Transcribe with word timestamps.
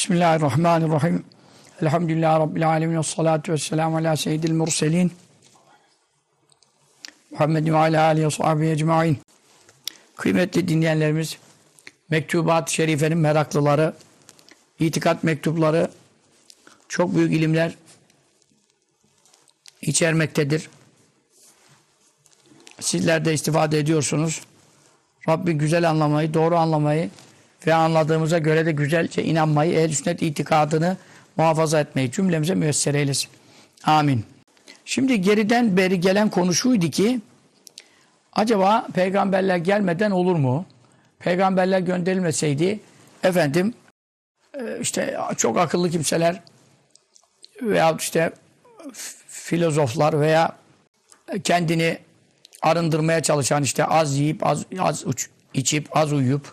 Bismillahirrahmanirrahim. 0.00 1.24
Elhamdülillahi 1.82 2.40
Rabbil 2.40 2.68
alemin. 2.68 3.02
Salatu 3.02 3.52
ve 3.52 3.58
selamu 3.58 3.96
ala 3.96 4.16
seyyidil 4.16 4.52
murselin. 4.52 5.12
Muhammedin 7.30 7.72
ve 7.72 7.76
ala 7.76 8.02
alihi 8.02 8.26
ve 8.26 8.30
sahbihi 8.30 8.70
ecma'in. 8.70 9.18
Kıymetli 10.16 10.68
dinleyenlerimiz, 10.68 11.38
Mektubat-ı 12.10 12.72
Şerife'nin 12.72 13.18
meraklıları, 13.18 13.94
itikat 14.78 15.24
mektupları 15.24 15.90
çok 16.88 17.14
büyük 17.14 17.32
ilimler 17.32 17.74
içermektedir. 19.82 20.70
Sizler 22.80 23.24
de 23.24 23.34
istifade 23.34 23.78
ediyorsunuz. 23.78 24.40
Rabbi 25.28 25.52
güzel 25.52 25.90
anlamayı, 25.90 26.34
doğru 26.34 26.56
anlamayı 26.56 27.10
ve 27.66 27.74
anladığımıza 27.74 28.38
göre 28.38 28.66
de 28.66 28.72
güzelce 28.72 29.24
inanmayı, 29.24 29.78
ehl 29.78 29.92
sünnet 29.92 30.22
itikadını 30.22 30.96
muhafaza 31.36 31.80
etmeyi 31.80 32.12
cümlemize 32.12 32.54
müyesser 32.54 32.94
eylesin. 32.94 33.30
Amin. 33.84 34.24
Şimdi 34.84 35.20
geriden 35.20 35.76
beri 35.76 36.00
gelen 36.00 36.30
konu 36.30 36.54
şuydu 36.54 36.90
ki 36.90 37.20
acaba 38.32 38.86
peygamberler 38.94 39.56
gelmeden 39.56 40.10
olur 40.10 40.36
mu? 40.36 40.66
Peygamberler 41.18 41.80
gönderilmeseydi 41.80 42.80
efendim 43.22 43.74
e, 44.54 44.80
işte 44.80 45.18
çok 45.36 45.58
akıllı 45.58 45.90
kimseler 45.90 46.40
veya 47.62 47.96
işte 47.98 48.32
filozoflar 49.28 50.20
veya 50.20 50.56
kendini 51.44 51.98
arındırmaya 52.62 53.22
çalışan 53.22 53.62
işte 53.62 53.84
az 53.84 54.18
yiyip 54.18 54.46
az, 54.46 54.64
az 54.78 55.06
uç, 55.06 55.28
içip 55.54 55.96
az 55.96 56.12
uyuyup 56.12 56.52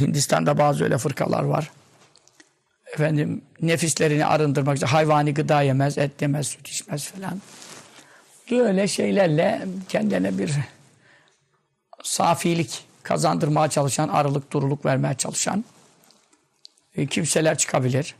Hindistan'da 0.00 0.58
bazı 0.58 0.84
öyle 0.84 0.98
fırkalar 0.98 1.42
var. 1.42 1.70
Efendim 2.94 3.42
nefislerini 3.62 4.26
arındırmak 4.26 4.76
için 4.76 4.86
hayvani 4.86 5.34
gıda 5.34 5.62
yemez, 5.62 5.98
et 5.98 6.22
yemez, 6.22 6.46
süt 6.46 6.68
içmez 6.68 7.08
falan. 7.08 7.42
Böyle 8.50 8.88
şeylerle 8.88 9.66
kendine 9.88 10.38
bir 10.38 10.52
safilik 12.02 12.84
kazandırmaya 13.02 13.68
çalışan, 13.68 14.08
arılık 14.08 14.52
duruluk 14.52 14.84
vermeye 14.84 15.14
çalışan 15.14 15.64
e, 16.96 17.06
kimseler 17.06 17.58
çıkabilir. 17.58 18.14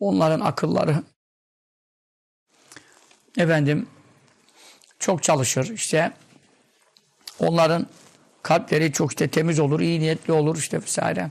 Onların 0.00 0.40
akılları 0.40 1.02
efendim 3.38 3.86
çok 4.98 5.22
çalışır. 5.22 5.70
İşte 5.70 6.12
onların 7.38 7.86
kalpleri 8.46 8.92
çok 8.92 9.10
işte 9.10 9.28
temiz 9.28 9.60
olur, 9.60 9.80
iyi 9.80 10.00
niyetli 10.00 10.32
olur 10.32 10.56
işte 10.56 10.82
vesaire. 10.82 11.30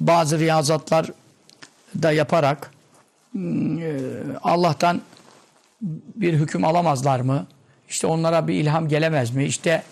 Bazı 0.00 0.38
riyazatlar 0.38 1.10
da 2.02 2.12
yaparak 2.12 2.70
Allah'tan 4.42 5.00
bir 6.16 6.34
hüküm 6.34 6.64
alamazlar 6.64 7.20
mı? 7.20 7.46
İşte 7.88 8.06
onlara 8.06 8.48
bir 8.48 8.54
ilham 8.54 8.88
gelemez 8.88 9.30
mi? 9.30 9.44
İşte 9.44 9.82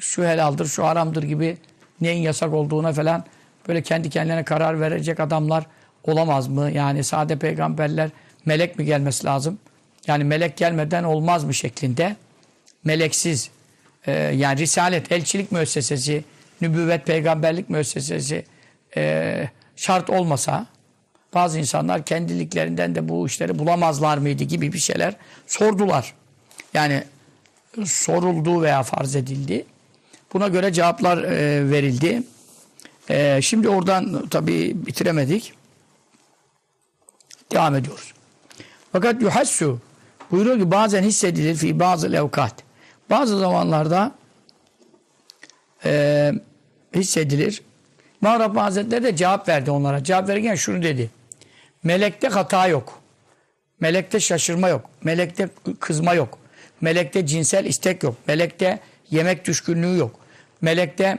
şu 0.00 0.24
helaldir, 0.24 0.66
şu 0.66 0.84
haramdır 0.84 1.22
gibi 1.22 1.56
neyin 2.00 2.22
yasak 2.22 2.52
olduğuna 2.52 2.92
falan 2.92 3.24
böyle 3.68 3.82
kendi 3.82 4.10
kendilerine 4.10 4.44
karar 4.44 4.80
verecek 4.80 5.20
adamlar 5.20 5.66
olamaz 6.04 6.48
mı? 6.48 6.70
Yani 6.70 7.04
sade 7.04 7.38
peygamberler 7.38 8.10
melek 8.44 8.78
mi 8.78 8.84
gelmesi 8.84 9.26
lazım? 9.26 9.58
Yani 10.06 10.24
melek 10.24 10.56
gelmeden 10.56 11.04
olmaz 11.04 11.44
mı 11.44 11.54
şeklinde 11.54 12.16
meleksiz 12.84 13.50
e, 14.06 14.12
yani 14.12 14.60
risalet, 14.60 15.12
elçilik 15.12 15.52
müessesesi, 15.52 16.24
nübüvvet, 16.60 17.06
peygamberlik 17.06 17.70
müessesesi 17.70 18.44
e, 18.96 19.48
şart 19.76 20.10
olmasa 20.10 20.66
bazı 21.34 21.58
insanlar 21.58 22.04
kendiliklerinden 22.04 22.94
de 22.94 23.08
bu 23.08 23.26
işleri 23.26 23.58
bulamazlar 23.58 24.18
mıydı 24.18 24.44
gibi 24.44 24.72
bir 24.72 24.78
şeyler 24.78 25.16
sordular. 25.46 26.14
Yani 26.74 27.04
soruldu 27.84 28.62
veya 28.62 28.82
farz 28.82 29.16
edildi. 29.16 29.64
Buna 30.32 30.48
göre 30.48 30.72
cevaplar 30.72 31.18
e, 31.18 31.70
verildi. 31.70 32.22
E, 33.10 33.42
şimdi 33.42 33.68
oradan 33.68 34.28
tabii 34.28 34.72
bitiremedik. 34.86 35.52
Devam 37.52 37.74
ediyoruz. 37.74 38.12
Fakat 38.92 39.22
yuhassu 39.22 39.78
buyuruyor 40.30 40.58
ki 40.58 40.70
bazen 40.70 41.02
hissedilir 41.02 41.54
fi 41.54 41.80
bazı 41.80 42.12
levkat. 42.12 42.54
Bazı 43.10 43.38
zamanlarda 43.38 44.12
e, 45.84 46.32
hissedilir. 46.94 47.62
Rabbani 48.24 48.60
Hazretleri 48.60 49.04
de 49.04 49.16
cevap 49.16 49.48
verdi 49.48 49.70
onlara. 49.70 50.04
Cevap 50.04 50.28
verirken 50.28 50.54
şunu 50.54 50.82
dedi. 50.82 51.10
Melekte 51.84 52.28
hata 52.28 52.66
yok. 52.66 53.00
Melekte 53.80 54.20
şaşırma 54.20 54.68
yok. 54.68 54.90
Melekte 55.04 55.48
kızma 55.80 56.14
yok. 56.14 56.38
Melekte 56.80 57.26
cinsel 57.26 57.64
istek 57.64 58.02
yok. 58.02 58.14
Melekte 58.26 58.80
yemek 59.10 59.44
düşkünlüğü 59.44 59.98
yok. 59.98 60.14
Melekte 60.60 61.18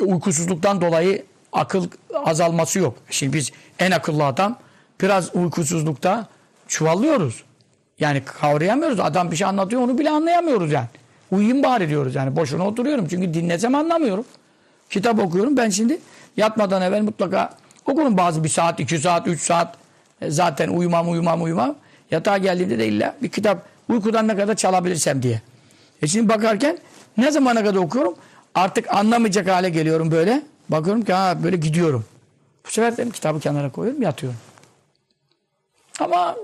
uykusuzluktan 0.00 0.80
dolayı 0.80 1.24
akıl 1.52 1.88
azalması 2.14 2.78
yok. 2.78 2.98
Şimdi 3.10 3.36
biz 3.36 3.52
en 3.78 3.90
akıllı 3.90 4.26
adam 4.26 4.58
biraz 5.00 5.36
uykusuzlukta 5.36 6.28
çuvallıyoruz. 6.68 7.44
Yani 8.00 8.22
kavrayamıyoruz. 8.24 9.00
Adam 9.00 9.30
bir 9.30 9.36
şey 9.36 9.46
anlatıyor 9.46 9.82
onu 9.82 9.98
bile 9.98 10.10
anlayamıyoruz 10.10 10.72
yani. 10.72 10.86
Uyuyayım 11.30 11.62
bari 11.62 11.88
diyoruz 11.88 12.14
yani. 12.14 12.36
Boşuna 12.36 12.66
oturuyorum. 12.66 13.06
Çünkü 13.08 13.34
dinlesem 13.34 13.74
anlamıyorum. 13.74 14.24
Kitap 14.90 15.18
okuyorum. 15.18 15.56
Ben 15.56 15.70
şimdi 15.70 15.98
yatmadan 16.36 16.82
evvel 16.82 17.02
mutlaka 17.02 17.50
okurum 17.86 18.16
bazı 18.16 18.44
bir 18.44 18.48
saat, 18.48 18.80
iki 18.80 18.98
saat, 18.98 19.26
üç 19.26 19.40
saat. 19.40 19.76
E 20.20 20.30
zaten 20.30 20.68
uyumam, 20.68 21.10
uyumam, 21.10 21.42
uyumam. 21.42 21.74
Yatağa 22.10 22.38
geldiğimde 22.38 22.78
de 22.78 22.86
illa 22.86 23.16
bir 23.22 23.28
kitap 23.28 23.62
uykudan 23.88 24.28
ne 24.28 24.36
kadar 24.36 24.54
çalabilirsem 24.54 25.22
diye. 25.22 25.42
E 26.02 26.06
şimdi 26.06 26.28
bakarken 26.28 26.78
ne 27.16 27.30
zamana 27.30 27.64
kadar 27.64 27.78
okuyorum? 27.78 28.14
Artık 28.54 28.94
anlamayacak 28.94 29.48
hale 29.48 29.70
geliyorum 29.70 30.10
böyle. 30.10 30.42
Bakıyorum 30.68 31.02
ki 31.04 31.12
ha 31.12 31.38
böyle 31.44 31.56
gidiyorum. 31.56 32.04
Bu 32.66 32.70
sefer 32.70 32.96
de 32.96 33.10
kitabı 33.10 33.40
kenara 33.40 33.70
koyuyorum 33.70 34.02
yatıyorum. 34.02 34.38
Ama 36.00 36.36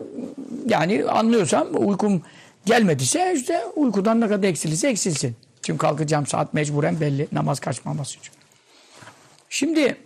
yani 0.66 1.04
anlıyorsam 1.04 1.68
uykum 1.74 2.22
gelmediyse 2.64 3.34
işte 3.36 3.64
uykudan 3.76 4.20
ne 4.20 4.28
kadar 4.28 4.48
eksilirse 4.48 4.88
eksilsin. 4.88 5.36
Çünkü 5.62 5.78
kalkacağım 5.78 6.26
saat 6.26 6.54
mecburen 6.54 7.00
belli. 7.00 7.28
Namaz 7.32 7.60
kaçmaması 7.60 8.18
için. 8.18 8.32
Şimdi 9.48 9.96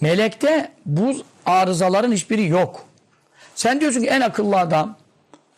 melekte 0.00 0.72
bu 0.86 1.16
arızaların 1.46 2.12
hiçbiri 2.12 2.48
yok. 2.48 2.84
Sen 3.54 3.80
diyorsun 3.80 4.00
ki 4.00 4.06
en 4.06 4.20
akıllı 4.20 4.58
adam 4.58 4.96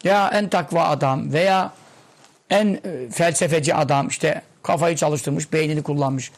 ya 0.04 0.30
en 0.34 0.48
takva 0.48 0.84
adam 0.84 1.32
veya 1.32 1.72
en 2.50 2.80
e, 2.84 3.10
felsefeci 3.10 3.74
adam 3.74 4.08
işte 4.08 4.42
kafayı 4.62 4.96
çalıştırmış, 4.96 5.52
beynini 5.52 5.82
kullanmış 5.82 6.32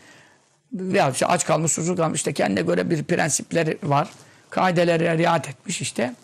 veya 0.72 1.10
işte 1.10 1.26
aç 1.26 1.46
kalmış, 1.46 1.72
susuz 1.72 1.96
kalmış 1.96 2.18
işte 2.20 2.32
kendine 2.32 2.62
göre 2.62 2.90
bir 2.90 3.04
prensipleri 3.04 3.78
var 3.82 4.08
kaidelere 4.50 5.18
riayet 5.18 5.48
etmiş 5.48 5.80
işte. 5.80 6.14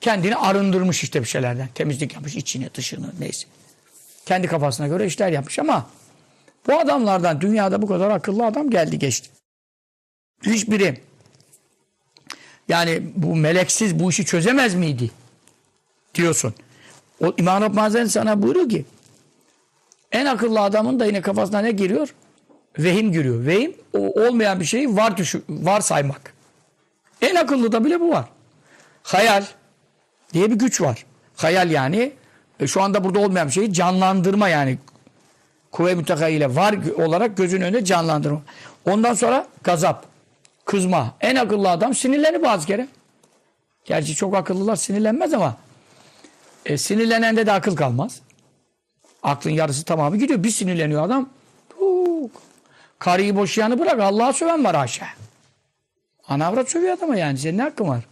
Kendini 0.00 0.36
arındırmış 0.36 1.02
işte 1.02 1.20
bir 1.20 1.26
şeylerden. 1.26 1.68
Temizlik 1.74 2.14
yapmış 2.14 2.36
içini, 2.36 2.74
dışını 2.74 3.12
neyse. 3.18 3.46
Kendi 4.26 4.46
kafasına 4.46 4.88
göre 4.88 5.06
işler 5.06 5.28
yapmış 5.28 5.58
ama 5.58 5.86
bu 6.66 6.78
adamlardan 6.78 7.40
dünyada 7.40 7.82
bu 7.82 7.86
kadar 7.86 8.10
akıllı 8.10 8.46
adam 8.46 8.70
geldi 8.70 8.98
geçti. 8.98 9.30
Hiçbiri 10.42 11.00
yani 12.68 13.02
bu 13.16 13.36
meleksiz 13.36 13.98
bu 13.98 14.10
işi 14.10 14.24
çözemez 14.24 14.74
miydi? 14.74 15.10
Diyorsun. 16.14 16.54
O 17.20 17.34
İmam 17.36 17.62
Rabbani 17.62 18.08
sana 18.08 18.42
buyuruyor 18.42 18.68
ki 18.68 18.84
en 20.12 20.26
akıllı 20.26 20.60
adamın 20.60 21.00
da 21.00 21.06
yine 21.06 21.20
kafasına 21.20 21.60
ne 21.60 21.70
giriyor? 21.70 22.14
Vehim 22.78 23.12
giriyor. 23.12 23.46
Vehim 23.46 23.74
o 23.92 23.98
olmayan 23.98 24.60
bir 24.60 24.64
şeyi 24.64 24.96
var 24.96 25.16
düşü, 25.16 25.42
var 25.48 25.80
saymak. 25.80 26.34
En 27.22 27.34
akıllıda 27.34 27.84
bile 27.84 28.00
bu 28.00 28.10
var. 28.10 28.24
Hayal 29.02 29.44
diye 30.32 30.50
bir 30.50 30.56
güç 30.56 30.80
var. 30.80 31.04
Hayal 31.36 31.70
yani 31.70 32.12
e, 32.60 32.66
şu 32.66 32.82
anda 32.82 33.04
burada 33.04 33.18
olmayan 33.18 33.48
bir 33.48 33.52
şeyi 33.52 33.72
canlandırma 33.72 34.48
yani. 34.48 34.78
Kuvve 35.70 35.94
mütekayyle 35.94 36.54
var 36.54 36.74
olarak 36.96 37.36
gözün 37.36 37.60
önünde 37.60 37.84
canlandırma. 37.84 38.42
Ondan 38.84 39.14
sonra 39.14 39.46
gazap, 39.62 40.04
kızma. 40.64 41.14
En 41.20 41.36
akıllı 41.36 41.70
adam 41.70 41.94
sinirlenir 41.94 42.42
bazı 42.42 42.66
kere. 42.66 42.88
Gerçi 43.84 44.14
çok 44.14 44.34
akıllılar 44.34 44.76
sinirlenmez 44.76 45.34
ama 45.34 45.56
e, 46.66 46.78
sinirlenende 46.78 47.46
de 47.46 47.52
akıl 47.52 47.76
kalmaz. 47.76 48.20
Aklın 49.22 49.50
yarısı 49.50 49.84
tamamı 49.84 50.16
gidiyor. 50.16 50.42
Bir 50.42 50.50
sinirleniyor 50.50 51.02
adam. 51.02 51.28
Tuk. 51.68 52.42
Karıyı 52.98 53.36
boşayanı 53.36 53.78
bırak 53.78 54.00
Allah'a 54.00 54.32
söven 54.32 54.64
var 54.64 54.74
aşağı. 54.74 55.08
Ana 56.28 56.46
avrat 56.46 56.70
sövüyor 56.70 56.96
adama 56.98 57.16
yani. 57.16 57.38
Senin 57.38 57.58
ne 57.58 57.62
hakkın 57.62 57.88
var? 57.88 58.04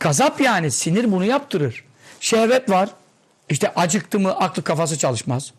Gazap 0.00 0.40
yani. 0.40 0.70
Sinir 0.70 1.12
bunu 1.12 1.24
yaptırır. 1.24 1.84
Şehvet 2.20 2.70
var. 2.70 2.88
İşte 3.48 3.74
acıktı 3.74 4.20
mı 4.20 4.36
aklı 4.36 4.64
kafası 4.64 4.98
çalışmaz. 4.98 5.52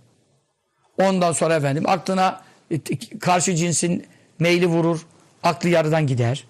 Ondan 1.01 1.31
sonra 1.31 1.55
efendim 1.55 1.83
aklına 1.87 2.41
karşı 3.19 3.55
cinsin 3.55 4.07
Meyli 4.39 4.65
vurur. 4.67 5.05
Aklı 5.43 5.69
yarıdan 5.69 6.07
gider. 6.07 6.45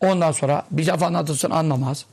Ondan 0.00 0.32
sonra 0.32 0.62
bir 0.70 0.86
laf 0.86 1.02
anlatılsın 1.02 1.50
anlamaz. 1.50 2.06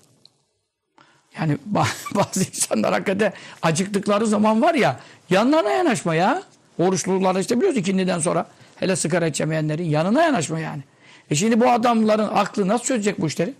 Yani 1.40 1.58
ba- 1.74 1.88
bazı 2.16 2.40
insanlar 2.44 2.94
hakikaten 2.94 3.34
acıktıkları 3.62 4.28
zaman 4.28 4.62
var 4.62 4.74
ya 4.74 5.00
yanlarına 5.30 5.70
yanaşma 5.70 6.16
ya. 6.16 6.44
Oruçlular 6.78 7.36
işte 7.36 7.58
biliyoruz 7.58 7.78
ikindiden 7.78 8.20
sonra 8.20 8.46
hele 8.76 8.96
sigara 8.96 9.28
içemeyenlerin 9.28 9.84
yanına 9.84 10.24
yanaşma 10.24 10.60
yani. 10.60 10.84
E 11.32 11.36
şimdi 11.36 11.60
bu 11.60 11.70
adamların 11.70 12.30
aklı 12.34 12.68
nasıl 12.68 12.86
çözecek 12.86 13.22
bu 13.22 13.28
işleri? 13.28 13.54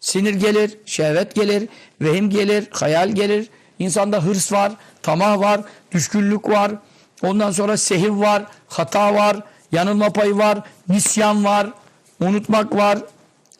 Sinir 0.00 0.34
gelir, 0.34 0.78
şehvet 0.86 1.34
gelir, 1.34 1.68
vehim 2.00 2.30
gelir, 2.30 2.68
hayal 2.70 3.08
gelir. 3.08 3.48
İnsanda 3.78 4.24
hırs 4.24 4.52
var, 4.52 4.72
tamah 5.02 5.38
var, 5.38 5.60
düşkünlük 5.92 6.48
var. 6.48 6.72
Ondan 7.22 7.50
sonra 7.50 7.76
sehiv 7.76 8.20
var, 8.20 8.42
hata 8.68 9.14
var, 9.14 9.36
yanılma 9.72 10.12
payı 10.12 10.38
var, 10.38 10.58
nisyan 10.88 11.44
var, 11.44 11.70
unutmak 12.20 12.74
var, 12.74 12.98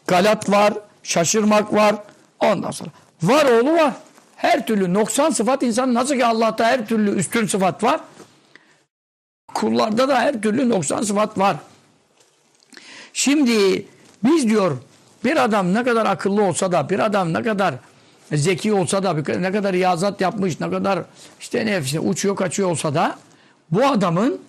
galat 0.07 0.51
var, 0.51 0.75
şaşırmak 1.03 1.75
var. 1.75 1.97
Ondan 2.41 2.71
sonra 2.71 2.91
var 3.23 3.45
oğlu 3.45 3.73
var. 3.73 3.93
Her 4.37 4.67
türlü 4.67 4.95
noksan 4.95 5.31
sıfat 5.31 5.63
insan 5.63 5.95
nasıl 5.95 6.15
ki 6.15 6.27
Allah'ta 6.27 6.65
her 6.65 6.87
türlü 6.87 7.11
üstün 7.11 7.47
sıfat 7.47 7.83
var. 7.83 8.01
Kullarda 9.55 10.09
da 10.09 10.21
her 10.21 10.43
türlü 10.43 10.69
noksan 10.69 11.03
sıfat 11.03 11.39
var. 11.39 11.57
Şimdi 13.19 13.87
biz 14.25 14.49
diyor 14.49 14.77
bir 15.25 15.45
adam 15.45 15.75
ne 15.75 15.85
kadar 15.85 16.07
akıllı 16.07 16.43
olsa 16.43 16.73
da 16.73 16.89
bir 16.89 16.99
adam 16.99 17.33
ne 17.33 17.43
kadar 17.43 17.75
zeki 18.33 18.73
olsa 18.73 19.03
da 19.03 19.13
ne 19.39 19.53
kadar 19.53 19.73
riyazat 19.73 20.21
yapmış 20.21 20.61
ne 20.61 20.71
kadar 20.71 21.03
işte 21.41 21.67
ne 21.67 22.01
uçuyor 22.01 22.37
kaçıyor 22.37 22.71
olsa 22.71 22.95
da 22.95 23.19
bu 23.71 23.87
adamın 23.87 24.41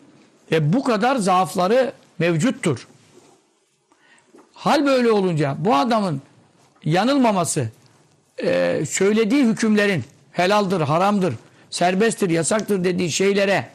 e, 0.52 0.74
bu 0.74 0.84
kadar 0.84 1.16
zaafları 1.16 1.92
mevcuttur. 2.20 2.88
Hal 4.54 4.86
böyle 4.86 5.12
olunca 5.12 5.56
bu 5.60 5.76
adamın 5.76 6.22
yanılmaması 6.86 7.70
e, 8.44 8.82
söylediği 8.90 9.46
hükümlerin 9.46 10.04
helaldir, 10.32 10.82
haramdır, 10.82 11.34
serbesttir, 11.70 12.30
yasaktır 12.30 12.84
dediği 12.84 13.12
şeylere 13.12 13.70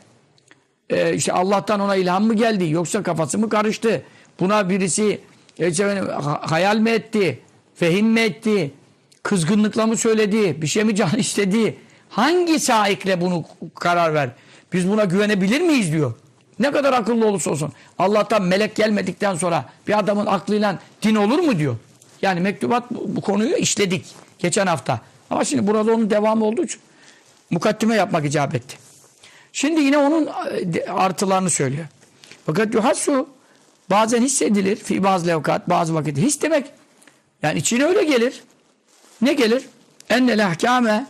e, 0.90 1.14
işte 1.14 1.32
Allah'tan 1.32 1.80
ona 1.80 1.96
ilham 1.96 2.24
mı 2.24 2.34
geldi 2.34 2.70
yoksa 2.70 3.02
kafası 3.02 3.38
mı 3.38 3.48
karıştı? 3.48 4.02
Buna 4.40 4.68
birisi 4.68 5.20
efendim, 5.58 6.08
ha- 6.08 6.40
hayal 6.42 6.76
mi 6.76 6.90
etti? 6.90 7.40
Fehim 7.74 8.06
mi 8.06 8.20
etti? 8.20 8.70
Kızgınlıkla 9.22 9.86
mı 9.86 9.96
söyledi? 9.96 10.62
Bir 10.62 10.66
şey 10.66 10.84
mi 10.84 10.94
can 10.96 11.10
istedi? 11.18 11.78
Hangi 12.10 12.60
saikle 12.60 13.20
bunu 13.20 13.44
karar 13.74 14.14
ver? 14.14 14.30
Biz 14.72 14.88
buna 14.88 15.04
güvenebilir 15.04 15.60
miyiz 15.60 15.92
diyor. 15.92 16.14
Ne 16.58 16.72
kadar 16.72 16.92
akıllı 16.92 17.26
olursa 17.26 17.50
olsun. 17.50 17.72
Allah'tan 17.98 18.42
melek 18.42 18.76
gelmedikten 18.76 19.34
sonra 19.34 19.64
bir 19.88 19.98
adamın 19.98 20.26
aklıyla 20.26 20.78
din 21.02 21.14
olur 21.14 21.38
mu 21.38 21.58
diyor. 21.58 21.76
Yani 22.22 22.40
mektubat 22.40 22.90
bu, 22.90 23.16
bu 23.16 23.20
konuyu 23.20 23.56
işledik 23.56 24.06
geçen 24.38 24.66
hafta. 24.66 25.00
Ama 25.30 25.44
şimdi 25.44 25.66
burada 25.66 25.92
onun 25.94 26.10
devamı 26.10 26.44
olduğu 26.44 26.64
için 26.64 26.80
mukaddime 27.50 27.94
yapmak 27.94 28.24
icap 28.24 28.54
etti. 28.54 28.76
Şimdi 29.52 29.80
yine 29.80 29.98
onun 29.98 30.26
e, 30.74 30.90
artılarını 30.90 31.50
söylüyor. 31.50 31.86
Fakat 32.46 32.74
yuhassu 32.74 33.28
bazen 33.90 34.22
hissedilir. 34.22 34.76
Fi 34.76 35.02
bazı 35.02 35.26
levkat 35.26 35.68
bazı 35.68 35.94
vakit. 35.94 36.18
His 36.18 36.42
demek 36.42 36.70
yani 37.42 37.58
içine 37.58 37.84
öyle 37.84 38.04
gelir. 38.04 38.42
Ne 39.22 39.32
gelir? 39.32 39.64
Ennel 40.08 40.46
ahkame 40.46 41.06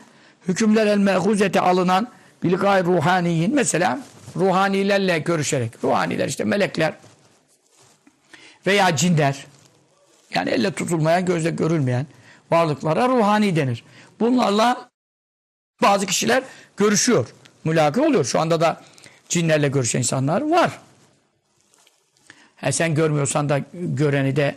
hükümler 0.49 0.87
el 0.87 0.99
mehuzete 0.99 1.61
alınan 1.61 2.09
bilgay 2.43 2.85
ruhaniyin. 2.85 3.55
Mesela 3.55 4.01
ruhanilerle 4.37 5.19
görüşerek. 5.19 5.85
Ruhaniler 5.85 6.29
işte 6.29 6.45
melekler 6.45 6.95
veya 8.67 8.97
cinler. 8.97 9.47
Yani 10.35 10.51
elle 10.51 10.73
tutulmayan, 10.73 11.25
gözle 11.25 11.51
görülmeyen 11.51 12.07
varlıklara 12.51 13.09
ruhani 13.09 13.57
denir. 13.57 13.85
Bunlarla 14.21 14.91
bazı 15.83 16.07
kişiler 16.07 16.43
görüşüyor. 16.77 17.35
Mülaka 17.65 18.03
oluyor. 18.03 18.25
Şu 18.25 18.41
anda 18.41 18.61
da 18.61 18.81
cinlerle 19.29 19.69
görüşen 19.69 19.99
insanlar 19.99 20.41
var. 20.41 20.79
He 22.65 22.73
sen 22.73 22.95
görmüyorsan 22.95 23.49
da 23.49 23.61
göreni 23.73 24.37
de 24.37 24.55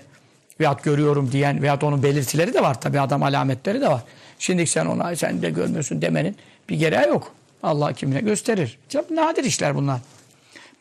veyahut 0.60 0.84
görüyorum 0.84 1.32
diyen 1.32 1.62
veyahut 1.62 1.84
onun 1.84 2.04
belirtileri 2.04 2.54
de 2.54 2.62
var. 2.62 2.82
Tabi 2.82 3.00
adam 3.00 3.24
alametleri 3.24 3.82
de 3.82 3.88
var. 3.88 4.02
Şimdi 4.40 4.68
sen 4.68 4.86
ona 4.86 5.16
sen 5.16 5.42
de 5.42 5.50
görmüyorsun 5.50 6.02
demenin 6.02 6.36
bir 6.70 6.76
gereği 6.76 7.08
yok. 7.08 7.32
Allah 7.64 7.94
kimine 7.94 8.20
gösterir. 8.20 8.78
Çok 8.90 9.12
nadir 9.12 9.44
işler 9.44 9.76
bunlar. 9.76 10.00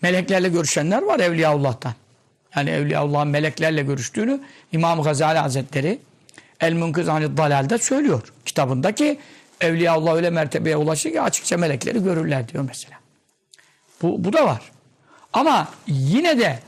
Meleklerle 0.03 0.49
görüşenler 0.49 1.03
var 1.03 1.21
Evliyaullah'tan. 1.21 1.93
Yani 2.57 2.71
Evliyaullah'ın 2.71 3.29
meleklerle 3.29 3.83
görüştüğünü 3.83 4.41
İmam 4.73 5.03
Gazali 5.03 5.39
Hazretleri 5.39 5.99
El 6.61 6.73
Münkız 6.73 7.09
Anid 7.09 7.39
Dalal'de 7.39 7.79
söylüyor. 7.79 8.23
Kitabında 8.45 8.93
ki 8.93 9.19
Evliyaullah 9.61 10.15
öyle 10.15 10.31
mertebeye 10.31 10.77
ulaşır 10.77 11.13
ki 11.13 11.21
açıkça 11.21 11.57
melekleri 11.57 12.03
görürler 12.03 12.49
diyor 12.49 12.65
mesela. 12.69 12.99
Bu, 14.03 14.25
bu 14.25 14.33
da 14.33 14.47
var. 14.47 14.63
Ama 15.33 15.69
yine 15.87 16.39
de 16.39 16.59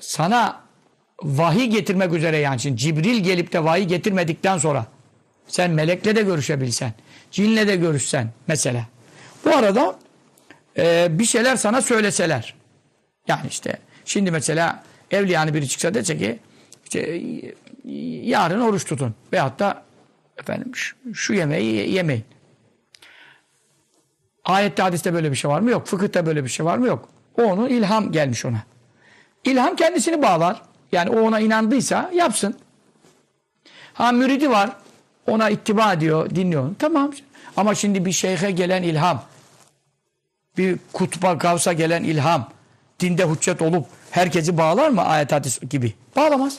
sana 0.00 0.60
vahiy 1.22 1.66
getirmek 1.66 2.12
üzere 2.12 2.36
yani 2.36 2.60
şimdi 2.60 2.76
Cibril 2.76 3.24
gelip 3.24 3.52
de 3.52 3.64
vahiy 3.64 3.84
getirmedikten 3.84 4.58
sonra 4.58 4.86
sen 5.48 5.70
melekle 5.70 6.16
de 6.16 6.22
görüşebilsen, 6.22 6.92
cinle 7.30 7.66
de 7.68 7.76
görüşsen 7.76 8.30
mesela. 8.46 8.86
Bu 9.44 9.56
arada 9.56 9.98
e, 10.78 11.06
bir 11.10 11.24
şeyler 11.24 11.56
sana 11.56 11.82
söyleseler. 11.82 12.54
Yani 13.28 13.46
işte 13.50 13.78
şimdi 14.04 14.30
mesela 14.30 14.82
evliyanı 15.10 15.54
biri 15.54 15.68
çıksa 15.68 15.94
dese 15.94 16.18
ki 16.18 16.38
işte 16.84 17.22
yarın 18.22 18.60
oruç 18.60 18.84
tutun. 18.84 19.14
Veyahut 19.32 19.58
da 19.58 19.82
efendim 20.38 20.72
şu, 21.14 21.34
yemeği 21.34 21.74
ye- 21.74 21.90
yemeyin. 21.90 22.24
Ayette 24.44 24.82
hadiste 24.82 25.14
böyle 25.14 25.30
bir 25.30 25.36
şey 25.36 25.50
var 25.50 25.60
mı? 25.60 25.70
Yok. 25.70 25.86
Fıkıhta 25.86 26.26
böyle 26.26 26.44
bir 26.44 26.48
şey 26.48 26.66
var 26.66 26.78
mı? 26.78 26.86
Yok. 26.86 27.08
O 27.38 27.42
onun 27.42 27.68
ilham 27.68 28.12
gelmiş 28.12 28.44
ona. 28.44 28.62
İlham 29.44 29.76
kendisini 29.76 30.22
bağlar. 30.22 30.62
Yani 30.92 31.10
o 31.10 31.20
ona 31.20 31.40
inandıysa 31.40 32.10
yapsın. 32.14 32.56
Ha 33.94 34.12
müridi 34.12 34.50
var. 34.50 34.70
Ona 35.26 35.50
ittiba 35.50 35.92
ediyor, 35.92 36.30
dinliyor. 36.30 36.70
Tamam. 36.78 37.12
Ama 37.56 37.74
şimdi 37.74 38.04
bir 38.04 38.12
şeyhe 38.12 38.50
gelen 38.50 38.82
ilham, 38.82 39.22
bir 40.58 40.78
kutba 40.92 41.38
kavsa 41.38 41.72
gelen 41.72 42.04
ilham, 42.04 42.50
dinde 43.00 43.28
hüccet 43.30 43.62
olup 43.62 43.86
herkesi 44.10 44.58
bağlar 44.58 44.88
mı 44.88 45.02
ayet 45.02 45.32
hadis 45.32 45.60
gibi? 45.70 45.94
Bağlamaz. 46.16 46.58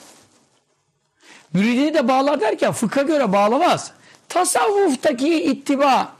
Müridini 1.53 1.93
de 1.93 2.07
bağlar 2.07 2.41
derken 2.41 2.71
fıkha 2.71 3.01
göre 3.01 3.33
bağlamaz. 3.33 3.91
Tasavvuftaki 4.29 5.43
ittiba 5.43 6.13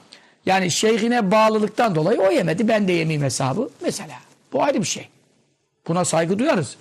yani 0.46 0.72
şeyhine 0.72 1.32
bağlılıktan 1.32 1.96
dolayı 1.96 2.22
o 2.22 2.32
yemedi 2.32 2.68
ben 2.68 2.88
de 2.88 2.92
yemeyeyim 2.92 3.24
hesabı 3.24 3.70
mesela. 3.82 4.16
Bu 4.54 4.64
ayrı 4.64 4.80
bir 4.80 4.88
şey. 4.88 5.10
Buna 5.88 6.06
saygı 6.06 6.40
duyarız. 6.40 6.76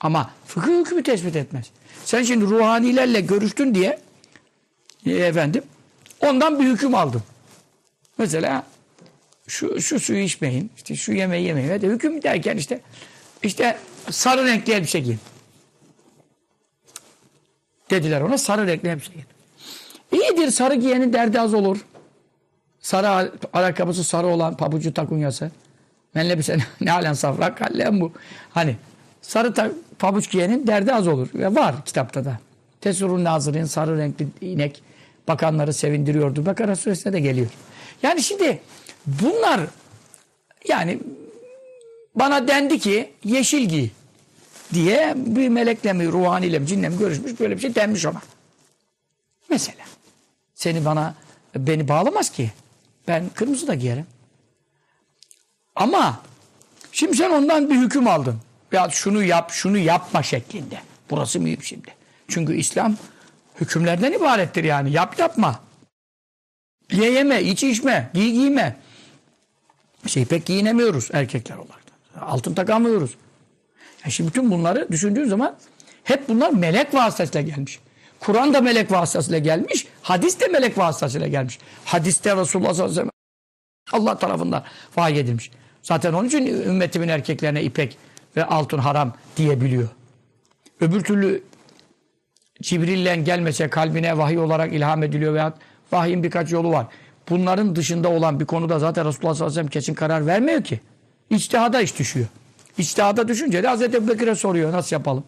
Ama 0.00 0.30
fıkıh 0.46 0.72
hükmü 0.72 1.02
tespit 1.02 1.36
etmez. 1.36 1.70
Sen 2.04 2.22
şimdi 2.22 2.44
ruhanilerle 2.44 3.20
görüştün 3.20 3.74
diye 3.74 3.98
e, 5.06 5.10
efendim 5.10 5.62
ondan 6.20 6.60
bir 6.60 6.64
hüküm 6.64 6.94
aldın. 6.94 7.22
Mesela 8.18 8.66
şu, 9.46 9.80
şu 9.80 10.00
suyu 10.00 10.18
içmeyin, 10.18 10.70
işte 10.76 10.96
şu 10.96 11.12
yemeği 11.12 11.46
yemeyin. 11.46 11.68
Ve 11.68 11.82
de 11.82 11.86
hüküm 11.86 12.22
derken 12.22 12.56
işte 12.56 12.80
işte 13.42 13.78
sarı 14.10 14.44
renkli 14.46 14.72
elbise 14.72 15.00
giyin. 15.00 15.20
Dediler 17.90 18.20
ona 18.20 18.38
sarı 18.38 18.66
renkli 18.66 18.88
elbise 18.88 19.12
giyin. 19.12 19.26
İyidir 20.12 20.50
sarı 20.50 20.74
giyenin 20.74 21.12
derdi 21.12 21.40
az 21.40 21.54
olur. 21.54 21.84
Sarı 22.80 23.32
ayakkabısı 23.52 24.04
sarı 24.04 24.26
olan 24.26 24.56
pabucu 24.56 24.94
takunyası. 24.94 25.50
Menle 26.16 26.38
bir 26.38 26.42
sen 26.42 26.60
ne 26.80 26.90
halen 26.90 27.12
safra 27.12 27.54
kallen 27.54 28.00
bu. 28.00 28.12
Hani 28.50 28.76
sarı 29.22 29.54
ta, 29.54 29.70
pabuç 29.98 30.30
giyenin 30.30 30.66
derdi 30.66 30.94
az 30.94 31.08
olur. 31.08 31.28
Ve 31.34 31.54
var 31.54 31.84
kitapta 31.84 32.24
da. 32.24 32.38
Tesurun 32.80 33.24
nazirin 33.24 33.64
sarı 33.64 33.98
renkli 33.98 34.26
inek 34.40 34.82
bakanları 35.28 35.72
sevindiriyordu. 35.72 36.46
Bakara 36.46 36.76
suresine 36.76 37.12
de 37.12 37.20
geliyor. 37.20 37.46
Yani 38.02 38.22
şimdi 38.22 38.60
bunlar 39.06 39.60
yani 40.68 40.98
bana 42.14 42.48
dendi 42.48 42.78
ki 42.78 43.12
yeşil 43.24 43.68
giy 43.68 43.88
diye 44.72 45.14
bir 45.16 45.48
melekle 45.48 45.92
mi 45.92 46.06
ruhaniyle 46.06 46.58
mi 46.58 46.66
cinle 46.66 46.88
mi 46.88 46.98
görüşmüş 46.98 47.40
böyle 47.40 47.56
bir 47.56 47.60
şey 47.60 47.74
denmiş 47.74 48.06
ona. 48.06 48.22
Mesela 49.48 49.84
seni 50.54 50.84
bana 50.84 51.14
beni 51.56 51.88
bağlamaz 51.88 52.30
ki. 52.30 52.50
Ben 53.08 53.24
kırmızı 53.34 53.66
da 53.66 53.74
giyerim. 53.74 54.06
Ama 55.76 56.20
şimdi 56.92 57.16
sen 57.16 57.30
ondan 57.30 57.70
bir 57.70 57.76
hüküm 57.76 58.08
aldın. 58.08 58.36
Ya 58.72 58.88
şunu 58.90 59.22
yap, 59.22 59.50
şunu 59.50 59.78
yapma 59.78 60.22
şeklinde. 60.22 60.80
Burası 61.10 61.40
mühim 61.40 61.62
şimdi. 61.62 61.94
Çünkü 62.28 62.56
İslam 62.56 62.96
hükümlerden 63.60 64.12
ibarettir 64.12 64.64
yani. 64.64 64.92
Yap 64.92 65.18
yapma. 65.18 65.60
Ye 66.92 67.12
yeme, 67.12 67.42
iç 67.42 67.64
içme, 67.64 68.10
giy 68.14 68.32
giyme. 68.32 68.76
Şey 70.06 70.24
pek 70.24 70.46
giyinemiyoruz 70.46 71.08
erkekler 71.12 71.56
olarak. 71.56 71.82
Altın 72.20 72.54
takamıyoruz. 72.54 73.10
Yani 74.04 74.12
şimdi 74.12 74.30
bütün 74.30 74.50
bunları 74.50 74.88
düşündüğün 74.92 75.28
zaman 75.28 75.56
hep 76.04 76.28
bunlar 76.28 76.50
melek 76.50 76.94
vasıtasıyla 76.94 77.40
gelmiş. 77.40 77.80
Kur'an 78.20 78.54
da 78.54 78.60
melek 78.60 78.92
vasıtasıyla 78.92 79.38
gelmiş. 79.38 79.86
Hadis 80.02 80.40
de 80.40 80.46
melek 80.46 80.78
vasıtasıyla 80.78 81.26
gelmiş. 81.26 81.58
Hadiste 81.84 82.36
Resulullah 82.36 82.74
sallallahu 82.74 82.92
aleyhi 82.92 83.08
ve 83.08 83.10
sellem 83.10 83.10
Allah 83.92 84.18
tarafından 84.18 84.64
vahiy 84.96 85.20
edilmiş. 85.20 85.50
Zaten 85.86 86.12
onun 86.12 86.26
için 86.26 86.46
ümmetimin 86.46 87.08
erkeklerine 87.08 87.62
ipek 87.62 87.98
ve 88.36 88.44
altın 88.44 88.78
haram 88.78 89.12
diyebiliyor. 89.36 89.88
Öbür 90.80 91.04
türlü 91.04 91.42
Cibril'le 92.62 93.24
gelmese 93.24 93.70
kalbine 93.70 94.18
vahiy 94.18 94.38
olarak 94.38 94.72
ilham 94.72 95.02
ediliyor 95.02 95.34
veya 95.34 95.54
vahyin 95.92 96.22
birkaç 96.22 96.52
yolu 96.52 96.70
var. 96.70 96.86
Bunların 97.30 97.76
dışında 97.76 98.08
olan 98.08 98.40
bir 98.40 98.44
konuda 98.44 98.78
zaten 98.78 99.06
Resulullah 99.06 99.34
sallallahu 99.34 99.44
aleyhi 99.44 99.50
ve 99.50 99.54
sellem 99.54 99.70
kesin 99.70 99.94
karar 99.94 100.26
vermiyor 100.26 100.64
ki. 100.64 100.80
İçtihada 101.30 101.80
iş 101.80 101.98
düşüyor. 101.98 102.26
İçtihada 102.78 103.28
düşünce 103.28 103.62
de 103.62 103.68
Hazreti 103.68 103.96
Ebubekir'e 103.96 104.34
soruyor 104.34 104.72
nasıl 104.72 104.96
yapalım? 104.96 105.24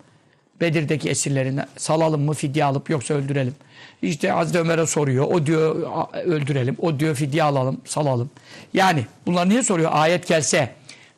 Bedir'deki 0.60 1.10
esirlerini 1.10 1.60
salalım 1.76 2.22
mı 2.22 2.34
fidye 2.34 2.64
alıp 2.64 2.90
yoksa 2.90 3.14
öldürelim. 3.14 3.54
İşte 4.02 4.30
Hazreti 4.30 4.58
Ömer'e 4.58 4.86
soruyor. 4.86 5.24
O 5.30 5.46
diyor 5.46 5.90
"A- 5.94 6.18
öldürelim. 6.18 6.76
O 6.78 6.98
diyor 7.00 7.14
fidye 7.14 7.42
alalım, 7.42 7.80
salalım. 7.84 8.30
Yani 8.74 9.06
bunlar 9.26 9.48
niye 9.48 9.62
soruyor? 9.62 9.90
Ayet 9.94 10.26
gelse 10.28 10.74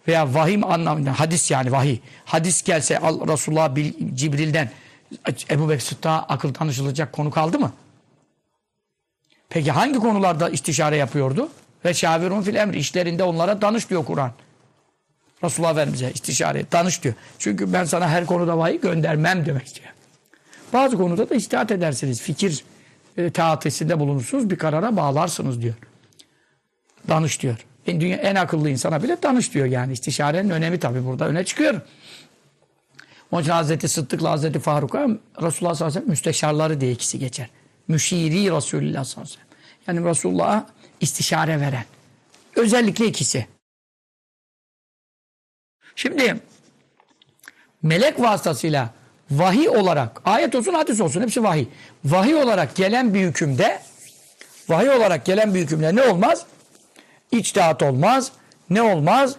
veya 0.08 0.34
vahim 0.34 0.64
anlamında 0.64 1.20
hadis 1.20 1.50
yani 1.50 1.72
vahiy. 1.72 1.98
Hadis 2.24 2.62
gelse 2.62 2.98
al 2.98 3.28
Resulullah 3.28 3.74
bil- 3.76 3.92
Cibril'den 4.14 4.70
Ebu 5.50 5.68
Bekir 5.68 5.80
Sıddık'a 5.80 6.12
akıl 6.28 6.54
danışılacak 6.54 7.12
konu 7.12 7.30
kaldı 7.30 7.58
mı? 7.58 7.72
Peki 9.48 9.70
hangi 9.72 9.98
konularda 9.98 10.48
istişare 10.50 10.96
yapıyordu? 10.96 11.48
Ve 11.84 11.94
şavirun 11.94 12.42
fil 12.42 12.54
emri 12.54 12.78
işlerinde 12.78 13.22
onlara 13.24 13.60
danış 13.60 13.90
diyor 13.90 14.04
Kur'an. 14.04 14.32
Resulullah 15.44 15.72
Efendimiz'e 15.72 16.12
istişare 16.12 16.64
danış 16.72 17.02
diyor. 17.02 17.14
Çünkü 17.38 17.72
ben 17.72 17.84
sana 17.84 18.08
her 18.08 18.26
konuda 18.26 18.58
vahiy 18.58 18.80
göndermem 18.80 19.46
demek 19.46 19.66
istiyor. 19.66 19.88
Bazı 20.72 20.96
konuda 20.96 21.30
da 21.30 21.34
istihat 21.34 21.70
edersiniz. 21.70 22.22
Fikir 22.22 22.64
e, 23.16 23.30
taatisinde 23.30 23.98
bulunursunuz. 24.00 24.50
Bir 24.50 24.56
karara 24.56 24.96
bağlarsınız 24.96 25.62
diyor. 25.62 25.74
Danış 27.08 27.42
diyor. 27.42 27.66
En, 27.86 28.00
dünya, 28.00 28.16
en 28.16 28.34
akıllı 28.34 28.70
insana 28.70 29.02
bile 29.02 29.22
danış 29.22 29.54
diyor 29.54 29.66
yani. 29.66 29.92
İstişarenin 29.92 30.50
önemi 30.50 30.78
tabii 30.78 31.06
burada 31.06 31.28
öne 31.28 31.44
çıkıyor. 31.44 31.80
Onun 33.30 33.42
için 33.42 33.50
Hazreti 33.50 33.88
Sıddık'la 33.88 34.30
Hazreti 34.30 34.58
Faruk'a 34.58 35.06
Resulullah 35.42 35.50
sallallahu 35.52 35.74
aleyhi 35.74 35.86
ve 35.86 35.90
sellem 35.90 36.08
müsteşarları 36.08 36.80
diye 36.80 36.92
ikisi 36.92 37.18
geçer. 37.18 37.50
Müşiri 37.88 38.56
Resulullah 38.56 39.04
sallallahu 39.04 39.10
aleyhi 39.14 39.22
ve 39.22 39.24
sellem. 39.26 39.50
Yani 39.86 40.10
Resulullah'a 40.10 40.66
istişare 41.00 41.60
veren. 41.60 41.84
Özellikle 42.56 43.06
ikisi. 43.06 43.46
Şimdi 45.96 46.40
melek 47.82 48.20
vasıtasıyla 48.20 48.94
vahiy 49.30 49.68
olarak 49.68 50.20
ayet 50.24 50.54
olsun 50.54 50.74
hadis 50.74 51.00
olsun 51.00 51.20
hepsi 51.20 51.42
vahiy. 51.42 51.66
Vahiy 52.04 52.34
olarak 52.34 52.76
gelen 52.76 53.14
bir 53.14 53.20
hükümde 53.20 53.80
vahiy 54.68 54.90
olarak 54.90 55.24
gelen 55.24 55.54
bir 55.54 55.60
hükümde 55.60 55.96
ne 55.96 56.02
olmaz? 56.02 56.46
İçtihat 57.32 57.82
olmaz. 57.82 58.32
Ne 58.70 58.82
olmaz? 58.82 59.36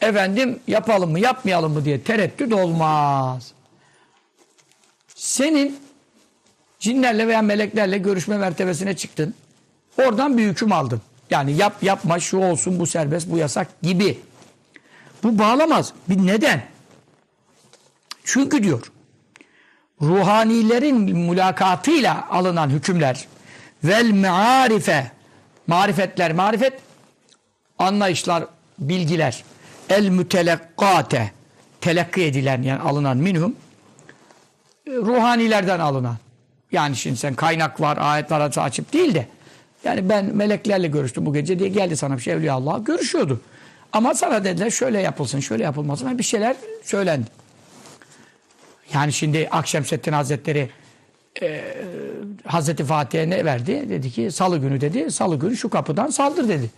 Efendim 0.00 0.60
yapalım 0.66 1.10
mı 1.10 1.20
yapmayalım 1.20 1.72
mı 1.72 1.84
diye 1.84 2.00
tereddüt 2.00 2.52
olmaz. 2.52 3.52
Senin 5.14 5.78
cinlerle 6.80 7.28
veya 7.28 7.42
meleklerle 7.42 7.98
görüşme 7.98 8.38
mertebesine 8.38 8.96
çıktın. 8.96 9.34
Oradan 9.98 10.38
bir 10.38 10.46
hüküm 10.46 10.72
aldın. 10.72 11.00
Yani 11.30 11.52
yap 11.52 11.82
yapma 11.82 12.20
şu 12.20 12.38
olsun 12.38 12.80
bu 12.80 12.86
serbest 12.86 13.30
bu 13.30 13.38
yasak 13.38 13.82
gibi. 13.82 14.18
Bu 15.22 15.38
bağlamaz. 15.38 15.92
Bir 16.08 16.26
neden? 16.26 16.62
Çünkü 18.24 18.62
diyor 18.62 18.92
ruhanilerin 20.08 21.16
mülakatıyla 21.16 22.28
alınan 22.30 22.70
hükümler 22.70 23.26
vel 23.84 24.10
mearife 24.10 25.10
marifetler 25.66 26.32
marifet 26.32 26.72
anlayışlar 27.78 28.44
bilgiler 28.78 29.44
el 29.90 30.08
mütelekkate 30.08 31.30
telakki 31.80 32.22
edilen 32.22 32.62
yani 32.62 32.80
alınan 32.80 33.16
minhum 33.16 33.56
ruhanilerden 34.88 35.80
alınan 35.80 36.16
yani 36.72 36.96
şimdi 36.96 37.16
sen 37.16 37.34
kaynak 37.34 37.80
var 37.80 37.98
ayet 38.00 38.30
var 38.30 38.40
hadis 38.40 38.58
açıp 38.58 38.92
değil 38.92 39.14
de 39.14 39.26
yani 39.84 40.08
ben 40.08 40.24
meleklerle 40.24 40.88
görüştüm 40.88 41.26
bu 41.26 41.34
gece 41.34 41.58
diye 41.58 41.68
geldi 41.68 41.96
sana 41.96 42.16
bir 42.16 42.22
şey 42.22 42.34
Evliya 42.34 42.54
Allah 42.54 42.78
görüşüyordu. 42.78 43.40
Ama 43.92 44.14
sana 44.14 44.44
dediler 44.44 44.70
şöyle 44.70 45.00
yapılsın 45.00 45.40
şöyle 45.40 45.62
yapılmasın 45.62 46.18
bir 46.18 46.22
şeyler 46.22 46.56
söylendi. 46.82 47.43
Yani 48.94 49.12
şimdi 49.12 49.48
Akşemseddin 49.50 50.12
Hazretleri 50.12 50.70
e, 51.42 51.64
Hazreti 52.46 52.84
Fatih'e 52.84 53.30
ne 53.30 53.44
verdi? 53.44 53.88
Dedi 53.88 54.10
ki 54.10 54.30
salı 54.30 54.58
günü 54.58 54.80
dedi. 54.80 55.10
Salı 55.10 55.38
günü 55.38 55.56
şu 55.56 55.70
kapıdan 55.70 56.08
saldır 56.08 56.48
dedi. 56.48 56.70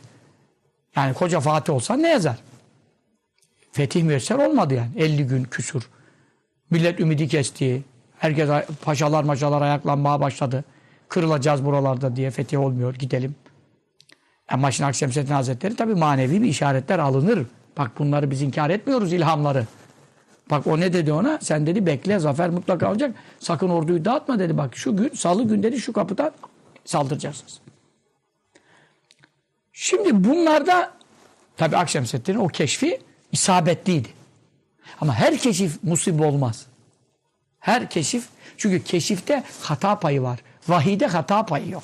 Yani 0.96 1.14
koca 1.14 1.40
Fatih 1.40 1.72
olsa 1.72 1.96
ne 1.96 2.08
yazar? 2.08 2.36
Fetih 3.72 4.02
müyesser 4.02 4.36
olmadı 4.36 4.74
yani. 4.74 4.90
50 4.96 5.26
gün 5.26 5.44
küsur. 5.44 5.82
Millet 6.70 7.00
ümidi 7.00 7.28
kesti. 7.28 7.82
Herkes 8.18 8.50
paşalar 8.82 9.24
maşalar 9.24 9.62
ayaklanmaya 9.62 10.20
başladı. 10.20 10.64
Kırılacağız 11.08 11.64
buralarda 11.64 12.16
diye 12.16 12.30
fetih 12.30 12.60
olmuyor. 12.60 12.94
Gidelim. 12.94 13.34
Ama 14.48 14.70
şimdi 14.70 14.86
Akşemseddin 14.86 15.32
Hazretleri 15.32 15.76
tabi 15.76 15.94
manevi 15.94 16.42
bir 16.42 16.48
işaretler 16.48 16.98
alınır. 16.98 17.46
Bak 17.78 17.98
bunları 17.98 18.30
biz 18.30 18.42
inkar 18.42 18.70
etmiyoruz 18.70 19.12
ilhamları. 19.12 19.66
Bak 20.50 20.66
o 20.66 20.80
ne 20.80 20.92
dedi 20.92 21.12
ona? 21.12 21.38
Sen 21.42 21.66
dedi 21.66 21.86
bekle 21.86 22.18
zafer 22.18 22.50
mutlaka 22.50 22.90
olacak. 22.90 23.14
Sakın 23.40 23.68
orduyu 23.68 24.04
dağıtma 24.04 24.38
dedi. 24.38 24.58
Bak 24.58 24.76
şu 24.76 24.96
gün 24.96 25.10
salı 25.14 25.44
gün 25.44 25.62
dedi 25.62 25.80
şu 25.80 25.92
kapıdan 25.92 26.32
saldıracaksınız. 26.84 27.60
Şimdi 29.72 30.24
bunlarda 30.24 30.92
tabi 31.56 31.76
Akşemseddin'in 31.76 32.38
o 32.38 32.48
keşfi 32.48 33.00
isabetliydi. 33.32 34.08
Ama 35.00 35.14
her 35.14 35.38
keşif 35.38 35.82
musib 35.82 36.20
olmaz. 36.20 36.66
Her 37.58 37.90
keşif 37.90 38.28
çünkü 38.56 38.84
keşifte 38.84 39.44
hata 39.62 39.98
payı 39.98 40.22
var. 40.22 40.40
Vahide 40.68 41.06
hata 41.06 41.46
payı 41.46 41.70
yok. 41.70 41.82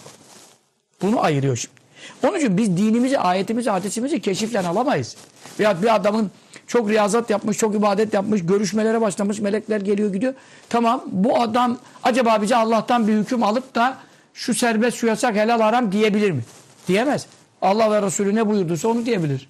Bunu 1.02 1.20
ayırıyor 1.20 1.56
şimdi. 1.56 1.82
Onun 2.22 2.38
için 2.38 2.56
biz 2.56 2.76
dinimizi, 2.76 3.18
ayetimizi, 3.18 3.70
hadisimizi 3.70 4.20
keşifle 4.20 4.60
alamayız. 4.60 5.16
Veya 5.58 5.82
bir 5.82 5.94
adamın 5.94 6.30
çok 6.66 6.88
riyazat 6.88 7.30
yapmış, 7.30 7.58
çok 7.58 7.74
ibadet 7.74 8.14
yapmış, 8.14 8.46
görüşmelere 8.46 9.00
başlamış, 9.00 9.40
melekler 9.40 9.80
geliyor 9.80 10.12
gidiyor. 10.12 10.34
Tamam 10.68 11.04
bu 11.06 11.40
adam 11.40 11.78
acaba 12.02 12.42
bize 12.42 12.56
Allah'tan 12.56 13.08
bir 13.08 13.12
hüküm 13.12 13.42
alıp 13.42 13.74
da 13.74 13.96
şu 14.34 14.54
serbest, 14.54 14.96
şu 14.96 15.06
yasak, 15.06 15.36
helal, 15.36 15.60
haram 15.60 15.92
diyebilir 15.92 16.30
mi? 16.30 16.42
Diyemez. 16.88 17.26
Allah 17.62 17.90
ve 17.90 18.06
Resulü 18.06 18.34
ne 18.34 18.48
buyurduysa 18.48 18.88
onu 18.88 19.06
diyebilir. 19.06 19.48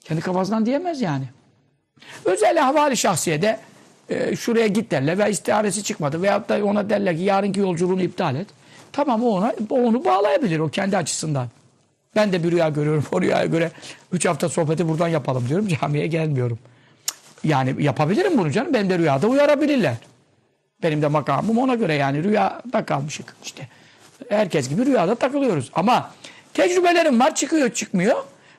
Kendi 0.00 0.20
kafasından 0.20 0.66
diyemez 0.66 1.00
yani. 1.00 1.24
Özel 2.24 2.58
havali 2.58 2.96
şahsiyede 2.96 3.58
e, 4.08 4.36
şuraya 4.36 4.66
git 4.66 4.90
derler 4.90 5.18
veya 5.18 5.28
istiharesi 5.28 5.82
çıkmadı 5.82 6.22
veyahut 6.22 6.48
da 6.48 6.64
ona 6.64 6.90
derler 6.90 7.16
ki 7.16 7.22
yarınki 7.22 7.60
yolculuğunu 7.60 8.02
iptal 8.02 8.36
et. 8.36 8.46
Tamam 8.92 9.24
o 9.24 9.28
ona 9.28 9.54
o 9.70 9.74
onu 9.74 10.04
bağlayabilir 10.04 10.58
o 10.58 10.68
kendi 10.68 10.96
açısından. 10.96 11.48
Ben 12.16 12.32
de 12.32 12.44
bir 12.44 12.50
rüya 12.50 12.68
görüyorum. 12.68 13.04
O 13.12 13.22
rüyaya 13.22 13.46
göre 13.46 13.70
3 14.12 14.26
hafta 14.26 14.48
sohbeti 14.48 14.88
buradan 14.88 15.08
yapalım 15.08 15.48
diyorum. 15.48 15.68
Camiye 15.68 16.06
gelmiyorum. 16.06 16.58
Yani 17.44 17.82
yapabilirim 17.82 18.38
bunu 18.38 18.50
canım. 18.50 18.74
Benim 18.74 18.90
de 18.90 18.98
rüyada 18.98 19.26
uyarabilirler. 19.26 19.94
Benim 20.82 21.02
de 21.02 21.08
makamım 21.08 21.58
ona 21.58 21.74
göre 21.74 21.94
yani 21.94 22.24
rüyada 22.24 22.84
kalmışık 22.84 23.36
işte. 23.44 23.68
Herkes 24.28 24.68
gibi 24.68 24.86
rüyada 24.86 25.14
takılıyoruz. 25.14 25.70
Ama 25.74 26.10
tecrübelerim 26.54 27.20
var 27.20 27.34
çıkıyor 27.34 27.70
çıkmıyor. 27.70 28.16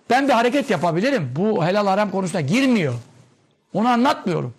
Ben 0.10 0.28
bir 0.28 0.34
hareket 0.34 0.70
yapabilirim. 0.70 1.32
Bu 1.36 1.66
helal 1.66 1.88
haram 1.88 2.12
konusuna 2.12 2.42
girmiyor. 2.42 2.94
Onu 3.74 3.88
anlatmıyorum. 3.88 4.54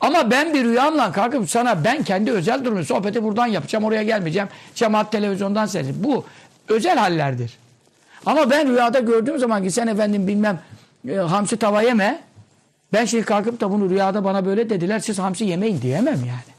Ama 0.00 0.30
ben 0.30 0.54
bir 0.54 0.64
rüyamla 0.64 1.12
kalkıp 1.12 1.50
sana 1.50 1.84
ben 1.84 2.02
kendi 2.02 2.32
özel 2.32 2.64
durumu 2.64 2.84
sohbeti 2.84 3.22
buradan 3.22 3.46
yapacağım 3.46 3.84
oraya 3.84 4.02
gelmeyeceğim. 4.02 4.48
Cemaat 4.74 5.12
televizyondan 5.12 5.66
seyredeceğim. 5.66 6.04
Bu 6.04 6.24
özel 6.68 6.98
hallerdir. 6.98 7.58
Ama 8.26 8.50
ben 8.50 8.68
rüyada 8.68 9.00
gördüğüm 9.00 9.38
zaman 9.38 9.62
ki 9.62 9.70
sen 9.70 9.86
efendim 9.86 10.26
bilmem 10.26 10.60
e, 11.08 11.14
hamsi 11.14 11.56
tava 11.56 11.82
yeme. 11.82 12.22
Ben 12.92 13.04
şimdi 13.04 13.24
kalkıp 13.24 13.60
da 13.60 13.70
bunu 13.70 13.90
rüyada 13.90 14.24
bana 14.24 14.46
böyle 14.46 14.70
dediler 14.70 14.98
siz 14.98 15.18
hamsi 15.18 15.44
yemeyin 15.44 15.82
diyemem 15.82 16.18
yani. 16.24 16.56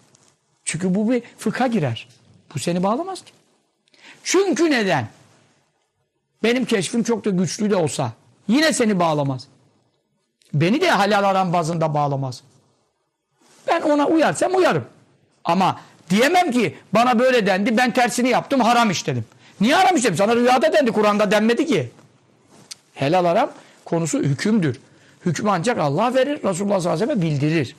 Çünkü 0.65 0.95
bu 0.95 1.11
bir 1.11 1.23
fıkha 1.37 1.67
girer. 1.67 2.07
Bu 2.55 2.59
seni 2.59 2.83
bağlamaz 2.83 3.21
ki. 3.25 3.31
Çünkü 4.23 4.71
neden? 4.71 5.07
Benim 6.43 6.65
keşfim 6.65 7.03
çok 7.03 7.25
da 7.25 7.29
güçlü 7.29 7.69
de 7.69 7.75
olsa 7.75 8.11
yine 8.47 8.73
seni 8.73 8.99
bağlamaz. 8.99 9.47
Beni 10.53 10.81
de 10.81 10.89
halal 10.89 11.23
haram 11.23 11.53
bazında 11.53 11.93
bağlamaz. 11.93 12.43
Ben 13.67 13.81
ona 13.81 14.07
uyarsam 14.07 14.55
uyarım. 14.55 14.85
Ama 15.43 15.81
diyemem 16.09 16.51
ki 16.51 16.77
bana 16.93 17.19
böyle 17.19 17.45
dendi 17.45 17.77
ben 17.77 17.91
tersini 17.91 18.29
yaptım 18.29 18.59
haram 18.59 18.91
işledim. 18.91 19.25
Niye 19.61 19.75
haram 19.75 19.95
işledim? 19.95 20.17
Sana 20.17 20.35
rüyada 20.35 20.73
dendi 20.73 20.91
Kur'an'da 20.91 21.31
denmedi 21.31 21.65
ki. 21.65 21.89
Helal 22.93 23.25
haram 23.25 23.51
konusu 23.85 24.19
hükümdür. 24.19 24.79
Hükmü 25.25 25.49
ancak 25.49 25.77
Allah 25.77 26.15
verir. 26.15 26.43
Resulullah 26.43 26.79
sallallahu 26.79 27.03
aleyhi 27.03 27.19
ve 27.19 27.21
sellem 27.21 27.21
bildirir. 27.21 27.75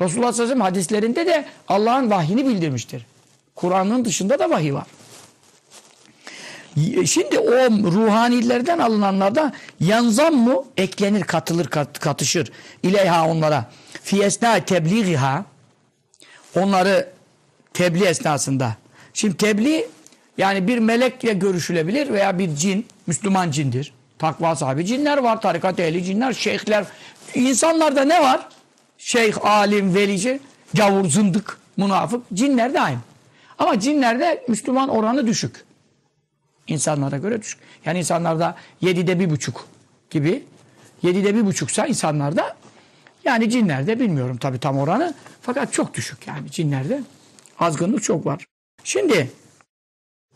Resulullah 0.00 0.32
sallallahu 0.32 0.42
aleyhi 0.42 0.42
ve 0.42 0.46
sellem 0.46 0.60
hadislerinde 0.60 1.26
de 1.26 1.44
Allah'ın 1.68 2.10
vahyini 2.10 2.46
bildirmiştir. 2.46 3.06
Kur'an'ın 3.54 4.04
dışında 4.04 4.38
da 4.38 4.50
vahiy 4.50 4.72
var. 4.72 4.86
Şimdi 7.06 7.38
o 7.38 7.52
ruhanilerden 7.70 8.78
alınanlarda 8.78 9.52
yanzam 9.80 10.34
mı 10.34 10.64
eklenir, 10.76 11.22
katılır, 11.22 11.66
kat, 11.66 11.98
katışır. 11.98 12.52
İleyha 12.82 13.28
onlara. 13.28 13.70
Fi 14.02 14.22
esna 14.22 14.64
tebliğiha 14.64 15.44
onları 16.56 17.08
tebliğ 17.74 18.04
esnasında. 18.04 18.76
Şimdi 19.14 19.36
tebliğ 19.36 19.86
yani 20.38 20.68
bir 20.68 20.78
melekle 20.78 21.32
görüşülebilir 21.32 22.12
veya 22.12 22.38
bir 22.38 22.56
cin, 22.56 22.86
Müslüman 23.06 23.50
cindir. 23.50 23.92
Takva 24.18 24.56
sahibi 24.56 24.86
cinler 24.86 25.18
var, 25.18 25.40
tarikat 25.40 25.80
ehli 25.80 26.04
cinler, 26.04 26.32
şeyhler. 26.32 26.84
İnsanlarda 27.34 28.04
ne 28.04 28.22
var? 28.22 28.48
Şeyh, 28.98 29.44
alim, 29.44 29.94
velici, 29.94 30.40
gavur, 30.74 31.08
zındık, 31.08 31.58
münafık. 31.76 32.22
Cinler 32.34 32.74
de 32.74 32.80
aynı. 32.80 32.98
Ama 33.58 33.80
cinlerde 33.80 34.44
Müslüman 34.48 34.88
oranı 34.88 35.26
düşük. 35.26 35.64
İnsanlara 36.66 37.18
göre 37.18 37.42
düşük. 37.42 37.60
Yani 37.84 37.98
insanlarda 37.98 38.56
yedide 38.80 39.18
bir 39.18 39.30
buçuk 39.30 39.66
gibi. 40.10 40.44
Yedide 41.02 41.34
bir 41.34 41.46
buçuksa 41.46 41.86
insanlarda 41.86 42.56
yani 43.24 43.50
cinlerde 43.50 44.00
bilmiyorum 44.00 44.36
tabii 44.36 44.58
tam 44.58 44.78
oranı. 44.78 45.14
Fakat 45.42 45.72
çok 45.72 45.94
düşük 45.94 46.26
yani 46.26 46.50
cinlerde. 46.50 47.02
Azgınlık 47.58 48.02
çok 48.02 48.26
var. 48.26 48.44
Şimdi 48.84 49.30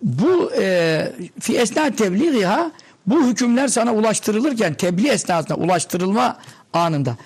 bu 0.03 0.53
e, 0.59 1.13
fi 1.41 1.59
esna 1.59 1.91
tebliğiha 1.91 2.73
bu 3.07 3.27
hükümler 3.27 3.69
sana 3.69 3.95
ulaştırılırken 3.95 4.75
tebliğ 4.75 5.09
esnasında 5.09 5.55
ulaştırılma 5.55 6.39
anında 6.73 7.17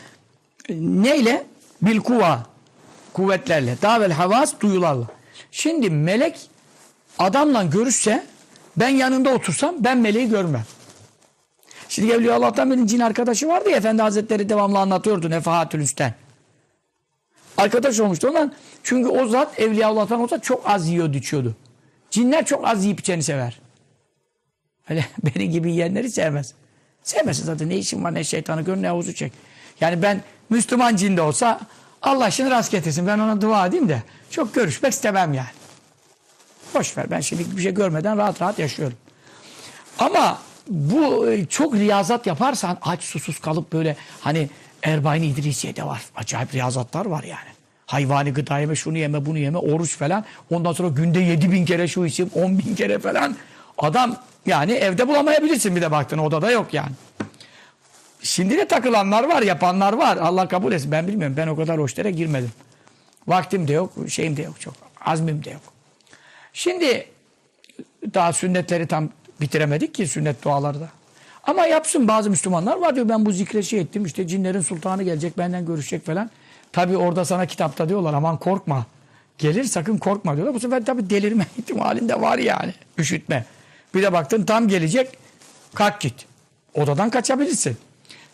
neyle? 0.70 1.46
Bil 1.82 1.98
kuva 1.98 2.46
kuvvetlerle. 3.12 3.76
Davel 3.82 4.12
havas 4.12 4.60
duyularla. 4.60 5.06
Şimdi 5.50 5.90
melek 5.90 6.40
adamla 7.18 7.62
görüşse 7.62 8.26
ben 8.76 8.88
yanında 8.88 9.30
otursam 9.30 9.74
ben 9.78 9.98
meleği 9.98 10.28
görmem. 10.28 10.64
Şimdi 11.88 12.12
Evliya 12.12 12.34
Allah'tan 12.34 12.70
benim 12.70 12.86
cin 12.86 13.00
arkadaşı 13.00 13.48
vardı 13.48 13.70
ya 13.70 13.76
Efendi 13.76 14.02
Hazretleri 14.02 14.48
devamlı 14.48 14.78
anlatıyordu 14.78 15.30
Nefahatül 15.30 15.80
Üstten. 15.80 16.14
Arkadaş 17.56 18.00
olmuştu 18.00 18.28
ondan. 18.28 18.52
Çünkü 18.82 19.08
o 19.08 19.26
zat 19.26 19.60
Evliya 19.60 19.88
Allah'tan 19.88 20.20
olsa 20.20 20.38
çok 20.38 20.70
az 20.70 20.88
yiyordu 20.88 21.16
içiyordu. 21.16 21.56
Cinler 22.12 22.46
çok 22.46 22.68
az 22.68 22.84
yiyip 22.84 23.00
içeni 23.00 23.22
sever. 23.22 23.60
Öyle 24.88 25.04
benim 25.24 25.52
gibi 25.52 25.72
yiyenleri 25.72 26.10
sevmez. 26.10 26.54
Sevmesin 27.02 27.44
zaten 27.44 27.68
ne 27.68 27.76
işin 27.76 28.04
var 28.04 28.14
ne 28.14 28.24
şeytanı 28.24 28.62
gör 28.62 28.76
ne 28.76 28.88
havuzu 28.88 29.14
çek. 29.14 29.32
Yani 29.80 30.02
ben 30.02 30.22
Müslüman 30.50 30.96
cinde 30.96 31.22
olsa 31.22 31.60
Allah 32.02 32.30
şimdi 32.30 32.50
rast 32.50 32.70
getirsin 32.70 33.06
ben 33.06 33.18
ona 33.18 33.40
dua 33.40 33.66
edeyim 33.66 33.88
de 33.88 34.02
çok 34.30 34.54
görüşmek 34.54 34.92
istemem 34.92 35.34
yani. 35.34 35.48
Boş 36.74 36.96
ver 36.96 37.10
ben 37.10 37.20
şimdi 37.20 37.56
bir 37.56 37.62
şey 37.62 37.74
görmeden 37.74 38.16
rahat 38.16 38.42
rahat 38.42 38.58
yaşıyorum. 38.58 38.96
Ama 39.98 40.38
bu 40.68 41.30
e, 41.30 41.46
çok 41.46 41.74
riyazat 41.74 42.26
yaparsan 42.26 42.78
aç 42.82 43.02
susuz 43.02 43.38
kalıp 43.38 43.72
böyle 43.72 43.96
hani 44.20 44.50
Erbayn 44.82 45.22
İdrisiye'de 45.22 45.84
var. 45.86 46.02
Acayip 46.16 46.54
riyazatlar 46.54 47.06
var 47.06 47.22
yani. 47.22 47.51
Hayvani 47.92 48.32
gıda 48.32 48.58
yeme, 48.58 48.74
şunu 48.74 48.98
yeme, 48.98 49.26
bunu 49.26 49.38
yeme, 49.38 49.58
oruç 49.58 49.96
falan. 49.96 50.24
Ondan 50.50 50.72
sonra 50.72 50.88
günde 50.88 51.20
yedi 51.20 51.52
bin 51.52 51.64
kere 51.64 51.88
şu 51.88 52.04
içim, 52.04 52.30
on 52.34 52.58
bin 52.58 52.74
kere 52.74 52.98
falan. 52.98 53.36
Adam 53.78 54.16
yani 54.46 54.72
evde 54.72 55.08
bulamayabilirsin 55.08 55.76
bir 55.76 55.82
de 55.82 55.90
baktın 55.90 56.18
odada 56.18 56.50
yok 56.50 56.74
yani. 56.74 56.92
Şimdi 58.22 58.56
de 58.56 58.68
takılanlar 58.68 59.24
var, 59.24 59.42
yapanlar 59.42 59.92
var. 59.92 60.16
Allah 60.16 60.48
kabul 60.48 60.72
etsin. 60.72 60.92
Ben 60.92 61.08
bilmiyorum. 61.08 61.36
Ben 61.36 61.46
o 61.46 61.56
kadar 61.56 61.78
hoşlara 61.78 62.10
girmedim. 62.10 62.50
Vaktim 63.28 63.68
de 63.68 63.72
yok, 63.72 63.92
şeyim 64.08 64.36
de 64.36 64.42
yok 64.42 64.60
çok. 64.60 64.74
Azmim 65.00 65.44
de 65.44 65.50
yok. 65.50 65.62
Şimdi 66.52 67.06
daha 68.14 68.32
sünnetleri 68.32 68.86
tam 68.86 69.08
bitiremedik 69.40 69.94
ki 69.94 70.06
sünnet 70.06 70.44
dualarda. 70.44 70.88
Ama 71.44 71.66
yapsın 71.66 72.08
bazı 72.08 72.30
Müslümanlar 72.30 72.76
var 72.76 72.94
diyor 72.94 73.08
ben 73.08 73.26
bu 73.26 73.32
zikre 73.32 73.62
şey 73.62 73.80
ettim 73.80 74.04
işte 74.04 74.26
cinlerin 74.26 74.60
sultanı 74.60 75.02
gelecek 75.02 75.38
benden 75.38 75.66
görüşecek 75.66 76.06
falan. 76.06 76.30
Tabi 76.72 76.96
orada 76.96 77.24
sana 77.24 77.46
kitapta 77.46 77.88
diyorlar 77.88 78.14
aman 78.14 78.36
korkma. 78.36 78.86
Gelir 79.38 79.64
sakın 79.64 79.98
korkma 79.98 80.36
diyorlar. 80.36 80.54
Bu 80.54 80.60
sefer 80.60 80.84
tabi 80.84 81.10
delirme 81.10 81.46
ihtimalinde 81.58 82.20
var 82.20 82.38
yani. 82.38 82.74
Üşütme. 82.98 83.44
Bir 83.94 84.02
de 84.02 84.12
baktın 84.12 84.44
tam 84.44 84.68
gelecek 84.68 85.18
kalk 85.74 86.00
git. 86.00 86.26
Odadan 86.74 87.10
kaçabilirsin. 87.10 87.76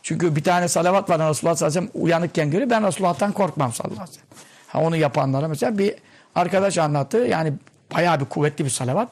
Çünkü 0.03 0.37
bir 0.37 0.42
tane 0.42 0.68
salavat 0.68 1.11
var 1.11 1.18
Resulullah 1.18 1.57
sallallahu 1.57 1.79
aleyhi 1.79 1.87
ve 1.87 1.90
sellem 1.90 2.05
uyanıkken 2.05 2.51
görüyor. 2.51 2.70
Ben 2.70 2.87
Resulullah'tan 2.87 3.33
korkmam 3.33 3.72
sallallahu 3.72 4.03
aleyhi 4.03 4.11
ve 4.11 4.14
sellem. 4.14 4.29
Ha, 4.66 4.81
onu 4.81 4.96
yapanlara 4.96 5.48
mesela 5.48 5.79
bir 5.79 5.94
arkadaş 6.35 6.79
anlattı. 6.79 7.18
Yani 7.18 7.53
bayağı 7.94 8.20
bir 8.20 8.24
kuvvetli 8.24 8.64
bir 8.64 8.70
salavat. 8.70 9.09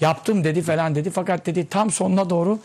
Yaptım 0.00 0.44
dedi 0.44 0.62
falan 0.62 0.94
dedi. 0.94 1.10
Fakat 1.10 1.46
dedi 1.46 1.68
tam 1.68 1.90
sonuna 1.90 2.30
doğru 2.30 2.58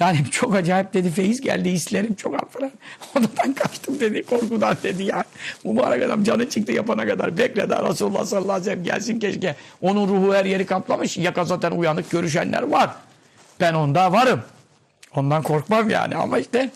yani 0.00 0.18
çok 0.30 0.54
acayip 0.54 0.94
dedi 0.94 1.10
feyiz 1.10 1.40
geldi 1.40 1.70
hislerim 1.70 2.14
çok 2.14 2.34
az 2.34 2.48
falan. 2.50 2.70
Odadan 3.16 3.52
kaçtım 3.52 4.00
dedi 4.00 4.22
korkudan 4.22 4.76
dedi 4.82 5.02
ya. 5.02 5.24
Mübarek 5.64 6.02
adam 6.02 6.24
canı 6.24 6.48
çıktı 6.48 6.72
yapana 6.72 7.06
kadar 7.06 7.38
bekledi 7.38 7.74
Resulullah 7.90 8.24
sallallahu 8.24 8.52
aleyhi 8.52 8.66
ve 8.66 8.70
sellem 8.70 8.84
gelsin 8.84 9.18
keşke. 9.18 9.56
Onun 9.82 10.08
ruhu 10.08 10.34
her 10.34 10.44
yeri 10.44 10.66
kaplamış. 10.66 11.16
Yaka 11.16 11.44
zaten 11.44 11.70
uyanık 11.70 12.10
görüşenler 12.10 12.62
var. 12.62 12.90
Ben 13.60 13.74
onda 13.74 14.12
varım. 14.12 14.42
Ondan 15.16 15.42
korkmam 15.42 15.90
yani 15.90 16.16
ama 16.16 16.38
işte 16.38 16.70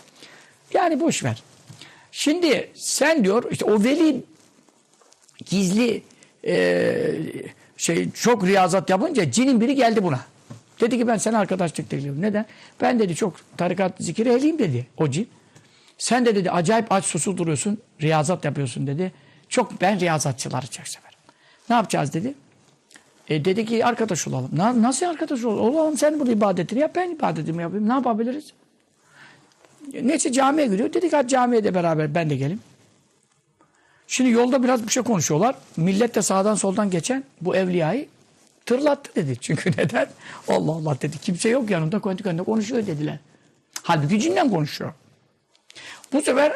yani 0.74 1.00
boş 1.00 1.24
ver. 1.24 1.42
Şimdi 2.12 2.70
sen 2.74 3.24
diyor 3.24 3.44
işte 3.50 3.64
o 3.64 3.84
veli 3.84 4.24
gizli 5.46 6.02
e, 6.46 7.04
şey 7.76 8.10
çok 8.10 8.46
riyazat 8.46 8.90
yapınca 8.90 9.30
cinin 9.30 9.60
biri 9.60 9.74
geldi 9.74 10.02
buna. 10.02 10.20
Dedi 10.80 10.98
ki 10.98 11.06
ben 11.06 11.16
sana 11.16 11.38
arkadaşlık 11.38 11.90
tekliyorum. 11.90 12.22
Neden? 12.22 12.46
Ben 12.80 12.98
dedi 12.98 13.14
çok 13.14 13.34
tarikat 13.56 13.92
zikir 13.98 14.26
ehliyim 14.26 14.58
dedi 14.58 14.86
o 14.96 15.10
cin. 15.10 15.28
Sen 15.98 16.26
de 16.26 16.34
dedi 16.34 16.50
acayip 16.50 16.92
aç 16.92 17.04
susuz 17.04 17.38
duruyorsun. 17.38 17.78
Riyazat 18.02 18.44
yapıyorsun 18.44 18.86
dedi. 18.86 19.12
Çok 19.48 19.80
ben 19.80 20.00
riyazatçıları 20.00 20.66
çok 20.66 20.88
severim. 20.88 21.18
Ne 21.70 21.76
yapacağız 21.76 22.12
dedi. 22.12 22.34
E 23.28 23.44
dedi 23.44 23.66
ki 23.66 23.84
arkadaş 23.84 24.28
olalım. 24.28 24.50
Na, 24.56 24.82
nasıl 24.82 25.06
arkadaş 25.06 25.44
olalım? 25.44 25.74
Olalım 25.74 25.98
sen 25.98 26.20
burada 26.20 26.32
ibadetini 26.32 26.78
yap 26.78 26.92
ben 26.94 27.10
ibadetimi 27.10 27.62
yapayım. 27.62 27.88
Ne 27.88 27.92
yapabiliriz? 27.92 28.52
Neyse 30.02 30.32
camiye 30.32 30.66
gidiyor. 30.66 30.92
Dedik 30.92 31.12
hadi 31.12 31.28
camiye 31.28 31.64
de 31.64 31.74
beraber 31.74 32.14
ben 32.14 32.30
de 32.30 32.36
geleyim. 32.36 32.60
Şimdi 34.06 34.30
yolda 34.30 34.62
biraz 34.62 34.86
bir 34.86 34.92
şey 34.92 35.02
konuşuyorlar. 35.02 35.54
Millet 35.76 36.14
de 36.14 36.22
sağdan 36.22 36.54
soldan 36.54 36.90
geçen 36.90 37.24
bu 37.40 37.56
evliyayı 37.56 38.08
tırlattı 38.66 39.14
dedi. 39.16 39.36
Çünkü 39.40 39.70
neden? 39.78 40.06
Allah 40.48 40.72
Allah 40.72 41.00
dedi. 41.00 41.18
Kimse 41.18 41.48
yok 41.48 41.70
yanında 41.70 42.00
kendi 42.00 42.22
kendine 42.22 42.44
konuşuyor 42.44 42.86
dediler. 42.86 43.18
Halbuki 43.82 44.20
cinden 44.20 44.50
konuşuyor. 44.50 44.92
Bu 46.12 46.22
sefer 46.22 46.52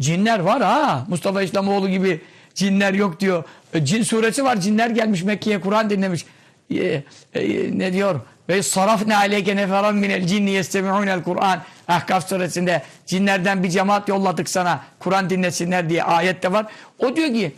cinler 0.00 0.38
var 0.38 0.62
ha. 0.62 1.04
Mustafa 1.08 1.42
İslamoğlu 1.42 1.88
gibi 1.88 2.20
cinler 2.54 2.94
yok 2.94 3.20
diyor. 3.20 3.44
E, 3.74 3.84
cin 3.84 4.02
suresi 4.02 4.44
var. 4.44 4.60
Cinler 4.60 4.90
gelmiş 4.90 5.22
Mekke'ye 5.22 5.60
Kur'an 5.60 5.90
dinlemiş. 5.90 6.26
E, 6.70 7.02
e, 7.34 7.78
ne 7.78 7.92
diyor? 7.92 8.20
Ve 8.48 8.62
sarafne 8.62 9.16
aleyke 9.16 9.56
neferan 9.56 9.96
minel 9.96 10.26
cinni 10.26 10.50
yestemi'unel 10.50 11.22
Kur'an. 11.22 11.62
Ahkaf 11.88 12.28
suresinde 12.28 12.82
cinlerden 13.06 13.62
bir 13.62 13.70
cemaat 13.70 14.08
yolladık 14.08 14.48
sana. 14.48 14.82
Kur'an 14.98 15.30
dinlesinler 15.30 15.88
diye 15.88 16.02
ayette 16.02 16.52
var. 16.52 16.66
O 16.98 17.16
diyor 17.16 17.28
ki 17.28 17.52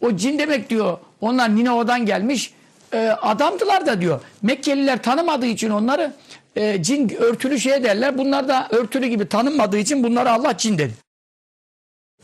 o 0.00 0.16
cin 0.16 0.38
demek 0.38 0.70
diyor. 0.70 0.98
Onlar 1.20 1.56
Ninova'dan 1.56 2.06
gelmiş 2.06 2.54
e, 2.92 2.98
adamdılar 3.08 3.86
da 3.86 4.00
diyor. 4.00 4.20
Mekkeliler 4.42 5.02
tanımadığı 5.02 5.46
için 5.46 5.70
onları 5.70 6.12
e, 6.56 6.82
cin 6.82 7.08
örtülü 7.18 7.60
şey 7.60 7.84
derler. 7.84 8.18
Bunlar 8.18 8.48
da 8.48 8.68
örtülü 8.70 9.06
gibi 9.06 9.28
tanınmadığı 9.28 9.78
için 9.78 10.04
bunlara 10.04 10.32
Allah 10.32 10.56
cin 10.58 10.78
dedi. 10.78 10.92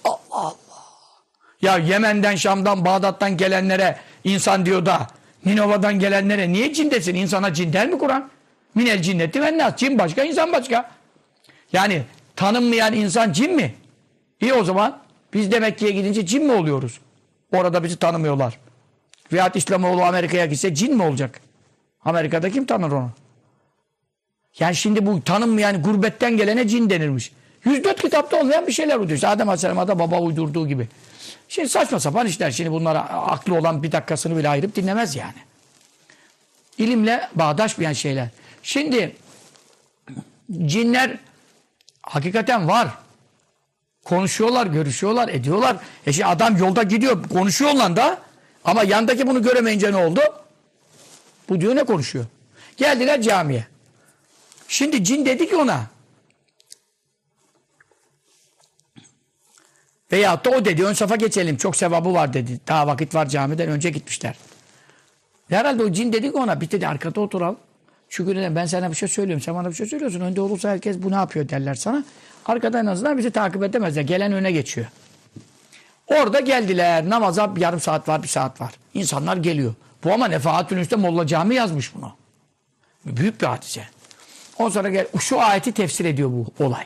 Allah 0.05 0.19
Allah. 0.31 0.55
Ya 1.63 1.79
Yemen'den, 1.79 2.37
Şam'dan, 2.37 2.85
Bağdat'tan 2.85 3.37
gelenlere 3.37 3.97
insan 4.25 4.67
diyor 4.67 4.87
da 4.87 5.07
Ninova'dan 5.45 5.99
gelenlere 5.99 6.53
niye 6.53 6.73
cin 6.73 6.91
desin? 6.91 7.15
İnsana 7.15 7.55
cin 7.55 7.73
der 7.73 7.89
mi 7.89 7.99
Kur'an? 7.99 8.31
Minel 8.75 9.03
cinneti 9.03 9.43
ve 9.43 9.59
nas. 9.59 9.77
Cin 9.77 9.99
başka, 9.99 10.23
insan 10.23 10.53
başka. 10.53 10.91
Yani 11.73 12.03
tanınmayan 12.37 12.93
insan 12.95 13.33
cin 13.33 13.57
mi? 13.57 13.75
İyi 14.41 14.55
o 14.55 14.65
zaman 14.65 14.99
biz 15.35 15.53
de 15.53 15.61
Mekke'ye 15.61 15.93
gidince 15.93 16.27
cin 16.27 16.45
mi 16.45 16.53
oluyoruz? 16.53 17.01
Orada 17.53 17.85
bizi 17.85 17.97
tanımıyorlar. 17.97 18.59
Veyahut 19.33 19.57
İslamoğlu 19.57 20.03
Amerika'ya 20.03 20.47
gitse 20.47 20.75
cin 20.75 20.97
mi 20.97 21.03
olacak? 21.03 21.41
Amerika'da 22.05 22.51
kim 22.51 22.67
tanır 22.67 22.93
onu? 22.93 23.11
Yani 24.59 24.77
şimdi 24.77 25.07
bu 25.07 25.23
tanınmayan 25.23 25.83
gurbetten 25.83 26.37
gelene 26.37 26.69
cin 26.69 26.91
denirmiş. 26.91 27.33
104 27.65 28.03
kitapta 28.03 28.41
olmayan 28.41 28.67
bir 28.67 28.73
şeyler 28.73 28.95
uyduruyor. 28.95 29.17
İşte 29.17 29.29
Adem 29.29 29.49
Aleyhisselam'a 29.49 29.89
da 29.89 29.99
baba 29.99 30.21
uydurduğu 30.21 30.69
gibi. 30.69 30.89
Şimdi 31.49 31.69
saçma 31.69 32.01
sapan 32.01 32.27
işler. 32.27 32.51
Şimdi 32.51 32.73
bunlara 32.73 33.01
aklı 33.01 33.55
olan 33.55 33.83
bir 33.83 33.93
dakikasını 33.93 34.37
bile 34.37 34.49
ayırıp 34.49 34.77
dinlemez 34.77 35.17
yani. 35.17 35.35
İlimle 36.79 37.29
bağdaşmayan 37.35 37.93
şeyler. 37.93 38.29
Şimdi 38.63 39.17
cinler 40.67 41.19
hakikaten 42.03 42.69
var. 42.69 42.89
Konuşuyorlar, 44.05 44.67
görüşüyorlar, 44.67 45.29
ediyorlar. 45.29 45.77
E 46.07 46.13
şimdi 46.13 46.27
adam 46.27 46.57
yolda 46.57 46.83
gidiyor, 46.83 47.29
konuşuyor 47.29 47.73
da 47.73 48.19
ama 48.65 48.83
yandaki 48.83 49.27
bunu 49.27 49.43
göremeyince 49.43 49.93
ne 49.93 49.97
oldu? 49.97 50.21
Bu 51.49 51.61
diyor 51.61 51.77
ne 51.77 51.85
konuşuyor? 51.85 52.25
Geldiler 52.77 53.23
camiye. 53.23 53.67
Şimdi 54.69 55.05
cin 55.05 55.27
dedi 55.27 55.49
ki 55.49 55.57
ona 55.57 55.87
Veyahut 60.13 60.45
da 60.45 60.51
o 60.51 60.65
dedi 60.65 60.85
ön 60.85 60.93
safa 60.93 61.17
geçelim 61.17 61.57
çok 61.57 61.77
sevabı 61.77 62.15
var 62.15 62.33
dedi. 62.33 62.61
Daha 62.69 62.87
vakit 62.87 63.15
var 63.15 63.29
camiden 63.29 63.69
önce 63.69 63.91
gitmişler. 63.91 64.35
Herhalde 65.49 65.83
o 65.83 65.93
cin 65.93 66.13
dedi 66.13 66.33
ki 66.33 66.37
ona 66.37 66.61
bir 66.61 66.71
dedi 66.71 66.89
arkada 66.89 67.21
oturalım. 67.21 67.57
Çünkü 68.09 68.55
ben 68.57 68.67
sana 68.67 68.91
bir 68.91 68.97
şey 68.97 69.09
söylüyorum. 69.09 69.43
Sen 69.43 69.55
bana 69.55 69.69
bir 69.69 69.75
şey 69.75 69.87
söylüyorsun. 69.87 70.21
Önde 70.21 70.41
olursa 70.41 70.71
herkes 70.71 71.03
bu 71.03 71.11
ne 71.11 71.15
yapıyor 71.15 71.49
derler 71.49 71.75
sana. 71.75 72.05
Arkada 72.47 72.81
en 72.81 72.87
azından 72.87 73.19
bizi 73.19 73.31
takip 73.31 73.63
edemezler. 73.63 74.03
Gelen 74.03 74.33
öne 74.33 74.53
geçiyor. 74.53 74.87
Orada 76.07 76.41
geldiler. 76.41 77.11
Namaza 77.11 77.53
yarım 77.57 77.81
saat 77.81 78.09
var, 78.09 78.23
bir 78.23 78.29
saat 78.29 78.61
var. 78.61 78.73
İnsanlar 78.95 79.37
geliyor. 79.37 79.75
Bu 80.05 80.13
ama 80.13 80.29
Nefahatül 80.29 80.77
Üste 80.77 80.97
Molla 80.97 81.27
Cami 81.27 81.55
yazmış 81.55 81.95
bunu. 81.95 82.13
Büyük 83.05 83.41
bir 83.41 83.47
hadise. 83.47 83.85
Ondan 84.59 84.71
sonra 84.71 84.89
gel, 84.91 85.07
şu 85.21 85.41
ayeti 85.41 85.73
tefsir 85.73 86.05
ediyor 86.05 86.31
bu 86.31 86.65
olay. 86.65 86.85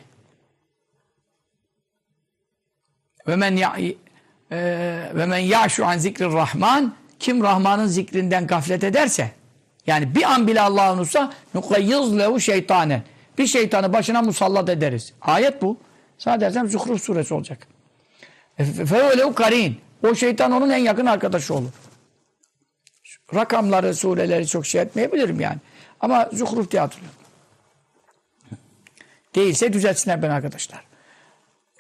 Ve 3.28 3.36
men 3.36 3.56
ya 3.56 3.76
e, 4.50 4.56
ve 5.14 5.26
men 5.26 5.38
ya'şu 5.38 5.86
an 5.86 5.98
zikrir 5.98 6.32
rahman 6.32 6.94
kim 7.18 7.42
Rahman'ın 7.42 7.86
zikrinden 7.86 8.46
gaflet 8.46 8.84
ederse 8.84 9.30
yani 9.86 10.14
bir 10.14 10.22
an 10.22 10.46
bile 10.46 10.60
Allah'ı 10.60 10.94
unutsa 10.94 11.32
nukayyiz 11.54 12.18
lehu 12.18 12.40
şeytanen 12.40 13.02
bir 13.38 13.46
şeytanı 13.46 13.92
başına 13.92 14.22
musallat 14.22 14.68
ederiz. 14.68 15.12
Ayet 15.22 15.62
bu. 15.62 15.76
Sana 16.18 16.40
dersem 16.40 16.68
Zuhruf 16.68 17.02
suresi 17.02 17.34
olacak. 17.34 17.75
Fevelehu 18.64 19.34
karin. 19.34 19.80
O 20.08 20.14
şeytan 20.14 20.52
onun 20.52 20.70
en 20.70 20.78
yakın 20.78 21.06
arkadaşı 21.06 21.54
olur. 21.54 21.70
Rakamları, 23.34 23.94
sureleri 23.94 24.46
çok 24.46 24.66
şey 24.66 24.80
etmeyebilirim 24.82 25.40
yani. 25.40 25.58
Ama 26.00 26.28
Zuhruf 26.32 26.70
diye 26.70 26.82
hatırlıyorum. 26.82 27.18
Değilse 29.34 29.72
düzeltsinler 29.72 30.22
ben 30.22 30.30
arkadaşlar. 30.30 30.84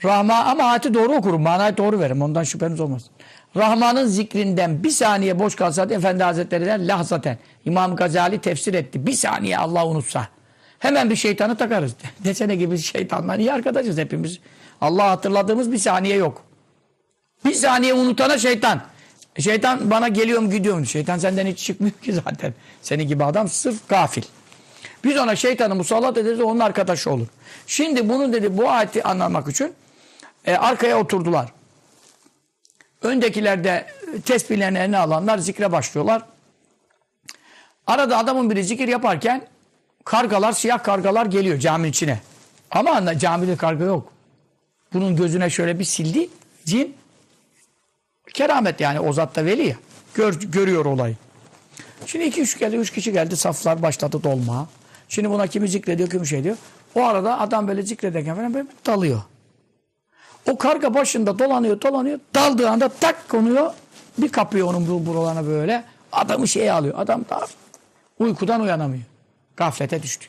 Rahma 0.04 0.34
ama 0.34 0.64
ayeti 0.64 0.94
doğru 0.94 1.12
okurum. 1.12 1.42
Manayı 1.42 1.76
doğru 1.76 2.00
veririm. 2.00 2.22
Ondan 2.22 2.42
şüpheniz 2.42 2.80
olmasın. 2.80 3.10
Rahman'ın 3.56 4.06
zikrinden 4.06 4.84
bir 4.84 4.90
saniye 4.90 5.38
boş 5.38 5.54
kalsa 5.54 5.82
Efendi 5.82 6.22
Hazretleri 6.22 6.66
der 6.66 6.88
lahzaten. 6.88 7.38
İmam 7.64 7.96
Gazali 7.96 8.40
tefsir 8.40 8.74
etti. 8.74 9.06
Bir 9.06 9.12
saniye 9.12 9.58
Allah 9.58 9.86
unutsa. 9.86 10.28
Hemen 10.78 11.10
bir 11.10 11.16
şeytanı 11.16 11.56
takarız. 11.56 11.94
Desene 12.24 12.56
gibi 12.56 12.78
şeytanlar 12.78 13.38
iyi 13.38 13.52
arkadaşız 13.52 13.98
hepimiz. 13.98 14.40
Allah 14.80 15.10
hatırladığımız 15.10 15.72
bir 15.72 15.78
saniye 15.78 16.16
yok. 16.16 16.45
Bir 17.44 17.54
saniye 17.54 17.94
unutana 17.94 18.38
şeytan. 18.38 18.82
Şeytan 19.38 19.90
bana 19.90 20.08
geliyorum 20.08 20.50
gidiyorum. 20.50 20.86
Şeytan 20.86 21.18
senden 21.18 21.46
hiç 21.46 21.58
çıkmıyor 21.58 21.94
ki 22.02 22.12
zaten. 22.12 22.54
Senin 22.82 23.08
gibi 23.08 23.24
adam 23.24 23.48
sırf 23.48 23.88
gafil. 23.88 24.22
Biz 25.04 25.16
ona 25.16 25.36
şeytanı 25.36 25.74
musallat 25.74 26.16
ederiz 26.16 26.40
onun 26.40 26.60
arkadaşı 26.60 27.10
olur. 27.10 27.26
Şimdi 27.66 28.08
bunu 28.08 28.32
dedi 28.32 28.56
bu 28.56 28.70
ayeti 28.70 29.02
anlamak 29.02 29.48
için 29.48 29.74
e, 30.44 30.54
arkaya 30.54 30.98
oturdular. 31.00 31.52
Öndekiler 33.02 33.64
de 33.64 33.86
tesbihlerini 34.24 34.78
eline 34.78 34.98
alanlar 34.98 35.38
zikre 35.38 35.72
başlıyorlar. 35.72 36.22
Arada 37.86 38.18
adamın 38.18 38.50
biri 38.50 38.64
zikir 38.64 38.88
yaparken 38.88 39.46
kargalar, 40.04 40.52
siyah 40.52 40.82
kargalar 40.82 41.26
geliyor 41.26 41.58
caminin 41.58 41.90
içine. 41.90 42.20
Ama 42.70 43.18
camide 43.18 43.56
karga 43.56 43.84
yok. 43.84 44.12
Bunun 44.92 45.16
gözüne 45.16 45.50
şöyle 45.50 45.78
bir 45.78 45.84
sildi. 45.84 46.28
Cin 46.64 46.96
keramet 48.34 48.80
yani 48.80 49.00
o 49.00 49.12
zat 49.12 49.36
da 49.36 49.44
veli 49.44 49.66
ya. 49.66 49.76
Gör, 50.14 50.34
görüyor 50.34 50.84
olayı. 50.84 51.16
Şimdi 52.06 52.24
iki 52.24 52.40
üç 52.40 52.58
geldi, 52.58 52.76
üç 52.76 52.90
kişi 52.90 53.12
geldi. 53.12 53.36
Saflar 53.36 53.82
başladı 53.82 54.22
dolma. 54.22 54.68
Şimdi 55.08 55.30
buna 55.30 55.46
kimi 55.46 55.68
zikrediyor, 55.68 56.10
kimi 56.10 56.26
şey 56.26 56.44
diyor. 56.44 56.56
O 56.94 57.04
arada 57.04 57.40
adam 57.40 57.68
böyle 57.68 57.82
zikrederken 57.82 58.36
falan 58.36 58.54
böyle 58.54 58.68
dalıyor. 58.86 59.22
O 60.50 60.58
karga 60.58 60.94
başında 60.94 61.38
dolanıyor 61.38 61.80
dolanıyor. 61.80 62.20
Daldığı 62.34 62.70
anda 62.70 62.88
tak 62.88 63.28
konuyor. 63.28 63.72
Bir 64.18 64.28
kapıyor 64.28 64.68
onun 64.68 65.06
buralarına 65.06 65.46
böyle. 65.46 65.84
Adamı 66.12 66.48
şeye 66.48 66.72
alıyor. 66.72 66.94
Adam 66.98 67.24
da 67.30 67.46
uykudan 68.18 68.60
uyanamıyor. 68.60 69.02
Gaflete 69.56 70.02
düştü. 70.02 70.26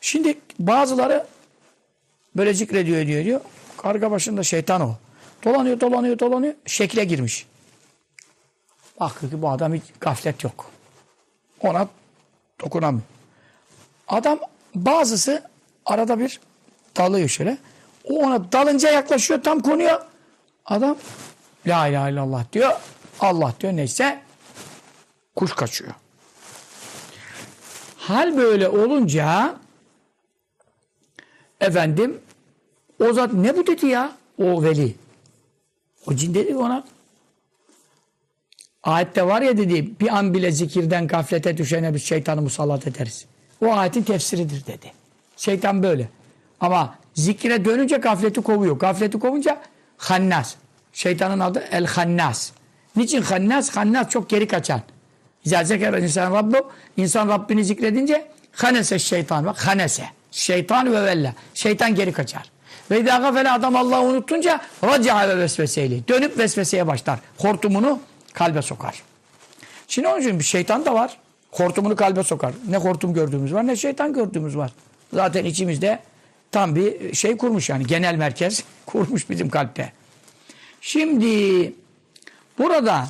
Şimdi 0.00 0.38
bazıları 0.58 1.26
böyle 2.36 2.54
zikrediyor 2.54 3.06
diyor 3.06 3.24
diyor. 3.24 3.40
Karga 3.76 4.10
başında 4.10 4.42
şeytan 4.42 4.80
o. 4.80 4.96
Dolanıyor 5.44 5.80
dolanıyor 5.80 6.18
dolanıyor. 6.18 6.54
Şekle 6.66 7.04
girmiş. 7.04 7.46
Bakıyor 9.00 9.32
ki 9.32 9.42
bu 9.42 9.50
adam 9.50 9.74
hiç 9.74 9.82
gaflet 10.00 10.44
yok. 10.44 10.70
Ona 11.60 11.88
dokunamıyor. 12.60 13.02
Adam 14.08 14.38
bazısı 14.74 15.42
arada 15.86 16.18
bir 16.18 16.40
dalıyor 16.96 17.28
şöyle. 17.28 17.58
O 18.04 18.14
ona 18.14 18.52
dalınca 18.52 18.90
yaklaşıyor 18.90 19.42
tam 19.42 19.60
konuya. 19.60 20.06
Adam 20.66 20.96
La 21.66 21.86
ilahe 21.86 22.12
illallah 22.12 22.44
diyor. 22.52 22.72
Allah 23.20 23.54
diyor 23.60 23.72
neyse 23.72 24.22
kuş 25.36 25.52
kaçıyor. 25.52 25.92
Hal 27.96 28.36
böyle 28.36 28.68
olunca 28.68 29.54
efendim 31.60 32.20
o 33.00 33.12
zat 33.12 33.32
ne 33.32 33.56
bu 33.56 33.66
dedi 33.66 33.86
ya 33.86 34.12
o 34.38 34.62
veli. 34.62 34.94
O 36.10 36.14
cin 36.14 36.34
dedi 36.34 36.56
ona 36.56 36.84
ayette 38.82 39.26
var 39.26 39.42
ya 39.42 39.56
dedi 39.56 40.00
bir 40.00 40.16
an 40.18 40.34
bile 40.34 40.50
zikirden 40.50 41.06
gaflete 41.06 41.56
düşene 41.56 41.94
bir 41.94 41.98
şeytanı 41.98 42.42
musallat 42.42 42.86
ederiz. 42.86 43.26
O 43.64 43.72
ayetin 43.72 44.02
tefsiridir 44.02 44.66
dedi. 44.66 44.92
Şeytan 45.36 45.82
böyle. 45.82 46.08
Ama 46.60 46.94
zikre 47.14 47.64
dönünce 47.64 47.96
gafleti 47.96 48.40
kovuyor. 48.40 48.78
Gafleti 48.78 49.18
kovunca 49.18 49.60
hannas. 49.96 50.54
Şeytanın 50.92 51.40
adı 51.40 51.64
el 51.70 51.86
hannas. 51.86 52.50
Niçin 52.96 53.22
hannas? 53.22 53.76
Hannas 53.76 54.08
çok 54.08 54.28
geri 54.28 54.48
kaçan. 54.48 54.80
İzâ 55.44 55.64
zekere 55.64 56.02
insan 56.02 56.34
Rabbu. 56.34 56.70
İnsan 56.96 57.28
Rabbini 57.28 57.64
zikredince 57.64 58.28
hanese 58.52 58.98
şeytan. 58.98 59.46
Bak 59.46 59.66
hanese. 59.66 60.04
Şeytan 60.30 60.92
ve 60.92 61.02
vella. 61.02 61.34
Şeytan 61.54 61.94
geri 61.94 62.12
kaçar. 62.12 62.50
Ve 62.90 63.00
idâ 63.00 63.52
adam 63.52 63.76
Allah'ı 63.76 64.02
unuttunca 64.02 64.60
raci'a 64.84 65.28
ve 65.28 65.38
vesveseyle. 65.38 66.08
Dönüp 66.08 66.38
vesveseye 66.38 66.86
başlar. 66.86 67.18
Hortumunu 67.38 68.00
kalbe 68.32 68.62
sokar. 68.62 69.02
Şimdi 69.88 70.08
onun 70.08 70.20
için 70.20 70.38
bir 70.38 70.44
şeytan 70.44 70.84
da 70.84 70.94
var. 70.94 71.16
Hortumunu 71.50 71.96
kalbe 71.96 72.22
sokar. 72.22 72.52
Ne 72.68 72.76
hortum 72.76 73.14
gördüğümüz 73.14 73.54
var 73.54 73.66
ne 73.66 73.76
şeytan 73.76 74.12
gördüğümüz 74.12 74.56
var. 74.56 74.70
Zaten 75.12 75.44
içimizde 75.44 75.98
tam 76.52 76.76
bir 76.76 77.14
şey 77.14 77.36
kurmuş 77.36 77.68
yani 77.68 77.86
genel 77.86 78.14
merkez 78.14 78.64
kurmuş 78.86 79.30
bizim 79.30 79.50
kalpte. 79.50 79.92
Şimdi 80.80 81.72
burada 82.58 83.06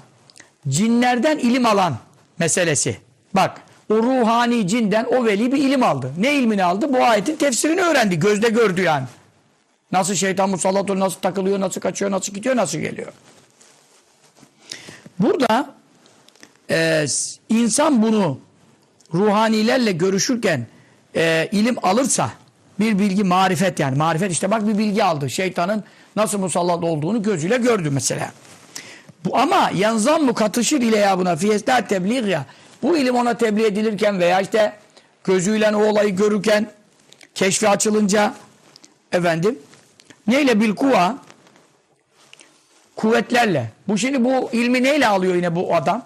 cinlerden 0.69 1.39
ilim 1.39 1.67
alan 1.67 1.97
meselesi. 2.39 2.97
Bak 3.35 3.61
o 3.91 3.97
ruhani 3.97 4.69
cinden 4.69 5.05
o 5.05 5.25
veli 5.25 5.53
bir 5.53 5.59
ilim 5.59 5.83
aldı. 5.83 6.13
Ne 6.19 6.35
ilmini 6.35 6.65
aldı? 6.65 6.93
Bu 6.93 7.05
ayetin 7.05 7.37
tefsirini 7.37 7.81
öğrendi. 7.81 8.19
Gözde 8.19 8.49
gördü 8.49 8.83
yani. 8.83 9.07
Nasıl 9.93 10.15
şeytan 10.15 10.51
musallat 10.51 10.91
oluyor, 10.91 11.07
nasıl 11.07 11.21
takılıyor, 11.21 11.61
nasıl 11.61 11.81
kaçıyor, 11.81 12.11
nasıl 12.11 12.35
gidiyor, 12.35 12.57
nasıl 12.57 12.79
geliyor. 12.79 13.13
Burada 15.19 15.75
e, 16.71 17.07
insan 17.49 18.03
bunu 18.03 18.39
ruhanilerle 19.15 19.93
görüşürken 19.93 20.67
e, 21.17 21.49
ilim 21.53 21.77
alırsa 21.83 22.31
bir 22.81 22.99
bilgi 22.99 23.25
marifet 23.25 23.81
yani 23.81 23.97
marifet 23.99 24.33
işte 24.33 24.51
bak 24.51 24.67
bir 24.67 24.79
bilgi 24.79 25.05
aldı 25.05 25.31
şeytanın 25.31 25.85
nasıl 26.17 26.39
musallat 26.39 26.85
olduğunu 26.85 27.23
gözüyle 27.23 27.57
gördü 27.57 27.91
mesela. 27.91 28.33
Bu, 29.25 29.39
ama 29.39 29.71
yanzam 29.75 30.23
mı 30.23 30.35
katışır 30.35 30.81
ile 30.81 30.97
ya 30.97 31.19
buna 31.19 31.37
fiyesler 31.37 31.89
tebliğ 31.89 32.31
ya 32.31 32.47
bu 32.83 32.97
ilim 32.97 33.15
ona 33.15 33.35
tebliğ 33.35 33.65
edilirken 33.65 34.19
veya 34.19 34.41
işte 34.41 34.73
gözüyle 35.25 35.77
o 35.77 35.85
olayı 35.85 36.17
görürken 36.17 36.71
keşfi 37.35 37.69
açılınca 37.69 38.35
efendim 39.13 39.59
neyle 40.29 40.61
bil 40.61 40.75
kuva 40.75 41.17
kuvvetlerle. 42.97 43.71
Bu 43.89 43.99
şimdi 43.99 44.25
bu 44.25 44.51
ilmi 44.53 44.83
neyle 44.83 45.07
alıyor 45.07 45.35
yine 45.35 45.57
bu 45.57 45.75
adam? 45.75 46.03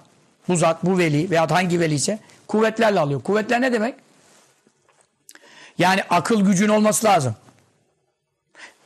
Bu 0.48 0.56
zat, 0.56 0.84
bu 0.84 0.98
veli 0.98 1.30
veya 1.30 1.50
hangi 1.50 1.80
veli 1.80 1.94
ise 1.94 2.18
kuvvetlerle 2.48 3.00
alıyor. 3.00 3.22
Kuvvetler 3.22 3.60
ne 3.60 3.72
demek? 3.72 3.94
Yani 5.78 6.02
akıl 6.10 6.44
gücün 6.44 6.68
olması 6.68 7.06
lazım. 7.06 7.34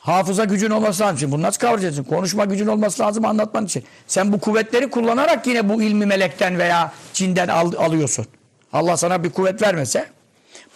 Hafıza 0.01 0.44
gücün 0.44 0.70
olması 0.70 1.03
lazım. 1.03 1.18
Şimdi 1.18 1.33
bunu 1.33 1.42
nasıl 1.42 1.61
kavrayacaksın? 1.61 2.05
Konuşma 2.05 2.44
gücün 2.44 2.66
olması 2.66 3.03
lazım 3.03 3.25
anlatman 3.25 3.64
için. 3.64 3.85
Sen 4.07 4.33
bu 4.33 4.40
kuvvetleri 4.40 4.90
kullanarak 4.90 5.46
yine 5.46 5.68
bu 5.68 5.83
ilmi 5.83 6.07
melekten 6.07 6.59
veya 6.59 6.92
cinden 7.12 7.49
al, 7.49 7.72
alıyorsun. 7.79 8.27
Allah 8.72 8.96
sana 8.96 9.25
bir 9.25 9.31
kuvvet 9.31 9.62
vermese 9.62 10.07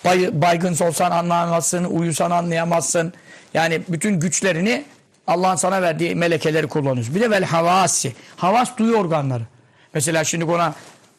bay, 0.04 0.42
baygın 0.42 0.76
olsan 0.86 1.10
anlayamazsın, 1.10 1.84
uyusan 1.84 2.30
anlayamazsın. 2.30 3.12
Yani 3.54 3.82
bütün 3.88 4.20
güçlerini 4.20 4.84
Allah'ın 5.26 5.56
sana 5.56 5.82
verdiği 5.82 6.14
melekeleri 6.14 6.66
kullanıyorsun. 6.66 7.14
Bir 7.14 7.20
de 7.20 7.30
vel 7.30 7.44
havasi. 7.44 8.12
Havas 8.36 8.76
duyu 8.76 8.96
organları. 8.96 9.42
Mesela 9.94 10.24
şimdi 10.24 10.44
ona 10.44 10.74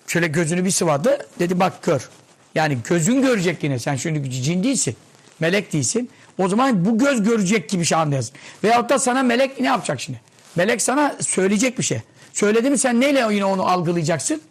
şöyle 0.08 0.28
gözünü 0.28 0.66
bir 0.66 0.72
sıvadı. 0.72 1.28
Dedi 1.40 1.60
bak 1.60 1.84
gör. 1.84 2.10
Yani 2.56 2.78
gözün 2.90 3.22
görecek 3.22 3.64
yine. 3.64 3.80
Sen 3.80 3.96
şimdi 3.96 4.32
cin 4.32 4.64
değilsin. 4.64 4.96
Melek 5.40 5.74
değilsin. 5.74 6.10
O 6.38 6.48
zaman 6.48 6.86
bu 6.86 6.98
göz 6.98 7.24
görecek 7.24 7.70
gibi 7.70 7.86
şey 7.86 7.98
anlayasın. 7.98 8.36
Veyahut 8.64 8.90
da 8.90 9.00
sana 9.00 9.24
melek 9.24 9.60
ne 9.60 9.68
yapacak 9.68 10.02
şimdi? 10.02 10.22
Melek 10.56 10.82
sana 10.82 11.16
söyleyecek 11.22 11.78
bir 11.80 11.84
şey. 11.84 12.02
Söyledi 12.34 12.70
mi 12.70 12.78
sen 12.78 13.02
neyle 13.02 13.28
yine 13.34 13.46
onu 13.46 13.68
algılayacaksın? 13.68 14.42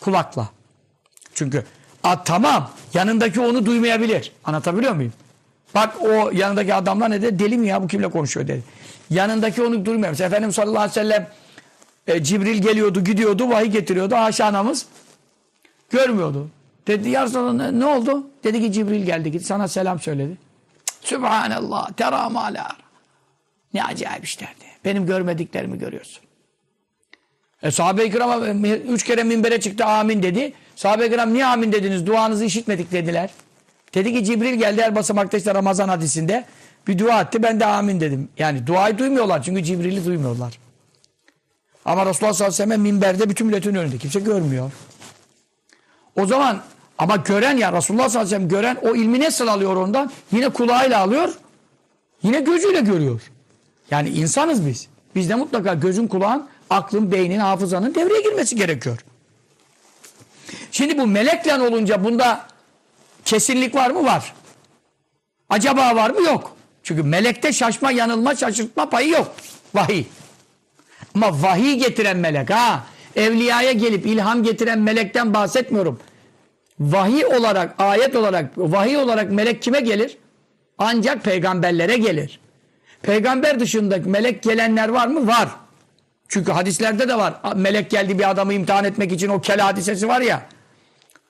Kulakla. 0.00 0.48
Çünkü 1.34 1.64
a, 2.02 2.24
tamam 2.24 2.70
yanındaki 2.94 3.40
onu 3.40 3.66
duymayabilir. 3.66 4.32
Anlatabiliyor 4.44 4.92
muyum? 4.92 5.12
Bak 5.74 6.02
o 6.02 6.30
yanındaki 6.30 6.74
adamlar 6.74 7.10
ne 7.10 7.22
dedi? 7.22 7.38
Deli 7.38 7.58
mi 7.58 7.68
ya 7.68 7.82
bu 7.82 7.86
kimle 7.86 8.10
konuşuyor 8.10 8.48
dedi. 8.48 8.62
Yanındaki 9.10 9.62
onu 9.62 9.84
duymuyor. 9.84 10.10
Mesela 10.10 10.28
Efendimiz 10.28 10.54
sallallahu 10.54 10.78
aleyhi 10.78 10.90
ve 10.90 10.94
sellem 10.94 11.28
e, 12.06 12.22
Cibril 12.24 12.62
geliyordu 12.62 13.04
gidiyordu 13.04 13.50
vahiy 13.50 13.70
getiriyordu. 13.70 14.14
Haşa 14.14 14.44
anamız 14.44 14.86
görmüyordu. 15.90 16.48
Dedi 16.86 17.08
ya 17.08 17.24
Resulallah 17.24 17.70
ne, 17.70 17.86
oldu? 17.86 18.26
Dedi 18.44 18.60
ki 18.60 18.72
Cibril 18.72 19.04
geldi 19.04 19.32
gitti 19.32 19.44
sana 19.44 19.68
selam 19.68 20.00
söyledi. 20.00 20.36
Sübhanallah 21.00 21.92
teramala. 21.92 22.68
Ne 23.74 23.84
acayip 23.84 24.24
işlerdi. 24.24 24.64
Benim 24.84 25.06
görmediklerimi 25.06 25.78
görüyorsun. 25.78 26.22
E, 27.62 27.70
sahabe-i 27.70 28.10
kirama 28.10 28.46
e, 28.46 28.78
üç 28.78 29.04
kere 29.04 29.22
minbere 29.22 29.60
çıktı 29.60 29.84
amin 29.84 30.22
dedi. 30.22 30.52
Sahabe-i 30.76 31.10
kiram 31.10 31.34
niye 31.34 31.46
amin 31.46 31.72
dediniz? 31.72 32.06
Duanızı 32.06 32.44
işitmedik 32.44 32.92
dediler. 32.92 33.30
Dedi 33.94 34.12
ki 34.14 34.24
Cibril 34.24 34.54
geldi 34.54 34.82
her 34.82 34.94
basamakta 34.94 35.36
işte 35.36 35.54
Ramazan 35.54 35.88
hadisinde. 35.88 36.44
Bir 36.86 36.98
dua 36.98 37.20
etti 37.20 37.42
ben 37.42 37.60
de 37.60 37.66
amin 37.66 38.00
dedim. 38.00 38.28
Yani 38.38 38.66
duayı 38.66 38.98
duymuyorlar 38.98 39.42
çünkü 39.42 39.64
Cibril'i 39.64 40.04
duymuyorlar. 40.04 40.58
Ama 41.84 42.06
Resulullah 42.06 42.32
sallallahu 42.32 42.54
aleyhi 42.54 42.70
ve 42.70 42.74
sellem 42.74 42.80
minberde 42.80 43.30
bütün 43.30 43.46
milletin 43.46 43.74
önünde. 43.74 43.98
Kimse 43.98 44.20
görmüyor. 44.20 44.70
O 46.16 46.26
zaman 46.26 46.62
ama 46.98 47.16
gören 47.16 47.56
ya 47.56 47.72
Resulullah 47.72 48.08
sallallahu 48.08 48.34
aleyhi 48.34 48.44
ve 48.44 48.48
sellem 48.48 48.48
gören 48.48 48.90
o 48.92 48.96
ilmi 48.96 49.20
nasıl 49.20 49.46
alıyor 49.46 49.76
ondan? 49.76 50.10
Yine 50.32 50.48
kulağıyla 50.48 51.00
alıyor. 51.00 51.28
Yine 52.22 52.40
gözüyle 52.40 52.80
görüyor. 52.80 53.20
Yani 53.90 54.08
insanız 54.08 54.66
biz. 54.66 54.88
Bizde 55.14 55.34
mutlaka 55.34 55.74
gözün 55.74 56.06
kulağın, 56.06 56.48
aklın, 56.70 57.12
beynin, 57.12 57.38
hafızanın 57.38 57.94
devreye 57.94 58.22
girmesi 58.22 58.56
gerekiyor. 58.56 58.98
Şimdi 60.72 60.98
bu 60.98 61.06
melekle 61.06 61.54
olunca 61.54 62.04
bunda 62.04 62.46
kesinlik 63.28 63.74
var 63.74 63.90
mı? 63.90 64.04
Var. 64.04 64.34
Acaba 65.48 65.96
var 65.96 66.10
mı? 66.10 66.22
Yok. 66.22 66.56
Çünkü 66.82 67.02
melekte 67.02 67.52
şaşma, 67.52 67.90
yanılma, 67.90 68.34
şaşırtma 68.34 68.90
payı 68.90 69.08
yok. 69.08 69.34
Vahiy. 69.74 70.04
Ama 71.14 71.42
vahiy 71.42 71.74
getiren 71.78 72.16
melek 72.16 72.50
ha. 72.50 72.84
Evliyaya 73.16 73.72
gelip 73.72 74.06
ilham 74.06 74.42
getiren 74.42 74.78
melekten 74.78 75.34
bahsetmiyorum. 75.34 76.00
Vahiy 76.80 77.24
olarak, 77.24 77.74
ayet 77.78 78.16
olarak, 78.16 78.58
vahiy 78.58 78.96
olarak 78.96 79.32
melek 79.32 79.62
kime 79.62 79.80
gelir? 79.80 80.18
Ancak 80.78 81.24
peygamberlere 81.24 81.96
gelir. 81.96 82.40
Peygamber 83.02 83.60
dışındaki 83.60 84.08
melek 84.08 84.42
gelenler 84.42 84.88
var 84.88 85.06
mı? 85.06 85.26
Var. 85.26 85.48
Çünkü 86.28 86.52
hadislerde 86.52 87.08
de 87.08 87.18
var. 87.18 87.34
Melek 87.56 87.90
geldi 87.90 88.18
bir 88.18 88.30
adamı 88.30 88.54
imtihan 88.54 88.84
etmek 88.84 89.12
için 89.12 89.28
o 89.28 89.40
kel 89.40 89.60
hadisesi 89.60 90.08
var 90.08 90.20
ya. 90.20 90.42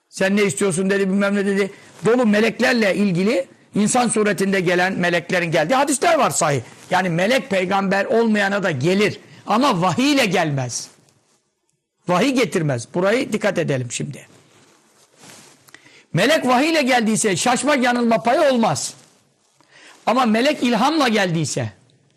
Sen 0.08 0.36
ne 0.36 0.42
istiyorsun 0.42 0.90
dedi 0.90 1.08
bilmem 1.08 1.34
ne 1.34 1.46
dedi. 1.46 1.70
Dolu 2.06 2.26
meleklerle 2.26 2.94
ilgili 2.94 3.46
insan 3.74 4.08
suretinde 4.08 4.60
gelen 4.60 4.92
meleklerin 4.92 5.50
geldiği 5.50 5.74
hadisler 5.74 6.18
var 6.18 6.30
sahih. 6.30 6.60
Yani 6.90 7.08
melek 7.08 7.50
peygamber 7.50 8.04
olmayana 8.04 8.62
da 8.62 8.70
gelir. 8.70 9.20
Ama 9.46 9.82
vahiy 9.82 10.12
ile 10.12 10.26
gelmez. 10.26 10.88
Vahiy 12.08 12.34
getirmez. 12.34 12.88
Burayı 12.94 13.32
dikkat 13.32 13.58
edelim 13.58 13.92
şimdi. 13.92 14.26
Melek 16.12 16.46
vahiy 16.46 16.70
ile 16.70 16.82
geldiyse 16.82 17.36
şaşmak 17.36 17.84
yanılma 17.84 18.22
payı 18.22 18.52
olmaz. 18.52 18.94
Ama 20.06 20.26
melek 20.26 20.62
ilhamla 20.62 21.08
geldiyse 21.08 21.72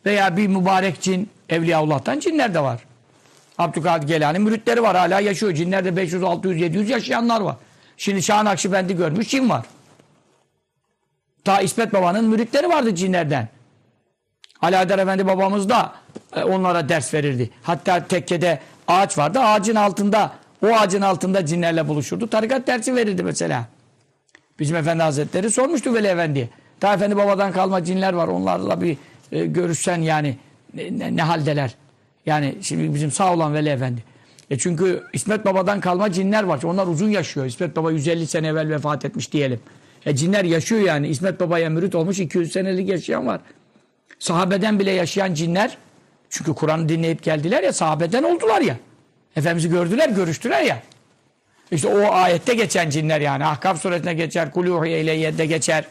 veya 0.05 0.37
bir 0.37 0.47
mübarek 0.47 1.01
cin 1.01 1.29
Evliyaullah'tan 1.49 2.19
cinler 2.19 2.53
de 2.53 2.59
var. 2.59 2.79
Abdülkadir 3.57 4.07
Gelani 4.07 4.39
müritleri 4.39 4.83
var 4.83 4.97
hala 4.97 5.19
yaşıyor. 5.19 5.53
Cinlerde 5.53 5.95
500, 5.95 6.23
600, 6.23 6.61
700 6.61 6.89
yaşayanlar 6.89 7.41
var. 7.41 7.55
Şimdi 8.01 8.23
Şahan 8.23 8.45
Akşibendi 8.45 8.95
görmüş 8.95 9.29
cin 9.29 9.49
var. 9.49 9.65
Ta 11.43 11.61
İsmet 11.61 11.93
Baba'nın 11.93 12.29
müritleri 12.29 12.69
vardı 12.69 12.95
cinlerden. 12.95 13.47
Haydar 14.57 14.99
Efendi 14.99 15.27
babamız 15.27 15.69
da 15.69 15.93
e, 16.35 16.43
onlara 16.43 16.89
ders 16.89 17.13
verirdi. 17.13 17.49
Hatta 17.63 18.07
tekkede 18.07 18.59
ağaç 18.87 19.17
vardı. 19.17 19.39
Ağacın 19.39 19.75
altında 19.75 20.31
o 20.65 20.67
ağacın 20.67 21.01
altında 21.01 21.45
cinlerle 21.45 21.87
buluşurdu. 21.87 22.29
Tarikat 22.29 22.67
dersi 22.67 22.95
verirdi 22.95 23.23
mesela. 23.23 23.65
Bizim 24.59 24.75
Efendi 24.75 25.03
Hazretleri 25.03 25.51
sormuştu 25.51 25.93
Veli 25.93 26.07
Efendi'ye. 26.07 26.49
Ta 26.79 26.93
Efendi 26.93 27.17
babadan 27.17 27.51
kalma 27.51 27.83
cinler 27.83 28.13
var. 28.13 28.27
Onlarla 28.27 28.81
bir 28.81 28.97
e, 29.31 29.45
görüşsen 29.45 30.01
yani 30.01 30.37
ne, 30.73 30.99
ne, 30.99 31.15
ne 31.15 31.21
haldeler. 31.21 31.75
Yani 32.25 32.55
şimdi 32.61 32.93
bizim 32.93 33.11
sağ 33.11 33.33
olan 33.33 33.53
Veli 33.53 33.69
Efendi. 33.69 34.10
E 34.51 34.57
çünkü 34.57 35.03
İsmet 35.13 35.45
Baba'dan 35.45 35.79
kalma 35.79 36.11
cinler 36.11 36.43
var. 36.43 36.63
Onlar 36.63 36.87
uzun 36.87 37.09
yaşıyor. 37.09 37.45
İsmet 37.45 37.75
Baba 37.75 37.91
150 37.91 38.27
sene 38.27 38.47
evvel 38.47 38.69
vefat 38.69 39.05
etmiş 39.05 39.31
diyelim. 39.31 39.59
E 40.05 40.15
cinler 40.15 40.43
yaşıyor 40.43 40.81
yani. 40.81 41.07
İsmet 41.07 41.39
Baba'ya 41.39 41.69
mürit 41.69 41.95
olmuş 41.95 42.19
200 42.19 42.51
senelik 42.51 42.89
yaşayan 42.89 43.27
var. 43.27 43.41
Sahabeden 44.19 44.79
bile 44.79 44.91
yaşayan 44.91 45.33
cinler 45.33 45.77
çünkü 46.29 46.53
Kur'an'ı 46.53 46.89
dinleyip 46.89 47.23
geldiler 47.23 47.63
ya 47.63 47.73
sahabeden 47.73 48.23
oldular 48.23 48.61
ya. 48.61 48.77
Efendimiz'i 49.35 49.69
gördüler, 49.69 50.09
görüştüler 50.09 50.61
ya. 50.61 50.81
İşte 51.71 51.87
o 51.87 52.11
ayette 52.11 52.53
geçen 52.53 52.89
cinler 52.89 53.21
yani. 53.21 53.45
Ahkaf 53.45 53.81
suretine 53.81 54.13
geçer, 54.13 54.51
Kuluhiye 54.51 55.01
ileyye'de 55.01 55.45
geçer. 55.45 55.85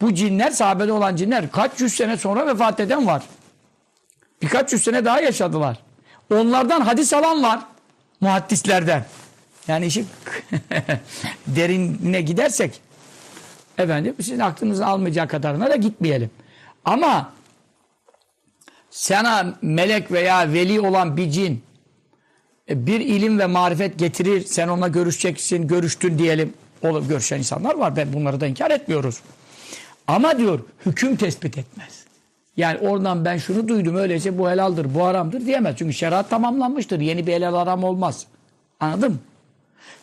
Bu 0.00 0.14
cinler, 0.14 0.50
sahabede 0.50 0.92
olan 0.92 1.16
cinler 1.16 1.50
kaç 1.50 1.80
yüz 1.80 1.94
sene 1.94 2.16
sonra 2.16 2.46
vefat 2.46 2.80
eden 2.80 3.06
var. 3.06 3.22
Birkaç 4.42 4.72
yüz 4.72 4.82
sene 4.82 5.04
daha 5.04 5.20
yaşadılar. 5.20 5.78
Onlardan 6.30 6.80
hadis 6.80 7.12
alan 7.12 7.42
var. 7.42 7.60
Muhaddislerden. 8.24 9.04
Yani 9.68 9.86
işi 9.86 10.04
derinine 11.46 12.20
gidersek 12.20 12.80
efendim 13.78 14.14
sizin 14.18 14.38
aklınızı 14.38 14.86
almayacak 14.86 15.30
kadarına 15.30 15.70
da 15.70 15.76
gitmeyelim. 15.76 16.30
Ama 16.84 17.32
sana 18.90 19.54
melek 19.62 20.12
veya 20.12 20.52
veli 20.52 20.80
olan 20.80 21.16
bir 21.16 21.30
cin 21.30 21.62
e, 22.68 22.86
bir 22.86 23.00
ilim 23.00 23.38
ve 23.38 23.46
marifet 23.46 23.98
getirir. 23.98 24.44
Sen 24.44 24.68
onunla 24.68 24.88
görüşeceksin, 24.88 25.68
görüştün 25.68 26.18
diyelim. 26.18 26.54
Olup 26.82 27.08
görüşen 27.08 27.38
insanlar 27.38 27.74
var. 27.74 27.96
Ben 27.96 28.12
bunları 28.12 28.40
da 28.40 28.46
inkar 28.46 28.70
etmiyoruz. 28.70 29.20
Ama 30.06 30.38
diyor 30.38 30.60
hüküm 30.86 31.16
tespit 31.16 31.58
etmez. 31.58 32.03
Yani 32.56 32.78
oradan 32.78 33.24
ben 33.24 33.38
şunu 33.38 33.68
duydum 33.68 33.96
öyleyse 33.96 34.38
bu 34.38 34.50
helaldir, 34.50 34.94
bu 34.94 35.04
haramdır 35.04 35.46
diyemez. 35.46 35.76
Çünkü 35.78 35.94
şeriat 35.94 36.30
tamamlanmıştır. 36.30 37.00
Yeni 37.00 37.26
bir 37.26 37.32
helal 37.32 37.54
haram 37.54 37.84
olmaz. 37.84 38.26
Anladın 38.80 39.10
mı? 39.12 39.18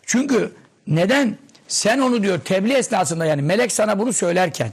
Çünkü 0.06 0.52
neden? 0.88 1.38
Sen 1.68 2.00
onu 2.00 2.24
diyor 2.24 2.40
tebliğ 2.40 2.74
esnasında 2.74 3.26
yani 3.26 3.42
melek 3.42 3.72
sana 3.72 4.00
bunu 4.00 4.14
söylerken 4.14 4.72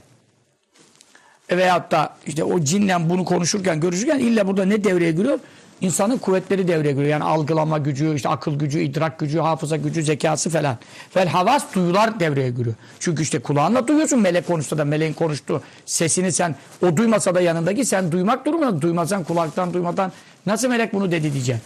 veyahut 1.51 1.91
da 1.91 2.17
işte 2.27 2.45
o 2.45 2.61
cinle 2.61 3.11
bunu 3.11 3.25
konuşurken, 3.25 3.81
görüşürken 3.81 4.19
illa 4.19 4.47
burada 4.47 4.65
ne 4.65 4.85
devreye 4.85 5.13
giriyor? 5.13 5.39
İnsanın 5.81 6.19
kuvvetleri 6.19 6.69
devreye 6.69 6.93
giriyor. 6.93 7.09
Yani 7.09 7.25
algılama 7.25 7.79
gücü, 7.79 8.15
işte 8.15 8.29
akıl 8.29 8.59
gücü, 8.59 8.81
idrak 8.81 9.19
gücü, 9.19 9.39
hafıza 9.39 9.77
gücü, 9.77 10.03
zekası 10.03 10.51
falan. 10.51 10.79
Vel 11.17 11.29
havas 11.29 11.75
duyular 11.75 12.21
devreye 12.21 12.51
giriyor. 12.51 12.75
Çünkü 13.01 13.23
işte 13.23 13.39
kulağınla 13.39 13.89
duyuyorsun 13.89 14.21
melek 14.21 14.47
konuşsa 14.47 14.79
da 14.79 14.85
meleğin 14.85 15.13
konuştuğu 15.13 15.63
sesini 15.87 16.33
sen 16.33 16.55
o 16.83 16.97
duymasa 16.97 17.35
da 17.35 17.41
yanındaki 17.41 17.85
sen 17.85 18.13
duymak 18.13 18.47
durumunda. 18.47 18.83
Duymasan 18.83 19.25
kulaktan 19.25 19.75
duymadan 19.75 20.13
nasıl 20.47 20.69
melek 20.69 20.93
bunu 20.93 21.11
dedi 21.11 21.33
diyeceksin. 21.33 21.63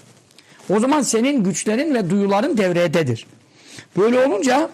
O 0.71 0.81
zaman 0.81 1.03
senin 1.03 1.45
güçlerin 1.45 1.95
ve 1.95 2.11
duyuların 2.11 2.57
devrededir. 2.57 3.27
Böyle 3.97 4.27
olunca 4.27 4.71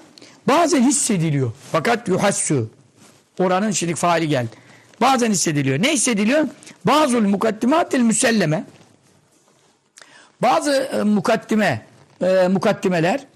bazen 0.49 0.83
hissediliyor. 0.83 1.53
Fakat 1.73 2.09
yuhassu. 2.09 2.71
Oranın 3.39 3.71
şimdi 3.71 3.95
faali 3.95 4.29
geldi. 4.29 4.51
Bazen 5.01 5.31
hissediliyor. 5.31 5.83
Ne 5.83 5.93
hissediliyor? 5.93 6.45
Bazı 6.85 7.21
mukaddimatil 7.21 8.01
müselleme 8.01 8.65
bazı 10.43 10.73
e, 10.73 11.03
mukaddime 11.03 11.87
e, 12.23 12.49
mukaddimeler 12.49 13.27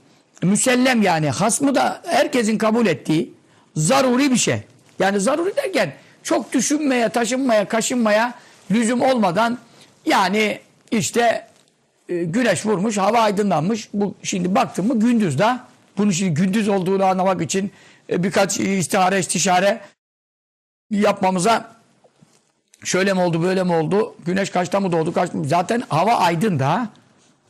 müsellem 0.43 1.03
yani 1.03 1.31
hasmı 1.31 1.75
da 1.75 2.01
herkesin 2.07 2.59
kabul 2.59 2.87
ettiği 2.87 3.35
zaruri 3.77 4.31
bir 4.31 4.37
şey. 4.37 4.63
Yani 4.99 5.21
zaruri 5.21 5.57
derken 5.57 5.93
çok 6.23 6.53
düşünmeye, 6.53 7.09
taşınmaya, 7.09 7.69
kaşınmaya 7.69 8.35
lüzum 8.71 9.03
olmadan 9.03 9.59
yani 10.07 10.61
işte 10.91 11.47
e, 12.09 12.25
güneş 12.25 12.67
vurmuş, 12.67 12.99
hava 12.99 13.21
aydınlanmış. 13.21 13.89
Bu 13.95 14.15
şimdi 14.23 14.55
baktın 14.55 14.87
mı 14.87 15.01
gündüz 15.01 15.39
da 15.39 15.67
bunun 15.97 16.11
şimdi 16.11 16.35
gündüz 16.35 16.69
olduğunu 16.69 17.05
anlamak 17.05 17.43
için 17.43 17.73
e, 18.11 18.23
birkaç 18.23 18.61
istihare, 18.61 19.19
istişare 19.19 19.81
yapmamıza 20.91 21.77
şöyle 22.85 23.13
mi 23.13 23.21
oldu 23.21 23.43
böyle 23.43 23.65
mi 23.65 23.73
oldu? 23.73 24.15
Güneş 24.27 24.51
kaçta 24.51 24.81
mı 24.81 24.93
doğdu 24.93 25.13
kaçta 25.13 25.39
mı? 25.39 25.49
Zaten 25.49 25.83
hava 25.89 26.15
aydın 26.15 26.59
da. 26.59 26.89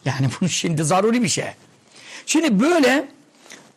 Yani 0.04 0.28
bu 0.40 0.48
şimdi 0.48 0.84
zaruri 0.84 1.22
bir 1.22 1.28
şey. 1.28 1.44
Şimdi 2.26 2.60
böyle 2.60 3.08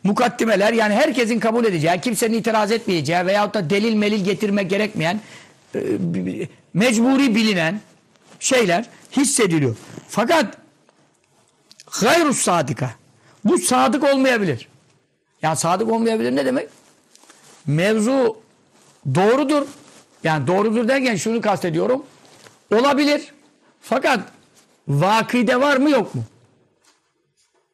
mukaddimeler 0.04 0.72
yani 0.72 0.94
herkesin 0.94 1.40
kabul 1.40 1.64
edeceği, 1.64 2.00
kimsenin 2.00 2.38
itiraz 2.38 2.72
etmeyeceği 2.72 3.26
veyahut 3.26 3.54
da 3.54 3.70
delil 3.70 3.94
melil 3.94 4.24
getirme 4.24 4.62
gerekmeyen 4.62 5.20
e, 5.74 5.80
mecburi 6.74 7.34
bilinen 7.34 7.80
şeyler 8.40 8.84
hissediliyor. 9.16 9.76
Fakat 10.08 10.56
gayrus 12.00 12.38
sadika 12.38 12.90
bu 13.44 13.58
sadık 13.58 14.04
olmayabilir. 14.04 14.68
Yani 15.42 15.56
sadık 15.56 15.92
olmayabilir 15.92 16.36
ne 16.36 16.46
demek? 16.46 16.68
Mevzu 17.66 18.36
doğrudur. 19.14 19.66
Yani 20.26 20.46
doğrudur 20.46 20.88
derken 20.88 21.16
şunu 21.16 21.40
kastediyorum. 21.40 22.02
Olabilir. 22.74 23.32
Fakat 23.80 24.20
vakide 24.88 25.60
var 25.60 25.76
mı 25.76 25.90
yok 25.90 26.14
mu? 26.14 26.22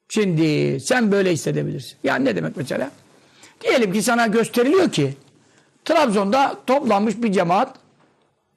Şimdi 0.08 0.80
sen 0.80 1.12
böyle 1.12 1.32
hissedebilirsin. 1.32 1.96
Yani 2.04 2.24
ne 2.24 2.36
demek 2.36 2.56
mesela? 2.56 2.90
Diyelim 3.60 3.92
ki 3.92 4.02
sana 4.02 4.26
gösteriliyor 4.26 4.92
ki 4.92 5.14
Trabzon'da 5.84 6.56
toplanmış 6.66 7.22
bir 7.22 7.32
cemaat 7.32 7.76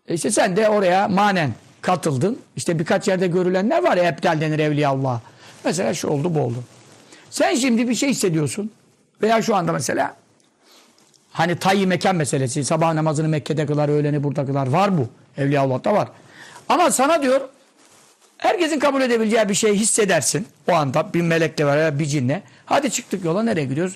işte 0.09 0.31
sen 0.31 0.55
de 0.55 0.69
oraya 0.69 1.07
manen 1.07 1.53
katıldın. 1.81 2.39
İşte 2.55 2.79
birkaç 2.79 3.07
yerde 3.07 3.27
görülenler 3.27 3.83
var 3.83 3.97
ya 3.97 4.03
eptal 4.03 4.41
denir 4.41 4.59
evliyaullah. 4.59 5.21
Mesela 5.63 5.93
şu 5.93 6.07
oldu 6.07 6.35
bu 6.35 6.39
oldu. 6.39 6.63
Sen 7.29 7.55
şimdi 7.55 7.89
bir 7.89 7.95
şey 7.95 8.09
hissediyorsun. 8.09 8.71
Veya 9.21 9.41
şu 9.41 9.55
anda 9.55 9.71
mesela 9.71 10.15
hani 11.35 11.55
tayyi 11.55 11.87
mekan 11.87 12.15
meselesi. 12.15 12.63
Sabah 12.63 12.93
namazını 12.93 13.27
Mekke'de 13.27 13.65
kılar, 13.65 13.89
öğleni 13.89 14.23
burada 14.23 14.45
kılar. 14.45 14.67
Var 14.67 14.97
bu. 14.97 15.07
Evliyaullah'ta 15.37 15.93
var. 15.93 16.07
Ama 16.69 16.91
sana 16.91 17.21
diyor 17.21 17.41
herkesin 18.37 18.79
kabul 18.79 19.01
edebileceği 19.01 19.49
bir 19.49 19.53
şey 19.53 19.73
hissedersin. 19.73 20.47
O 20.69 20.73
anda 20.73 21.13
bir 21.13 21.21
melekle 21.21 21.65
var 21.65 21.99
bir 21.99 22.05
cinle. 22.05 22.43
Hadi 22.65 22.91
çıktık 22.91 23.25
yola 23.25 23.43
nereye 23.43 23.65
gidiyoruz? 23.65 23.95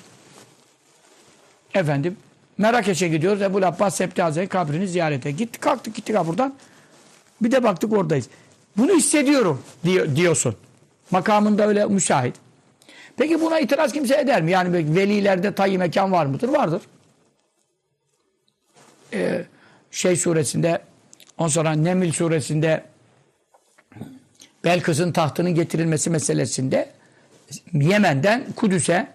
Efendim 1.74 2.16
Merakeş'e 2.58 3.08
gidiyoruz. 3.08 3.42
Ebu 3.42 3.58
Abbas 3.58 3.94
Septi 3.94 4.22
Hazretleri 4.22 4.48
kabrini 4.48 4.88
ziyarete. 4.88 5.30
Gittik 5.30 5.62
kalktık 5.62 5.94
gittik 5.94 6.16
buradan. 6.26 6.54
Bir 7.42 7.50
de 7.50 7.64
baktık 7.64 7.92
oradayız. 7.92 8.28
Bunu 8.76 8.92
hissediyorum 8.92 9.62
diyor, 9.84 10.16
diyorsun. 10.16 10.56
Makamında 11.10 11.66
öyle 11.66 11.86
müşahit. 11.86 12.34
Peki 13.16 13.40
buna 13.40 13.60
itiraz 13.60 13.92
kimse 13.92 14.20
eder 14.20 14.42
mi? 14.42 14.50
Yani 14.50 14.96
velilerde 14.96 15.54
tayyi 15.54 15.78
mekan 15.78 16.12
var 16.12 16.26
mıdır? 16.26 16.48
Vardır. 16.48 16.82
Ee, 19.12 19.44
şey 19.90 20.16
suresinde 20.16 20.80
on 21.38 21.48
sonra 21.48 21.72
Nemil 21.72 22.12
suresinde 22.12 22.84
Belkıs'ın 24.64 25.12
tahtının 25.12 25.54
getirilmesi 25.54 26.10
meselesinde 26.10 26.88
Yemen'den 27.72 28.44
Kudüs'e 28.56 29.06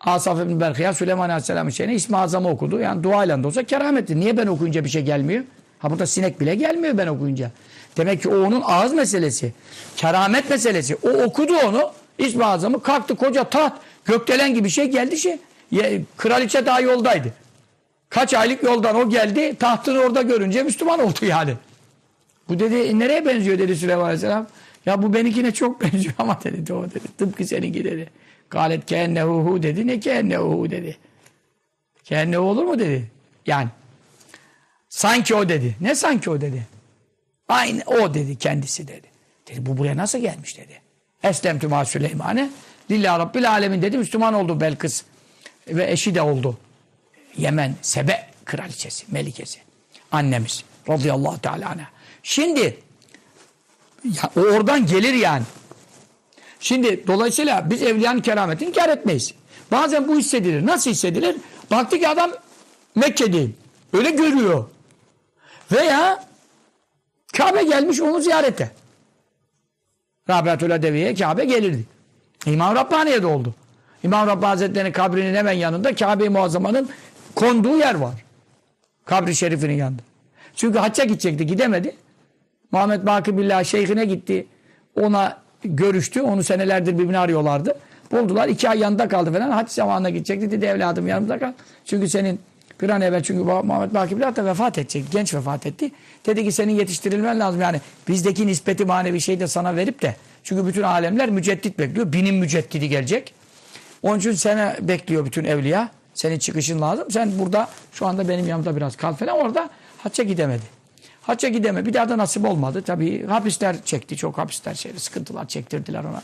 Asaf 0.00 0.40
ibn 0.40 0.60
Berkıya 0.60 0.94
Süleyman 0.94 1.28
Aleyhisselam'ın 1.28 1.70
şeyine 1.70 1.94
ismi 1.94 2.16
azamı 2.16 2.48
okudu. 2.48 2.80
Yani 2.80 3.02
duayla 3.02 3.42
da 3.42 3.48
olsa 3.48 3.62
kerametli. 3.62 4.20
Niye 4.20 4.36
ben 4.36 4.46
okuyunca 4.46 4.84
bir 4.84 4.88
şey 4.88 5.02
gelmiyor? 5.02 5.44
Ha 5.78 5.90
burada 5.90 6.06
sinek 6.06 6.40
bile 6.40 6.54
gelmiyor 6.54 6.98
ben 6.98 7.06
okuyunca. 7.06 7.50
Demek 7.96 8.22
ki 8.22 8.28
o 8.28 8.46
onun 8.46 8.62
ağız 8.64 8.92
meselesi. 8.92 9.52
Keramet 9.96 10.50
meselesi. 10.50 10.96
O 11.02 11.08
okudu 11.08 11.56
onu. 11.56 11.90
İsmi 12.18 12.44
azamı 12.44 12.82
kalktı 12.82 13.16
koca 13.16 13.44
taht. 13.44 13.72
Gökdelen 14.04 14.54
gibi 14.54 14.70
şey 14.70 14.90
geldi 14.90 15.16
şey. 15.16 15.38
Kraliçe 16.16 16.66
daha 16.66 16.80
yoldaydı. 16.80 17.32
Kaç 18.08 18.34
aylık 18.34 18.62
yoldan 18.62 18.96
o 18.96 19.08
geldi. 19.08 19.56
Tahtını 19.58 19.98
orada 19.98 20.22
görünce 20.22 20.62
Müslüman 20.62 21.00
oldu 21.00 21.24
yani. 21.24 21.54
Bu 22.48 22.58
dedi 22.58 22.98
nereye 22.98 23.26
benziyor 23.26 23.58
dedi 23.58 23.76
Süleyman 23.76 24.04
Aleyhisselam. 24.04 24.46
Ya 24.86 25.02
bu 25.02 25.14
benimkine 25.14 25.52
çok 25.52 25.80
benziyor 25.82 26.14
ama 26.18 26.40
dedi 26.44 26.72
o 26.72 26.84
dedi. 26.84 27.04
Tıpkı 27.18 27.44
seninki 27.44 27.84
dedi. 27.84 28.10
Galet 28.50 28.86
keennehuhu 28.86 29.62
dedi. 29.62 29.86
Ne 29.86 30.00
keennehuhu 30.00 30.70
dedi. 30.70 30.96
Keennehu 32.04 32.42
olur 32.42 32.64
mu 32.64 32.78
dedi. 32.78 33.10
Yani 33.46 33.68
sanki 34.88 35.34
o 35.34 35.48
dedi. 35.48 35.76
Ne 35.80 35.94
sanki 35.94 36.30
o 36.30 36.40
dedi. 36.40 36.66
Aynı 37.48 37.82
o 37.86 38.14
dedi 38.14 38.36
kendisi 38.36 38.88
dedi. 38.88 39.06
Dedi 39.48 39.66
bu 39.66 39.78
buraya 39.78 39.96
nasıl 39.96 40.18
gelmiş 40.18 40.58
dedi. 40.58 40.80
Eslem 41.22 41.58
tüma 41.58 41.84
Süleymane. 41.84 42.50
Lillahi 42.90 43.18
Rabbil 43.18 43.50
Alemin 43.50 43.82
dedi. 43.82 43.98
Müslüman 43.98 44.34
oldu 44.34 44.60
Belkıs. 44.60 45.02
Ve 45.68 45.90
eşi 45.90 46.14
de 46.14 46.22
oldu. 46.22 46.58
Yemen 47.38 47.74
Sebe 47.82 48.26
kraliçesi, 48.44 49.06
melikesi. 49.08 49.58
Annemiz. 50.12 50.64
Radıyallahu 50.88 51.40
teala 51.40 51.68
anha. 51.68 51.86
Şimdi 52.22 52.78
ya, 54.04 54.30
o 54.36 54.40
oradan 54.40 54.86
gelir 54.86 55.14
yani. 55.14 55.42
Şimdi 56.60 57.06
dolayısıyla 57.06 57.70
biz 57.70 57.82
evliyanın 57.82 58.20
kerametini 58.20 58.72
kar 58.72 58.88
etmeyiz. 58.88 59.34
Bazen 59.72 60.08
bu 60.08 60.18
hissedilir. 60.18 60.66
Nasıl 60.66 60.90
hissedilir? 60.90 61.36
Baktı 61.70 61.98
ki 61.98 62.08
adam 62.08 62.30
Mekke'deyim. 62.94 63.56
Öyle 63.92 64.10
görüyor. 64.10 64.64
Veya 65.72 66.24
Kabe 67.36 67.62
gelmiş 67.62 68.00
onu 68.00 68.20
ziyarete. 68.20 68.70
Rabiatül 70.30 70.74
Adeviye 70.74 71.14
Kabe 71.14 71.44
gelirdi. 71.44 71.84
İmam 72.46 72.76
Rabbani'ye 72.76 73.22
de 73.22 73.26
oldu. 73.26 73.54
İmam 74.02 74.26
Rabbani 74.26 74.48
Hazretleri'nin 74.48 74.92
kabrinin 74.92 75.34
hemen 75.34 75.52
yanında 75.52 75.94
Kabe-i 75.94 76.28
Muazzama'nın 76.28 76.90
konduğu 77.36 77.78
yer 77.78 77.94
var. 77.94 78.24
Kabri 79.04 79.36
şerifinin 79.36 79.74
yanında. 79.74 80.02
Çünkü 80.56 80.78
hacca 80.78 81.04
gidecekti 81.04 81.46
gidemedi. 81.46 81.96
Muhammed 82.72 83.06
Baki 83.06 83.38
Billah 83.38 83.64
şeyhine 83.64 84.04
gitti. 84.04 84.46
Ona 85.00 85.38
görüştü. 85.64 86.22
Onu 86.22 86.42
senelerdir 86.44 86.98
birbirini 86.98 87.18
arıyorlardı. 87.18 87.78
Buldular. 88.12 88.48
iki 88.48 88.68
ay 88.68 88.78
yanında 88.78 89.08
kaldı 89.08 89.32
falan. 89.32 89.50
Hac 89.50 89.70
zamanına 89.70 90.10
gidecekti. 90.10 90.50
Dedi 90.50 90.64
evladım 90.64 91.08
yanımda 91.08 91.38
kal. 91.38 91.52
Çünkü 91.84 92.08
senin 92.08 92.40
bir 92.82 92.90
an 92.90 93.00
evvel 93.00 93.22
çünkü 93.22 93.44
Muhammed 93.44 93.94
Baki 93.94 94.16
Billah 94.16 94.36
da 94.36 94.44
vefat 94.44 94.78
edecek. 94.78 95.04
Genç 95.10 95.34
vefat 95.34 95.66
etti. 95.66 95.90
Dedi 96.26 96.44
ki 96.44 96.52
senin 96.52 96.72
yetiştirilmen 96.72 97.40
lazım. 97.40 97.60
Yani 97.60 97.80
bizdeki 98.08 98.46
nispeti 98.46 98.84
manevi 98.84 99.20
şey 99.20 99.40
de 99.40 99.46
sana 99.46 99.76
verip 99.76 100.02
de 100.02 100.16
çünkü 100.44 100.66
bütün 100.66 100.82
alemler 100.82 101.30
müceddit 101.30 101.78
bekliyor. 101.78 102.12
Binin 102.12 102.34
müceddidi 102.34 102.88
gelecek. 102.88 103.34
Onun 104.02 104.18
için 104.18 104.32
sene 104.32 104.76
bekliyor 104.80 105.24
bütün 105.24 105.44
evliya. 105.44 105.90
Senin 106.16 106.38
çıkışın 106.38 106.80
lazım. 106.80 107.10
Sen 107.10 107.38
burada 107.38 107.68
şu 107.92 108.06
anda 108.06 108.28
benim 108.28 108.48
yanımda 108.48 108.76
biraz 108.76 108.96
kal 108.96 109.14
falan. 109.14 109.38
Orada 109.38 109.70
hacca 109.98 110.24
gidemedi. 110.24 110.62
Hacca 111.22 111.48
gideme. 111.48 111.86
Bir 111.86 111.94
daha 111.94 112.08
da 112.08 112.18
nasip 112.18 112.44
olmadı. 112.44 112.82
Tabii 112.82 113.26
hapisler 113.26 113.76
çekti. 113.84 114.16
Çok 114.16 114.38
hapisler 114.38 114.74
şeyleri, 114.74 115.00
sıkıntılar 115.00 115.48
çektirdiler 115.48 116.04
ona. 116.04 116.22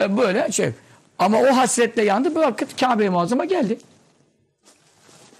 E 0.00 0.16
böyle 0.16 0.52
şey. 0.52 0.70
Ama 1.18 1.38
o 1.38 1.56
hasretle 1.56 2.04
yandı. 2.04 2.30
Bir 2.30 2.40
vakit 2.40 2.80
Kabe-i 2.80 3.10
Muazzama 3.10 3.44
geldi. 3.44 3.78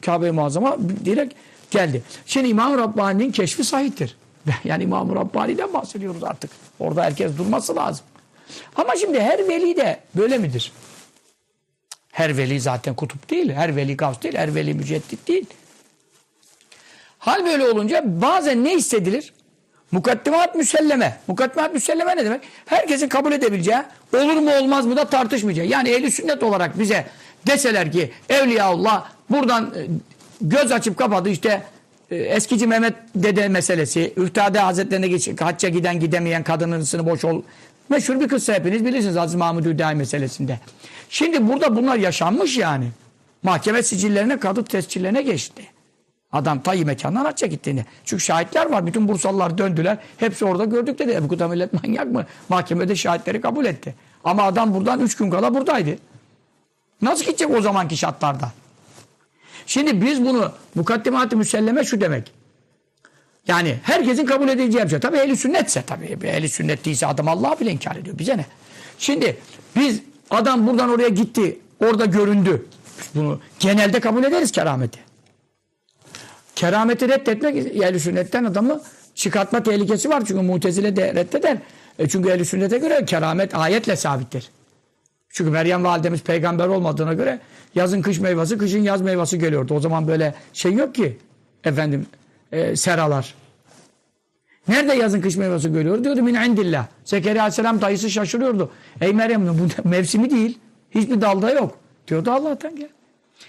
Kabe-i 0.00 0.30
Muazzama 0.30 0.76
direkt 1.04 1.35
geldi. 1.70 2.02
Şimdi 2.26 2.48
İmam 2.48 2.78
Rabbani'nin 2.78 3.32
keşfi 3.32 3.64
sahiptir. 3.64 4.16
Yani 4.64 4.85
İmam 4.85 5.14
Rabbani'den 5.14 5.72
bahsediyoruz 5.72 6.24
artık. 6.24 6.50
Orada 6.80 7.02
herkes 7.02 7.38
durması 7.38 7.76
lazım. 7.76 8.04
Ama 8.76 8.96
şimdi 8.96 9.20
her 9.20 9.48
veli 9.48 9.76
de 9.76 10.00
böyle 10.16 10.38
midir? 10.38 10.72
Her 12.12 12.37
veli 12.37 12.61
zaten 12.61 12.94
kutup 12.94 13.31
değil. 13.31 13.53
Her 13.53 13.77
veli 13.77 13.96
gavs 13.96 14.22
değil. 14.22 14.35
Her 14.37 14.55
veli 14.55 14.75
müceddit 14.75 15.29
değil. 15.29 15.46
Hal 17.18 17.44
böyle 17.44 17.64
olunca 17.64 18.03
bazen 18.05 18.64
ne 18.64 18.77
hissedilir? 18.77 19.33
Mukaddimat 19.92 20.55
müselleme. 20.55 21.18
Mukaddimat 21.27 21.75
müselleme 21.75 22.16
ne 22.16 22.25
demek? 22.25 22.40
Herkesin 22.66 23.09
kabul 23.09 23.33
edebileceği, 23.33 23.83
olur 24.14 24.37
mu 24.37 24.51
olmaz 24.61 24.87
mı 24.87 24.96
da 24.96 25.05
tartışmayacağı. 25.05 25.66
Yani 25.66 25.88
ehli 25.88 26.11
sünnet 26.11 26.42
olarak 26.42 26.79
bize 26.79 27.07
deseler 27.46 27.92
ki 27.92 28.11
Evliyaullah 28.29 29.05
buradan 29.31 29.75
e, 29.77 29.87
göz 30.40 30.72
açıp 30.72 30.98
kapadı 30.98 31.29
işte 31.29 31.62
e, 32.10 32.17
eskici 32.17 32.67
Mehmet 32.67 32.94
dede 33.15 33.48
meselesi, 33.48 34.13
Üftade 34.17 34.58
Hazretlerine 34.58 35.19
hacca 35.40 35.69
giden 35.69 36.00
gidemeyen 36.00 36.44
kadının 36.44 37.06
boş 37.06 37.25
ol. 37.25 37.42
Meşhur 37.88 38.21
bir 38.21 38.29
kıssa 38.29 38.54
hepiniz 38.54 38.85
bilirsiniz 38.85 39.17
Aziz 39.17 39.35
Mahmud 39.35 39.65
Hüdayi 39.65 39.96
meselesinde. 39.96 40.58
Şimdi 41.13 41.48
burada 41.48 41.77
bunlar 41.77 41.96
yaşanmış 41.96 42.56
yani. 42.56 42.88
Mahkeme 43.42 43.83
sicillerine, 43.83 44.38
kadı 44.38 44.65
tescillerine 44.65 45.23
geçti. 45.23 45.67
Adam 46.33 46.63
tayyi 46.63 46.85
mekandan 46.85 47.25
hacca 47.25 47.46
gittiğini. 47.46 47.85
Çünkü 48.04 48.23
şahitler 48.23 48.71
var. 48.71 48.87
Bütün 48.87 49.08
Bursalılar 49.08 49.58
döndüler. 49.58 49.98
Hepsi 50.17 50.44
orada 50.44 50.65
gördük 50.65 50.98
dedi. 50.98 51.13
Ebu 51.13 51.29
Kuta 51.29 51.48
millet 51.48 51.73
manyak 51.73 52.06
mı? 52.06 52.27
Mahkemede 52.48 52.96
şahitleri 52.96 53.40
kabul 53.40 53.65
etti. 53.65 53.94
Ama 54.25 54.42
adam 54.42 54.75
buradan 54.75 55.00
üç 55.00 55.17
gün 55.17 55.31
kala 55.31 55.54
buradaydı. 55.54 55.96
Nasıl 57.02 57.25
gidecek 57.25 57.50
o 57.50 57.60
zamanki 57.60 57.96
şartlarda? 57.96 58.52
Şimdi 59.67 60.06
biz 60.06 60.25
bunu 60.25 60.52
mukaddimat-ı 60.75 61.37
müselleme 61.37 61.85
şu 61.85 62.00
demek. 62.00 62.33
Yani 63.48 63.79
herkesin 63.83 64.27
kabul 64.27 64.48
edeceği 64.48 64.85
bir 64.85 64.90
şey. 64.90 65.00
Tabii 65.00 65.17
ehli 65.17 65.37
sünnetse 65.37 65.83
tabii. 65.83 66.19
Ehli 66.25 66.48
sünnet 66.48 66.85
değilse 66.85 67.06
adam 67.06 67.29
Allah'ı 67.29 67.60
bile 67.60 67.71
inkar 67.71 67.96
ediyor. 67.96 68.19
Bize 68.19 68.37
ne? 68.37 68.46
Şimdi 68.98 69.37
biz 69.77 70.00
adam 70.33 70.66
buradan 70.66 70.90
oraya 70.90 71.08
gitti. 71.08 71.58
Orada 71.80 72.04
göründü. 72.04 72.66
Bunu 73.14 73.40
genelde 73.60 74.00
kabul 74.00 74.24
ederiz 74.24 74.52
kerameti. 74.52 74.98
Kerameti 76.56 77.08
reddetmek 77.08 77.56
ehli 77.56 78.00
sünnetten 78.00 78.44
adamı 78.44 78.80
çıkartma 79.14 79.62
tehlikesi 79.62 80.10
var 80.10 80.22
çünkü 80.26 80.42
mutezile 80.42 80.96
de 80.96 81.14
reddeder. 81.14 81.58
E 81.98 82.08
çünkü 82.08 82.28
ehl 82.30 82.44
sünnete 82.44 82.78
göre 82.78 83.04
keramet 83.04 83.54
ayetle 83.54 83.96
sabittir. 83.96 84.50
Çünkü 85.30 85.50
Meryem 85.50 85.85
validemiz 85.85 86.22
peygamber 86.22 86.66
olmadığına 86.66 87.12
göre 87.12 87.40
yazın 87.74 88.02
kış 88.02 88.18
meyvesi, 88.18 88.58
kışın 88.58 88.83
yaz 88.83 89.00
meyvesi 89.00 89.38
geliyordu. 89.38 89.74
O 89.74 89.80
zaman 89.80 90.08
böyle 90.08 90.35
şey 90.52 90.72
yok 90.72 90.94
ki 90.94 91.18
efendim 91.64 92.06
e, 92.52 92.76
seralar. 92.76 93.35
Nerede 94.69 94.92
yazın 94.92 95.21
kış 95.21 95.37
meyvesi 95.37 95.73
görüyor? 95.73 96.04
Diyordu 96.04 96.23
min 96.23 96.35
indillah. 96.35 96.87
Zekeriya 97.04 97.42
aleyhisselam 97.42 97.81
dayısı 97.81 98.10
şaşırıyordu. 98.10 98.71
Ey 99.00 99.13
Meryem 99.13 99.48
bu 99.48 99.88
mevsimi 99.88 100.31
değil. 100.31 100.58
Hiçbir 100.90 101.21
dalda 101.21 101.50
yok. 101.50 101.79
Diyordu 102.08 102.31
Allah'tan 102.31 102.77
gel. 102.77 102.88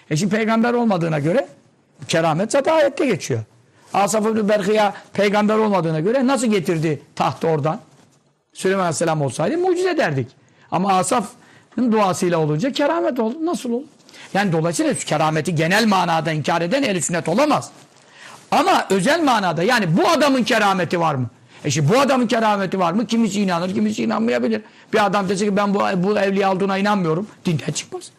E 0.10 0.18
şimdi 0.18 0.36
peygamber 0.36 0.74
olmadığına 0.74 1.20
göre 1.20 1.48
keramet 2.08 2.52
zaten 2.52 2.76
ayette 2.76 3.06
geçiyor. 3.06 3.40
Asaf 3.94 4.26
ibn 4.26 4.50
Berkıya 4.50 4.94
peygamber 5.14 5.58
olmadığına 5.58 6.00
göre 6.00 6.28
nasıl 6.28 6.48
getirdi 6.48 7.02
tahtı 7.16 7.48
oradan? 7.48 7.80
Süleyman 8.54 8.84
Aleyhisselam 8.84 9.22
olsaydı 9.22 9.58
mucize 9.58 9.98
derdik. 9.98 10.28
Ama 10.72 10.94
Asaf'ın 10.94 11.92
duasıyla 11.92 12.38
olunca 12.38 12.72
keramet 12.72 13.20
oldu. 13.20 13.46
Nasıl 13.46 13.72
olur? 13.72 13.84
Yani 14.34 14.52
dolayısıyla 14.52 14.94
kerameti 14.94 15.56
genel 15.56 15.86
manada 15.86 16.32
inkar 16.32 16.62
eden 16.62 16.84
ehl 16.84 17.02
sünnet 17.02 17.30
olamaz. 17.30 17.72
Ama 18.60 18.88
özel 18.90 19.24
manada 19.24 19.64
yani 19.64 19.98
bu 19.98 20.08
adamın 20.10 20.44
kerameti 20.44 21.00
var 21.00 21.16
mı? 21.16 21.30
E 21.66 21.72
şimdi 21.72 21.94
bu 21.94 22.00
adamın 22.00 22.28
kerameti 22.28 22.80
var 22.80 22.94
mı? 22.94 23.08
Kimisi 23.08 23.42
inanır, 23.42 23.74
kimisi 23.74 24.04
inanmayabilir. 24.04 24.62
Bir 24.94 25.06
adam 25.06 25.30
dese 25.30 25.46
ki 25.46 25.58
ben 25.58 25.74
bu, 25.74 25.80
bu 25.80 26.20
evliya 26.20 26.52
olduğuna 26.54 26.78
inanmıyorum. 26.78 27.28
Dinden 27.46 27.72
çıkmaz. 27.72 28.12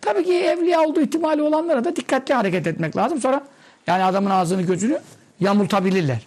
Tabii 0.00 0.24
ki 0.24 0.34
evliya 0.34 0.80
olduğu 0.80 1.00
ihtimali 1.00 1.42
olanlara 1.42 1.84
da 1.84 1.96
dikkatli 1.96 2.34
hareket 2.34 2.66
etmek 2.66 2.96
lazım. 2.96 3.20
Sonra 3.20 3.42
yani 3.86 4.04
adamın 4.04 4.30
ağzını 4.30 4.62
gözünü 4.62 5.00
yamultabilirler. 5.40 6.18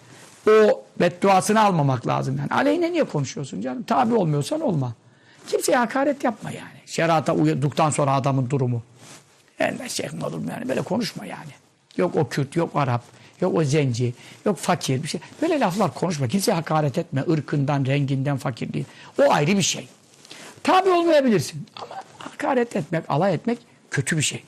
O 0.50 0.84
bedduasını 1.00 1.62
almamak 1.62 2.08
lazım 2.08 2.38
yani. 2.38 2.62
Aleyhine 2.62 2.92
niye 2.92 3.04
konuşuyorsun 3.04 3.62
canım? 3.62 3.84
Tabi 3.84 4.14
olmuyorsan 4.14 4.62
olma. 4.62 4.94
Kimseye 5.48 5.78
hakaret 5.78 6.24
yapma 6.24 6.52
yani. 6.52 6.80
Şerata 6.86 7.34
uyduktan 7.34 7.90
sonra 7.90 8.14
adamın 8.14 8.50
durumu. 8.50 8.84
Yani 9.60 9.90
şeyh 9.90 10.24
olur 10.24 10.42
yani? 10.52 10.70
Böyle 10.70 10.82
konuşma 10.82 11.26
yani. 11.26 11.52
Yok 11.98 12.16
o 12.16 12.30
Kürt, 12.30 12.56
yok 12.56 12.72
Arap, 12.76 13.04
yok 13.42 13.56
o 13.56 13.64
zenci, 13.64 14.14
yok 14.46 14.58
fakir 14.58 15.04
bir 15.04 15.08
şey. 15.08 15.22
Böyle 15.42 15.60
laflar 15.60 15.94
konuşma. 15.94 16.28
Kimseye 16.28 16.54
hakaret 16.54 16.98
etme. 16.98 17.24
ırkından, 17.30 17.86
renginden, 17.86 18.38
fakirliği. 18.38 18.86
O 19.20 19.32
ayrı 19.32 19.58
bir 19.58 19.62
şey. 19.62 19.88
Tabi 20.64 20.90
olmayabilirsin. 20.90 21.66
Ama 21.76 21.96
hakaret 22.18 22.76
etmek, 22.76 23.04
alay 23.10 23.34
etmek 23.34 23.58
kötü 23.92 24.18
bir 24.18 24.22
şey. 24.22 24.44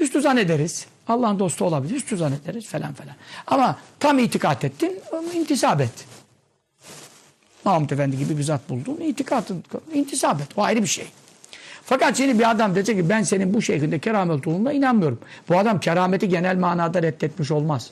Hüsnü 0.00 0.20
zannederiz. 0.20 0.86
Allah'ın 1.08 1.38
dostu 1.38 1.64
olabilir. 1.64 1.94
Hüsnü 1.94 2.18
zannederiz 2.18 2.66
falan 2.66 2.92
falan. 2.92 3.14
Ama 3.46 3.78
tam 4.00 4.18
itikat 4.18 4.64
ettin, 4.64 5.00
intisap 5.34 5.80
et. 5.80 6.06
Mahmut 7.64 7.92
Efendi 7.92 8.18
gibi 8.18 8.38
bir 8.38 8.42
zat 8.42 8.68
buldun, 8.68 9.00
itikatın, 9.00 9.64
intisap 9.94 10.40
et. 10.40 10.48
O 10.56 10.62
ayrı 10.62 10.82
bir 10.82 10.86
şey. 10.86 11.06
Fakat 11.84 12.16
şimdi 12.16 12.38
bir 12.38 12.50
adam 12.50 12.74
dese 12.74 12.96
ki 12.96 13.08
ben 13.08 13.22
senin 13.22 13.54
bu 13.54 13.62
şeyhinde 13.62 13.98
keramet 13.98 14.46
olduğuna 14.46 14.72
inanmıyorum. 14.72 15.18
Bu 15.48 15.58
adam 15.58 15.80
kerameti 15.80 16.28
genel 16.28 16.56
manada 16.56 17.02
reddetmiş 17.02 17.50
olmaz. 17.50 17.90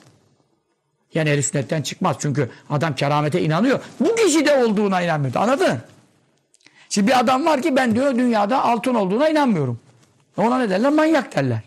Yani 1.14 1.28
el 1.28 1.43
sünnetten 1.43 1.82
çıkmaz. 1.82 2.16
Çünkü 2.18 2.51
adam 2.70 2.95
keramete 2.95 3.43
inanıyor. 3.43 3.80
Bu 4.01 4.14
kişide 4.14 4.64
olduğuna 4.64 5.03
inanmıyor. 5.03 5.34
Anladın? 5.34 5.78
Şimdi 6.88 7.09
bir 7.09 7.18
adam 7.18 7.47
var 7.47 7.62
ki 7.62 7.76
ben 7.76 7.95
diyor 7.95 8.14
dünyada 8.14 8.64
altın 8.64 8.95
olduğuna 8.95 9.28
inanmıyorum. 9.28 9.80
Ona 10.36 10.59
ne 10.59 10.70
derler? 10.70 10.93
Manyak 10.93 11.36
derler. 11.36 11.61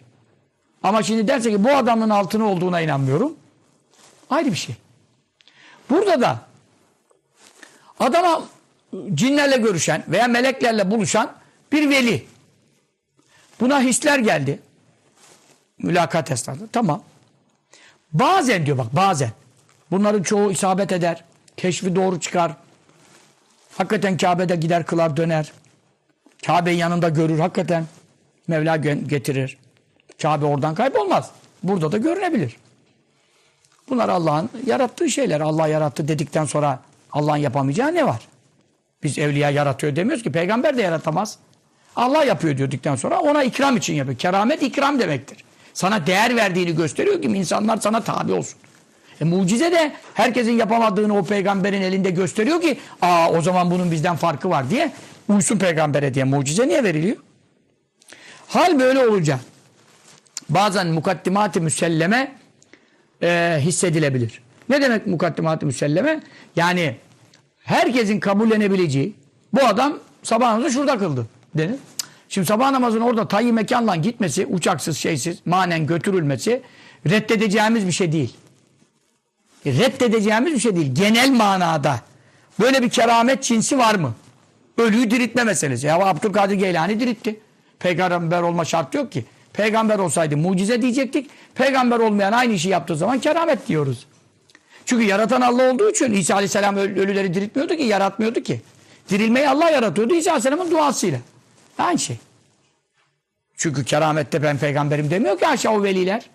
Ama 0.84 1.04
şimdi 1.04 1.28
derse 1.28 1.52
ki 1.52 1.64
bu 1.64 1.70
adamın 1.70 2.10
altını 2.10 2.50
olduğuna 2.50 2.82
inanmıyorum. 2.82 3.34
Ayrı 4.30 4.52
bir 4.52 4.56
şey. 4.56 4.76
Burada 5.90 6.22
da 6.22 6.40
adama 8.00 8.44
cinlerle 9.14 9.58
görüşen 9.58 10.04
veya 10.08 10.28
meleklerle 10.28 10.92
buluşan 10.92 11.32
bir 11.74 11.90
veli. 11.90 12.26
Buna 13.60 13.82
hisler 13.82 14.20
geldi. 14.20 14.60
Mülakat 15.78 16.32
esnasında. 16.32 16.68
Tamam. 16.72 17.04
Bazen 18.14 18.66
diyor 18.66 18.78
bak 18.78 18.96
bazen. 18.96 19.32
Bunların 19.92 20.24
çoğu 20.24 20.52
isabet 20.52 20.92
eder. 20.92 21.24
Keşfi 21.58 21.96
doğru 21.96 22.20
çıkar. 22.20 22.52
Hakikaten 23.78 24.18
Kabe'de 24.18 24.56
gider 24.56 24.86
kılar 24.86 25.18
döner. 25.18 25.52
Kabe'nin 26.46 26.78
yanında 26.78 27.10
görür 27.10 27.40
hakikaten. 27.40 27.86
Mevla 28.48 28.76
getirir. 28.76 29.58
Kabe 30.22 30.46
oradan 30.46 30.76
kaybolmaz. 30.76 31.32
Burada 31.64 31.92
da 31.92 31.98
görünebilir. 31.98 32.58
Bunlar 33.90 34.10
Allah'ın 34.10 34.50
yarattığı 34.66 35.10
şeyler. 35.10 35.42
Allah 35.42 35.68
yarattı 35.68 36.08
dedikten 36.08 36.46
sonra 36.46 36.80
Allah'ın 37.12 37.38
yapamayacağı 37.38 37.94
ne 37.94 38.06
var? 38.06 38.28
Biz 39.04 39.18
evliya 39.18 39.50
yaratıyor 39.50 39.96
demiyoruz 39.96 40.24
ki. 40.24 40.32
Peygamber 40.32 40.78
de 40.78 40.82
yaratamaz. 40.82 41.38
Allah 41.96 42.24
yapıyor 42.24 42.58
diyorduktan 42.58 42.96
sonra 42.96 43.20
ona 43.20 43.44
ikram 43.44 43.78
için 43.78 43.94
yapıyor. 43.94 44.18
Keramet 44.18 44.64
ikram 44.64 45.00
demektir. 45.00 45.38
Sana 45.74 46.08
değer 46.08 46.36
verdiğini 46.36 46.76
gösteriyor 46.76 47.22
ki 47.22 47.28
insanlar 47.28 47.78
sana 47.78 48.02
tabi 48.02 48.32
olsun. 48.32 48.60
E, 49.22 49.26
mucize 49.26 49.72
de 49.72 49.94
herkesin 50.14 50.52
yapamadığını 50.52 51.18
o 51.18 51.24
peygamberin 51.26 51.82
elinde 51.82 52.10
gösteriyor 52.10 52.62
ki 52.62 52.78
aa 53.02 53.32
o 53.32 53.42
zaman 53.42 53.72
bunun 53.72 53.92
bizden 53.92 54.16
farkı 54.16 54.50
var 54.50 54.70
diye 54.70 54.92
uysun 55.28 55.58
peygambere 55.58 56.14
diye 56.14 56.26
mucize 56.26 56.68
niye 56.68 56.84
veriliyor? 56.84 57.18
Hal 58.48 58.80
böyle 58.80 59.08
olunca 59.08 59.40
bazen 60.50 60.88
mukaddimat-ı 60.88 61.62
müselleme 61.62 62.36
e, 63.24 63.58
hissedilebilir. 63.60 64.42
Ne 64.70 64.82
demek 64.82 65.08
mukaddimat-ı 65.08 65.66
müselleme? 65.66 66.20
Yani 66.56 66.96
herkesin 67.64 68.20
kabullenebileceği 68.20 69.16
bu 69.54 69.66
adam 69.66 70.00
sabah 70.24 70.52
namazı 70.52 70.72
şurada 70.72 70.98
kıldı 70.98 71.28
denir. 71.58 71.76
Şimdi 72.30 72.48
sabah 72.48 72.72
namazının 72.72 73.02
orada 73.02 73.28
tayyi 73.28 73.54
mekanla 73.54 73.96
gitmesi, 73.96 74.46
uçaksız 74.46 74.98
şeysiz, 74.98 75.38
manen 75.46 75.88
götürülmesi 75.88 76.62
reddedeceğimiz 77.10 77.88
bir 77.88 77.92
şey 77.92 78.12
değil. 78.12 78.34
Reddedeceğimiz 79.66 80.54
bir 80.54 80.60
şey 80.60 80.76
değil. 80.76 80.96
Genel 80.96 81.32
manada 81.32 82.00
böyle 82.60 82.82
bir 82.82 82.90
keramet 82.90 83.44
cinsi 83.44 83.78
var 83.78 83.96
mı? 83.96 84.14
Ölüyü 84.78 85.12
diriltme 85.12 85.44
meselesi. 85.44 85.88
Ya 85.88 86.00
Abdülkadir 86.00 86.56
Geylani 86.56 87.00
diritti. 87.00 87.40
Peygamber 87.80 88.42
olma 88.42 88.66
şartı 88.66 88.98
yok 88.98 89.12
ki. 89.12 89.26
Peygamber 89.54 90.00
olsaydı 90.00 90.38
mucize 90.38 90.82
diyecektik. 90.82 91.30
Peygamber 91.56 92.00
olmayan 92.00 92.32
aynı 92.32 92.54
işi 92.54 92.70
yaptığı 92.70 92.96
zaman 92.96 93.20
keramet 93.20 93.68
diyoruz. 93.68 94.08
Çünkü 94.86 95.04
yaratan 95.04 95.42
Allah 95.42 95.72
olduğu 95.72 95.90
için 95.90 96.14
İsa 96.14 96.34
Aleyhisselam 96.34 96.78
ölüleri 96.78 97.34
diriltmiyordu 97.34 97.76
ki, 97.76 97.84
yaratmıyordu 97.84 98.42
ki. 98.44 98.62
Dirilmeyi 99.10 99.50
Allah 99.50 99.70
yaratıyordu 99.70 100.16
İsa 100.16 100.32
Aleyhisselam'ın 100.32 100.72
duasıyla. 100.72 101.20
Aynı 101.78 102.00
şey. 102.00 102.18
Çünkü 103.58 103.86
keramette 103.86 104.44
ben 104.44 104.58
peygamberim 104.58 105.10
demiyor 105.10 105.40
ki 105.40 105.48
aşağı 105.48 105.74
o 105.74 105.84
veliler. 105.84 106.30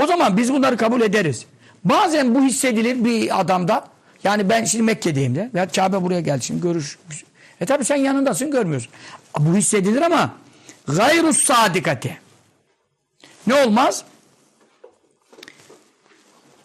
O 0.00 0.06
zaman 0.06 0.36
biz 0.36 0.52
bunları 0.52 0.76
kabul 0.76 1.00
ederiz. 1.00 1.46
Bazen 1.84 2.34
bu 2.34 2.42
hissedilir 2.42 3.04
bir 3.04 3.40
adamda. 3.40 3.88
Yani 4.24 4.48
ben 4.48 4.64
şimdi 4.64 4.84
Mekke'deyim 4.84 5.34
de. 5.34 5.50
Veya 5.54 5.68
Kabe 5.68 6.02
buraya 6.02 6.20
geldi 6.20 6.44
şimdi 6.44 6.60
görüş. 6.60 6.98
E 7.60 7.66
tabi 7.66 7.84
sen 7.84 7.96
yanındasın 7.96 8.50
görmüyorsun. 8.50 8.92
Bu 9.38 9.56
hissedilir 9.56 10.02
ama 10.02 10.34
gayrus 10.86 11.38
sadikati. 11.38 12.18
Ne 13.46 13.54
olmaz? 13.54 14.04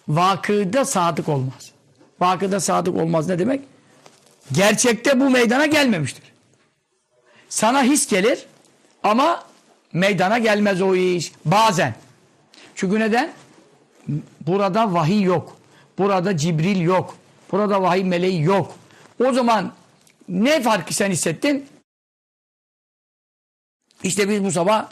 Vakıda 0.07 0.85
sadık 0.85 1.29
olmaz. 1.29 1.71
Vakıda 2.19 2.59
sadık 2.59 2.95
olmaz 2.95 3.27
ne 3.27 3.39
demek? 3.39 3.61
Gerçekte 4.51 5.19
bu 5.19 5.29
meydana 5.29 5.65
gelmemiştir. 5.65 6.30
Sana 7.51 7.83
his 7.83 8.07
gelir 8.07 8.45
ama 9.03 9.43
meydana 9.93 10.37
gelmez 10.37 10.81
o 10.81 10.95
iş. 10.95 11.31
Bazen. 11.45 11.95
Çünkü 12.75 12.99
neden? 12.99 13.31
Burada 14.47 14.93
vahiy 14.93 15.21
yok. 15.21 15.57
Burada 15.97 16.37
Cibril 16.37 16.81
yok. 16.81 17.17
Burada 17.51 17.81
vahiy 17.81 18.03
meleği 18.03 18.41
yok. 18.41 18.75
O 19.25 19.33
zaman 19.33 19.73
ne 20.29 20.61
farkı 20.61 20.93
sen 20.93 21.11
hissettin? 21.11 21.65
İşte 24.03 24.29
biz 24.29 24.43
bu 24.43 24.51
sabah 24.51 24.89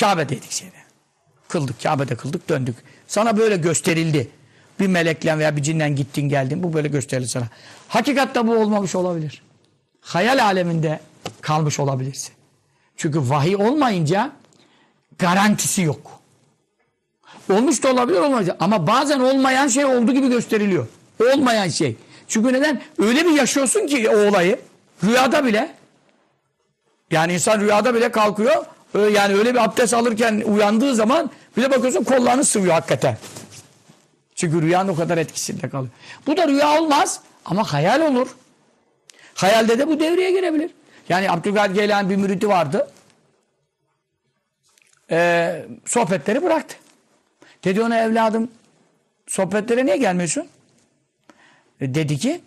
Kabe'deydik 0.00 0.50
şeyde. 0.50 0.76
Kıldık, 1.48 1.82
Kabe'de 1.82 2.16
kıldık, 2.16 2.48
döndük. 2.48 2.76
Sana 3.06 3.36
böyle 3.36 3.56
gösterildi. 3.56 4.30
Bir 4.80 4.86
melekle 4.86 5.38
veya 5.38 5.56
bir 5.56 5.62
cinden 5.62 5.96
gittin 5.96 6.28
geldin. 6.28 6.62
Bu 6.62 6.72
böyle 6.72 6.88
gösterildi 6.88 7.28
sana. 7.28 7.48
Hakikatte 7.88 8.46
bu 8.46 8.56
olmamış 8.56 8.94
olabilir. 8.94 9.42
Hayal 10.00 10.44
aleminde 10.44 11.00
kalmış 11.42 11.80
olabilirsin. 11.80 12.32
Çünkü 12.96 13.30
vahiy 13.30 13.56
olmayınca 13.56 14.32
garantisi 15.18 15.82
yok. 15.82 16.20
Olmuş 17.52 17.82
da 17.82 17.92
olabilir 17.92 18.18
olmayacak. 18.18 18.56
Ama 18.60 18.86
bazen 18.86 19.20
olmayan 19.20 19.68
şey 19.68 19.84
olduğu 19.84 20.12
gibi 20.12 20.28
gösteriliyor. 20.28 20.86
Olmayan 21.32 21.68
şey. 21.68 21.96
Çünkü 22.28 22.52
neden? 22.52 22.82
Öyle 22.98 23.24
bir 23.24 23.30
yaşıyorsun 23.30 23.86
ki 23.86 24.08
o 24.08 24.28
olayı. 24.28 24.60
Rüyada 25.04 25.44
bile. 25.44 25.74
Yani 27.10 27.32
insan 27.32 27.60
rüyada 27.60 27.94
bile 27.94 28.10
kalkıyor. 28.10 28.64
Yani 29.12 29.34
öyle 29.34 29.54
bir 29.54 29.64
abdest 29.64 29.94
alırken 29.94 30.42
uyandığı 30.46 30.94
zaman 30.94 31.30
bir 31.56 31.62
de 31.62 31.70
bakıyorsun 31.70 32.04
kollarını 32.04 32.44
sıvıyor 32.44 32.74
hakikaten. 32.74 33.18
Çünkü 34.34 34.62
rüyanın 34.62 34.88
o 34.88 34.96
kadar 34.96 35.18
etkisinde 35.18 35.68
kalıyor. 35.68 35.92
Bu 36.26 36.36
da 36.36 36.48
rüya 36.48 36.80
olmaz 36.80 37.20
ama 37.44 37.72
hayal 37.72 38.00
olur. 38.00 38.28
Hayalde 39.34 39.78
de 39.78 39.88
bu 39.88 40.00
devreye 40.00 40.30
girebilir. 40.30 40.70
Yani 41.08 41.30
Abdülkadir 41.30 41.74
Geylani 41.74 42.10
bir 42.10 42.16
müridi 42.16 42.48
vardı. 42.48 42.90
Ee, 45.10 45.66
sohbetleri 45.84 46.42
bıraktı. 46.42 46.76
Dedi 47.64 47.82
ona 47.82 47.98
evladım 47.98 48.50
sohbetlere 49.26 49.86
niye 49.86 49.96
gelmiyorsun? 49.96 50.48
E, 51.80 51.94
dedi 51.94 52.18
ki 52.18 52.40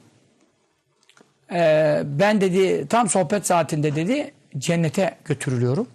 e, 1.52 2.02
ben 2.06 2.42
dedi 2.42 2.88
tam 2.88 3.10
sohbet 3.10 3.48
saatinde 3.48 3.96
dedi 3.96 4.34
cennete 4.58 5.18
götürülüyorum. 5.26 5.88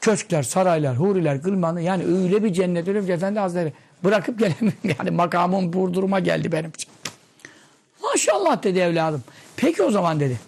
Köşkler, 0.00 0.42
saraylar, 0.42 0.96
huriler, 0.96 1.36
gılmanı 1.36 1.80
yani 1.80 2.04
öyle 2.04 2.44
bir 2.44 2.52
cennet 2.52 2.88
öyle 2.88 3.08
bir 3.08 3.08
efendi 3.08 3.38
hazretleri 3.38 3.72
bırakıp 4.04 4.38
gelemiyorum. 4.38 4.78
Yani 4.98 5.10
makamım 5.10 5.72
bu 5.72 5.94
duruma 5.94 6.20
geldi 6.20 6.52
benim 6.52 6.70
için. 6.70 6.90
Maşallah 8.02 8.62
dedi 8.62 8.78
evladım. 8.78 9.24
Peki 9.56 9.82
o 9.82 9.90
zaman 9.90 10.20
dedi. 10.20 10.40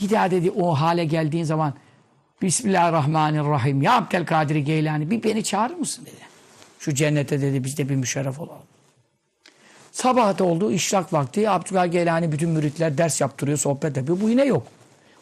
Bir 0.00 0.10
daha 0.10 0.30
dedi 0.30 0.50
o 0.50 0.74
hale 0.74 1.04
geldiğin 1.04 1.44
zaman 1.44 1.74
Bismillahirrahmanirrahim. 2.42 3.82
Ya 3.82 3.96
Abdülkadir 3.96 4.56
Geylani 4.56 5.10
bir 5.10 5.22
beni 5.22 5.44
çağırır 5.44 5.74
mısın 5.74 6.06
dedi. 6.06 6.22
Şu 6.78 6.94
cennete 6.94 7.40
dedi 7.40 7.64
biz 7.64 7.78
de 7.78 7.88
bir 7.88 7.94
müşerref 7.94 8.40
olalım. 8.40 8.62
Sabah 9.92 10.38
da 10.38 10.44
oldu 10.44 10.72
işrak 10.72 11.12
vakti. 11.12 11.50
Abdülkadir 11.50 11.92
Geylani 11.92 12.32
bütün 12.32 12.50
müritler 12.50 12.98
ders 12.98 13.20
yaptırıyor, 13.20 13.58
sohbet 13.58 13.96
yapıyor. 13.96 14.20
Bu 14.20 14.28
yine 14.28 14.44
yok. 14.44 14.66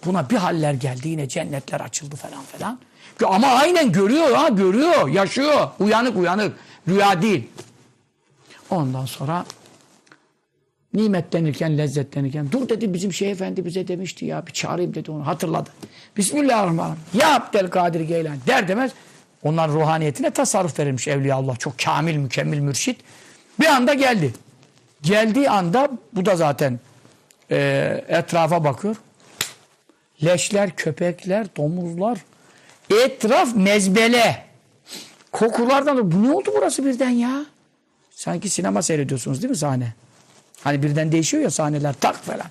Buna 0.04 0.30
bir 0.30 0.36
haller 0.36 0.72
geldi 0.72 1.08
yine 1.08 1.28
cennetler 1.28 1.80
açıldı 1.80 2.16
falan 2.16 2.42
falan. 2.42 2.78
Ama 3.26 3.46
aynen 3.46 3.92
görüyor 3.92 4.34
ha 4.34 4.48
görüyor, 4.48 5.08
yaşıyor. 5.08 5.68
Uyanık 5.78 6.16
uyanık. 6.16 6.56
Rüya 6.88 7.22
değil. 7.22 7.48
Ondan 8.70 9.06
sonra 9.06 9.44
nimetlenirken, 10.94 11.78
lezzetlenirken 11.78 12.52
dur 12.52 12.68
dedi 12.68 12.94
bizim 12.94 13.12
Şeyh 13.12 13.30
Efendi 13.30 13.64
bize 13.64 13.88
demişti 13.88 14.24
ya 14.24 14.46
bir 14.46 14.52
çağırayım 14.52 14.94
dedi 14.94 15.10
onu 15.10 15.26
hatırladı. 15.26 15.70
Bismillahirrahmanirrahim. 16.16 17.02
Ya 17.14 17.34
Abdülkadir 17.34 18.00
Geylani 18.00 18.38
der 18.46 18.68
demez 18.68 18.92
onlar 19.42 19.70
ruhaniyetine 19.70 20.30
tasarruf 20.30 20.78
verilmiş 20.78 21.08
Evliya 21.08 21.36
Allah. 21.36 21.56
Çok 21.56 21.78
kamil, 21.78 22.16
mükemmel 22.16 22.58
mürşit. 22.58 23.00
Bir 23.60 23.66
anda 23.66 23.94
geldi. 23.94 24.32
Geldiği 25.02 25.50
anda 25.50 25.90
bu 26.12 26.26
da 26.26 26.36
zaten 26.36 26.80
e, 27.50 28.04
etrafa 28.08 28.64
bakıyor. 28.64 28.96
Leşler, 30.24 30.76
köpekler, 30.76 31.56
domuzlar. 31.56 32.18
Etraf 33.04 33.56
mezbele. 33.56 34.44
Kokulardan 35.32 35.96
da 35.96 36.12
bu 36.12 36.22
ne 36.22 36.32
oldu 36.32 36.50
burası 36.56 36.84
birden 36.84 37.10
ya? 37.10 37.46
Sanki 38.10 38.48
sinema 38.48 38.82
seyrediyorsunuz 38.82 39.42
değil 39.42 39.50
mi 39.50 39.56
sahne? 39.56 39.92
Hani 40.64 40.82
birden 40.82 41.12
değişiyor 41.12 41.42
ya 41.42 41.50
sahneler 41.50 41.94
tak 42.00 42.16
falan. 42.16 42.46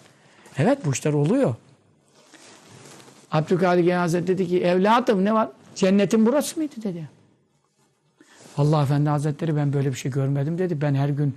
Evet 0.57 0.86
bu 0.86 0.91
işler 0.93 1.14
oluyor. 1.14 1.55
Abdülkadir 3.32 3.84
Genel 3.84 3.99
Hazretleri 3.99 4.38
dedi 4.38 4.49
ki 4.49 4.64
evladım 4.64 5.26
ne 5.26 5.34
var? 5.34 5.49
Cennetin 5.76 6.26
burası 6.26 6.60
mıydı 6.60 6.76
dedi. 6.84 7.10
Allah 8.57 8.84
Efendi 8.84 9.10
Hazretleri 9.10 9.55
ben 9.55 9.74
böyle 9.74 9.89
bir 9.89 9.95
şey 9.95 10.12
görmedim 10.12 10.57
dedi. 10.57 10.82
Ben 10.82 10.95
her 10.95 11.10
gün 11.10 11.36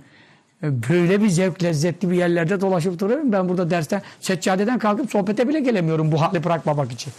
e, 0.63 0.89
böyle 0.89 1.21
bir 1.21 1.29
zevk 1.29 1.63
lezzetli 1.63 2.09
bir 2.09 2.15
yerlerde 2.15 2.61
dolaşıp 2.61 2.99
duruyorum. 2.99 3.31
Ben 3.31 3.49
burada 3.49 3.69
dersten 3.69 4.01
seccadeden 4.19 4.79
kalkıp 4.79 5.11
sohbete 5.11 5.47
bile 5.47 5.59
gelemiyorum 5.59 6.11
bu 6.11 6.21
hali 6.21 6.43
bırakmamak 6.43 6.91
için. 6.91 7.13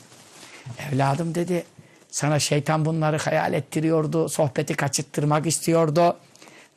Evladım 0.93 1.35
dedi 1.35 1.65
sana 2.11 2.39
şeytan 2.39 2.85
bunları 2.85 3.19
hayal 3.19 3.53
ettiriyordu. 3.53 4.29
Sohbeti 4.29 4.75
kaçırttırmak 4.75 5.47
istiyordu. 5.47 6.17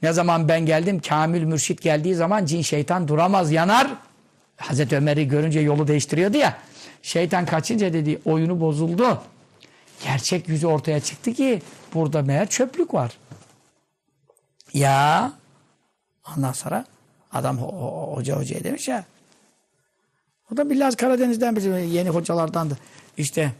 Ne 0.01 0.13
zaman 0.13 0.47
ben 0.47 0.65
geldim 0.65 1.01
Kamil 1.01 1.43
Mürşit 1.43 1.81
geldiği 1.81 2.15
zaman 2.15 2.45
cin 2.45 2.61
şeytan 2.61 3.07
duramaz 3.07 3.51
yanar. 3.51 3.87
Hazreti 4.57 4.95
Ömer'i 4.95 5.27
görünce 5.27 5.59
yolu 5.59 5.87
değiştiriyordu 5.87 6.37
ya. 6.37 6.57
Şeytan 7.01 7.45
kaçınca 7.45 7.93
dedi 7.93 8.19
oyunu 8.25 8.61
bozuldu. 8.61 9.21
Gerçek 10.03 10.49
yüzü 10.49 10.67
ortaya 10.67 10.99
çıktı 10.99 11.33
ki 11.33 11.61
burada 11.93 12.21
meğer 12.21 12.49
çöplük 12.49 12.93
var. 12.93 13.17
Ya 14.73 15.33
ondan 16.35 16.51
sonra 16.51 16.85
adam 17.31 17.57
ho 17.57 17.67
ho 17.67 18.15
hoca 18.17 18.37
hocaya 18.37 18.63
demiş 18.63 18.87
ya. 18.87 19.05
O 20.53 20.57
da 20.57 20.69
biraz 20.69 20.95
Karadeniz'den 20.95 21.55
bizim 21.55 21.77
yeni 21.77 22.09
hocalardandı. 22.09 22.77
İşte 23.17 23.51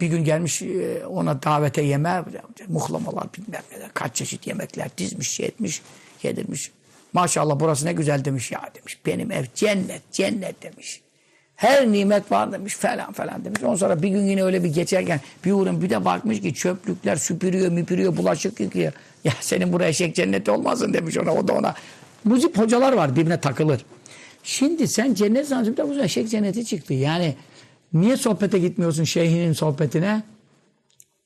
bir 0.00 0.06
gün 0.06 0.24
gelmiş 0.24 0.62
e, 0.62 1.06
ona 1.06 1.42
davete 1.42 1.82
yeme 1.82 2.24
muhlamalar 2.68 3.26
bilmem 3.38 3.62
neler 3.72 3.90
kaç 3.94 4.16
çeşit 4.16 4.46
yemekler 4.46 4.90
dizmiş 4.98 5.40
yetmiş 5.40 5.82
yedirmiş. 6.22 6.70
Maşallah 7.12 7.60
burası 7.60 7.86
ne 7.86 7.92
güzel 7.92 8.24
demiş 8.24 8.52
ya 8.52 8.70
demiş. 8.74 8.98
Benim 9.06 9.32
ev 9.32 9.44
cennet 9.54 10.12
cennet 10.12 10.62
demiş. 10.62 11.00
Her 11.56 11.92
nimet 11.92 12.32
var 12.32 12.52
demiş 12.52 12.74
falan 12.74 13.12
falan 13.12 13.44
demiş. 13.44 13.62
Ondan 13.62 13.74
sonra 13.74 14.02
bir 14.02 14.08
gün 14.08 14.26
yine 14.26 14.42
öyle 14.42 14.64
bir 14.64 14.74
geçerken 14.74 15.20
bir 15.44 15.52
uğrun 15.52 15.82
bir 15.82 15.90
de 15.90 16.04
bakmış 16.04 16.40
ki 16.40 16.54
çöplükler 16.54 17.16
süpürüyor 17.16 17.72
müpürüyor 17.72 18.16
bulaşık 18.16 18.60
yıkıyor. 18.60 18.92
Ya 19.24 19.32
senin 19.40 19.72
buraya 19.72 19.88
eşek 19.88 20.14
cenneti 20.14 20.50
olmasın 20.50 20.94
demiş 20.94 21.18
ona 21.18 21.34
o 21.34 21.48
da 21.48 21.52
ona. 21.52 21.74
Muzip 22.24 22.58
hocalar 22.58 22.92
var 22.92 23.16
birbirine 23.16 23.40
takılır. 23.40 23.84
Şimdi 24.42 24.88
sen 24.88 25.14
cennet 25.14 25.48
zannediyorsun 25.48 25.98
bu 25.98 26.02
eşek 26.02 26.30
cenneti 26.30 26.64
çıktı. 26.64 26.94
Yani 26.94 27.34
niye 27.92 28.16
sohbete 28.16 28.58
gitmiyorsun 28.58 29.04
şeyhinin 29.04 29.52
sohbetine? 29.52 30.22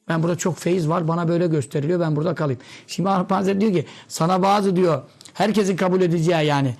Ben 0.08 0.22
burada 0.22 0.38
çok 0.38 0.58
feyiz 0.58 0.88
var 0.88 1.08
bana 1.08 1.28
böyle 1.28 1.46
gösteriliyor 1.46 2.00
ben 2.00 2.16
burada 2.16 2.34
kalayım. 2.34 2.60
Şimdi 2.86 3.08
Arap 3.08 3.30
Hazretleri 3.30 3.60
diyor 3.60 3.84
ki 3.84 3.88
sana 4.08 4.42
bazı 4.42 4.76
diyor 4.76 5.02
herkesin 5.34 5.76
kabul 5.76 6.00
edeceği 6.00 6.46
yani 6.46 6.74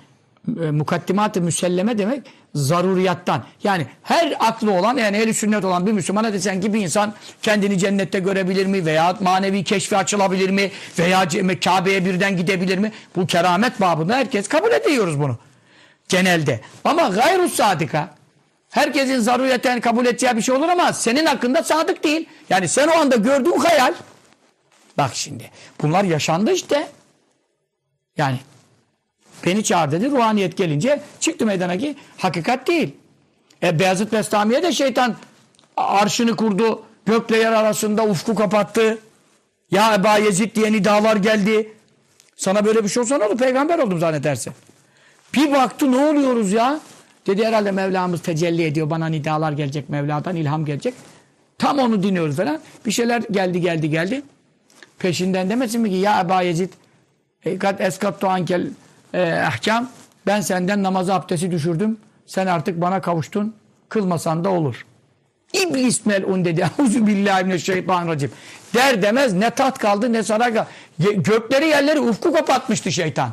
e, 0.61 0.71
mukaddimat-ı 0.71 1.41
müselleme 1.41 1.97
demek 1.97 2.23
zaruriyattan. 2.55 3.43
Yani 3.63 3.87
her 4.03 4.33
aklı 4.39 4.71
olan 4.71 4.97
yani 4.97 5.17
ehli 5.17 5.33
sünnet 5.33 5.65
olan 5.65 5.85
bir 5.85 5.91
Müslümana 5.91 6.33
desen 6.33 6.61
ki 6.61 6.73
bir 6.73 6.81
insan 6.81 7.13
kendini 7.41 7.79
cennette 7.79 8.19
görebilir 8.19 8.65
mi? 8.65 8.85
Veya 8.85 9.17
manevi 9.21 9.63
keşfi 9.63 9.97
açılabilir 9.97 10.49
mi? 10.49 10.71
Veya 10.99 11.27
Kabe'ye 11.63 12.05
birden 12.05 12.37
gidebilir 12.37 12.77
mi? 12.77 12.91
Bu 13.15 13.27
keramet 13.27 13.81
babında 13.81 14.15
herkes 14.15 14.47
kabul 14.47 14.71
ediyoruz 14.71 15.19
bunu. 15.19 15.37
Genelde. 16.09 16.61
Ama 16.83 17.07
gayrus 17.07 17.53
sadika 17.53 18.15
herkesin 18.75 19.19
zaruriyeten 19.19 19.81
kabul 19.81 20.05
edeceği 20.05 20.37
bir 20.37 20.41
şey 20.41 20.55
olur 20.55 20.69
ama 20.69 20.93
senin 20.93 21.25
hakkında 21.25 21.63
sadık 21.63 22.03
değil. 22.03 22.29
Yani 22.49 22.67
sen 22.67 22.87
o 22.87 22.91
anda 22.91 23.15
gördüğün 23.15 23.57
hayal. 23.57 23.93
Bak 24.97 25.11
şimdi. 25.13 25.51
Bunlar 25.81 26.03
yaşandı 26.03 26.51
işte. 26.51 26.87
Yani 28.17 28.39
Beni 29.45 29.63
çağır 29.63 29.91
dedi. 29.91 30.11
Ruhaniyet 30.11 30.57
gelince 30.57 31.01
çıktı 31.19 31.45
meydana 31.45 31.77
ki 31.77 31.95
hakikat 32.17 32.67
değil. 32.67 32.95
E, 33.63 33.79
Beyazıt 33.79 34.11
Bestami'ye 34.13 34.63
de 34.63 34.71
şeytan 34.71 35.15
arşını 35.77 36.35
kurdu. 36.35 36.83
Gökle 37.05 37.37
yer 37.37 37.51
arasında 37.51 38.03
ufku 38.03 38.35
kapattı. 38.35 38.97
Ya 39.71 39.95
Eba 39.95 40.17
Yezid 40.17 40.55
diye 40.55 40.71
nidalar 40.71 41.15
geldi. 41.15 41.73
Sana 42.35 42.65
böyle 42.65 42.83
bir 42.83 42.89
şey 42.89 43.03
olsa 43.03 43.17
ne 43.17 43.23
olur? 43.23 43.37
Peygamber 43.37 43.79
oldum 43.79 43.99
zannederse. 43.99 44.51
Bir 45.33 45.51
baktı 45.51 45.91
ne 45.91 45.97
oluyoruz 45.97 46.51
ya? 46.51 46.79
Dedi 47.27 47.45
herhalde 47.45 47.71
Mevlamız 47.71 48.21
tecelli 48.21 48.63
ediyor. 48.63 48.89
Bana 48.89 49.07
nidalar 49.07 49.51
gelecek 49.51 49.89
Mevla'dan 49.89 50.35
ilham 50.35 50.65
gelecek. 50.65 50.93
Tam 51.57 51.79
onu 51.79 52.03
dinliyoruz 52.03 52.35
falan. 52.35 52.59
Bir 52.85 52.91
şeyler 52.91 53.21
geldi 53.31 53.61
geldi 53.61 53.89
geldi. 53.89 54.21
Peşinden 54.99 55.49
demesin 55.49 55.81
mi 55.81 55.89
ki 55.89 55.95
ya 55.95 56.21
Eba 56.21 56.41
Yezid 56.41 56.69
kat 57.59 57.81
eskattu 57.81 58.27
ankel 58.27 58.67
e, 59.13 59.31
ahkam 59.31 59.89
ben 60.27 60.41
senden 60.41 60.83
namazı 60.83 61.13
abdesti 61.13 61.51
düşürdüm. 61.51 61.97
Sen 62.25 62.47
artık 62.47 62.81
bana 62.81 63.01
kavuştun. 63.01 63.55
Kılmasan 63.89 64.43
da 64.43 64.49
olur. 64.49 64.85
İblis 65.53 66.05
melun 66.05 66.45
dedi. 66.45 66.69
Euzu 66.79 67.07
billahi 67.07 67.43
mineşşeytanirracim. 67.43 68.31
Der 68.73 69.01
demez 69.01 69.33
ne 69.33 69.49
tat 69.49 69.77
kaldı 69.77 70.13
ne 70.13 70.23
saray 70.23 70.53
kaldı. 70.53 70.67
Gökleri 70.99 71.67
yerleri 71.67 71.99
ufku 71.99 72.33
kapatmıştı 72.33 72.91
şeytan. 72.91 73.29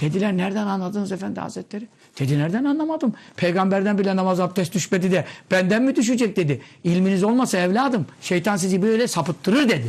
Dediler 0.00 0.36
nereden 0.36 0.66
anladınız 0.66 1.12
efendi 1.12 1.40
hazretleri? 1.40 1.88
Dedi 2.18 2.38
nereden 2.38 2.64
anlamadım. 2.64 3.14
Peygamberden 3.36 3.98
bile 3.98 4.16
namaz 4.16 4.40
abdest 4.40 4.74
düşmedi 4.74 5.12
de 5.12 5.24
benden 5.50 5.82
mi 5.82 5.96
düşecek 5.96 6.36
dedi. 6.36 6.60
İlminiz 6.84 7.24
olmasa 7.24 7.58
evladım 7.58 8.06
şeytan 8.20 8.56
sizi 8.56 8.82
böyle 8.82 9.08
sapıttırır 9.08 9.68
dedi. 9.68 9.86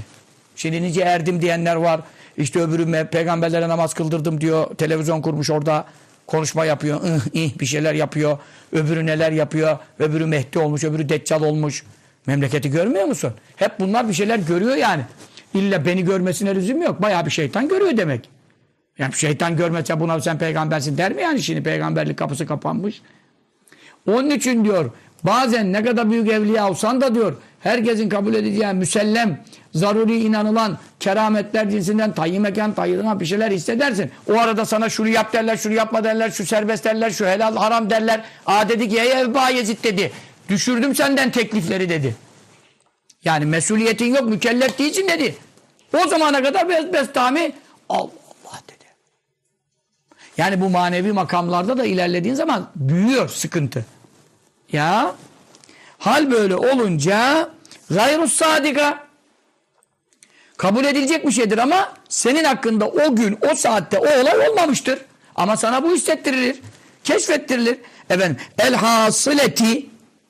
Şimdi 0.55 0.81
nice 0.81 1.01
erdim 1.01 1.41
diyenler 1.41 1.75
var. 1.75 2.01
İşte 2.37 2.61
öbürü 2.61 3.07
peygamberlere 3.07 3.69
namaz 3.69 3.93
kıldırdım 3.93 4.41
diyor. 4.41 4.75
Televizyon 4.75 5.21
kurmuş 5.21 5.49
orada 5.49 5.85
konuşma 6.27 6.65
yapıyor. 6.65 7.01
Ih, 7.03 7.45
ih, 7.45 7.59
bir 7.59 7.65
şeyler 7.65 7.93
yapıyor. 7.93 8.37
Öbürü 8.71 9.05
neler 9.05 9.31
yapıyor. 9.31 9.77
Öbürü 9.99 10.25
Mehdi 10.25 10.59
olmuş. 10.59 10.83
Öbürü 10.83 11.09
Deccal 11.09 11.43
olmuş. 11.43 11.83
Memleketi 12.27 12.71
görmüyor 12.71 13.05
musun? 13.05 13.33
Hep 13.55 13.79
bunlar 13.79 14.09
bir 14.09 14.13
şeyler 14.13 14.39
görüyor 14.39 14.75
yani. 14.75 15.01
İlla 15.53 15.85
beni 15.85 16.05
görmesine 16.05 16.55
lüzum 16.55 16.81
yok. 16.81 17.01
Bayağı 17.01 17.25
bir 17.25 17.31
şeytan 17.31 17.67
görüyor 17.67 17.97
demek. 17.97 18.29
Yani 19.01 19.13
şeytan 19.13 19.57
görmese 19.57 19.99
buna 19.99 20.21
sen 20.21 20.37
peygambersin 20.37 20.97
der 20.97 21.13
mi 21.13 21.21
yani 21.21 21.41
şimdi 21.41 21.63
peygamberlik 21.63 22.17
kapısı 22.17 22.47
kapanmış. 22.47 23.01
Onun 24.07 24.29
için 24.29 24.65
diyor 24.65 24.91
bazen 25.23 25.73
ne 25.73 25.83
kadar 25.83 26.11
büyük 26.11 26.29
evliya 26.29 26.69
olsan 26.69 27.01
da 27.01 27.15
diyor 27.15 27.35
herkesin 27.59 28.09
kabul 28.09 28.33
edeceği 28.33 28.73
müsellem, 28.73 29.43
zaruri 29.73 30.19
inanılan 30.19 30.77
kerametler 30.99 31.69
cinsinden 31.69 32.13
tayyim 32.13 32.43
mekan, 32.43 32.73
tayyidına 32.73 33.19
bir 33.19 33.25
şeyler 33.25 33.51
hissedersin. 33.51 34.11
O 34.29 34.33
arada 34.39 34.65
sana 34.65 34.89
şunu 34.89 35.07
yap 35.07 35.33
derler, 35.33 35.57
şunu 35.57 35.73
yapma 35.73 36.03
derler, 36.03 36.31
şu 36.31 36.45
serbest 36.45 36.85
derler, 36.85 37.09
şu 37.09 37.25
helal 37.25 37.55
haram 37.55 37.89
derler. 37.89 38.21
Aa 38.45 38.69
dedi 38.69 38.89
ki 38.89 38.99
ey 38.99 39.21
Ebu 39.21 39.39
Yezid 39.55 39.83
dedi. 39.83 40.11
Düşürdüm 40.49 40.95
senden 40.95 41.31
teklifleri 41.31 41.89
dedi. 41.89 42.15
Yani 43.23 43.45
mesuliyetin 43.45 44.15
yok, 44.15 44.29
mükellef 44.29 44.79
değilsin 44.79 45.07
dedi. 45.07 45.35
O 45.97 46.07
zamana 46.07 46.43
kadar 46.43 46.69
bez 46.69 46.93
bestami 46.93 47.51
Allah. 47.89 48.20
Yani 50.41 50.61
bu 50.61 50.69
manevi 50.69 51.11
makamlarda 51.11 51.77
da 51.77 51.85
ilerlediğin 51.85 52.35
zaman 52.35 52.69
büyüyor 52.75 53.29
sıkıntı. 53.29 53.85
Ya 54.71 55.15
hal 55.97 56.31
böyle 56.31 56.55
olunca 56.55 57.49
gayrus 57.89 58.33
sadika 58.33 59.03
kabul 60.57 60.85
edilecek 60.85 61.27
bir 61.27 61.31
şeydir 61.31 61.57
ama 61.57 61.93
senin 62.09 62.43
hakkında 62.43 62.87
o 62.87 63.15
gün 63.15 63.37
o 63.51 63.55
saatte 63.55 63.97
o 63.97 64.21
olay 64.21 64.49
olmamıştır. 64.49 64.99
Ama 65.35 65.57
sana 65.57 65.83
bu 65.83 65.91
hissettirilir. 65.95 66.59
Keşfettirilir. 67.03 67.77
Efendim 68.09 68.37
el 68.59 68.75
hasıleti 68.75 69.85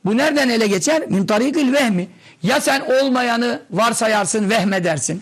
bu 0.05 0.17
nereden 0.17 0.49
ele 0.49 0.67
geçer? 0.67 1.03
Min 1.07 1.25
tarikil 1.25 1.73
vehmi. 1.73 2.07
Ya 2.43 2.61
sen 2.61 2.81
olmayanı 2.81 3.61
varsayarsın, 3.71 4.49
vehmedersin. 4.49 5.21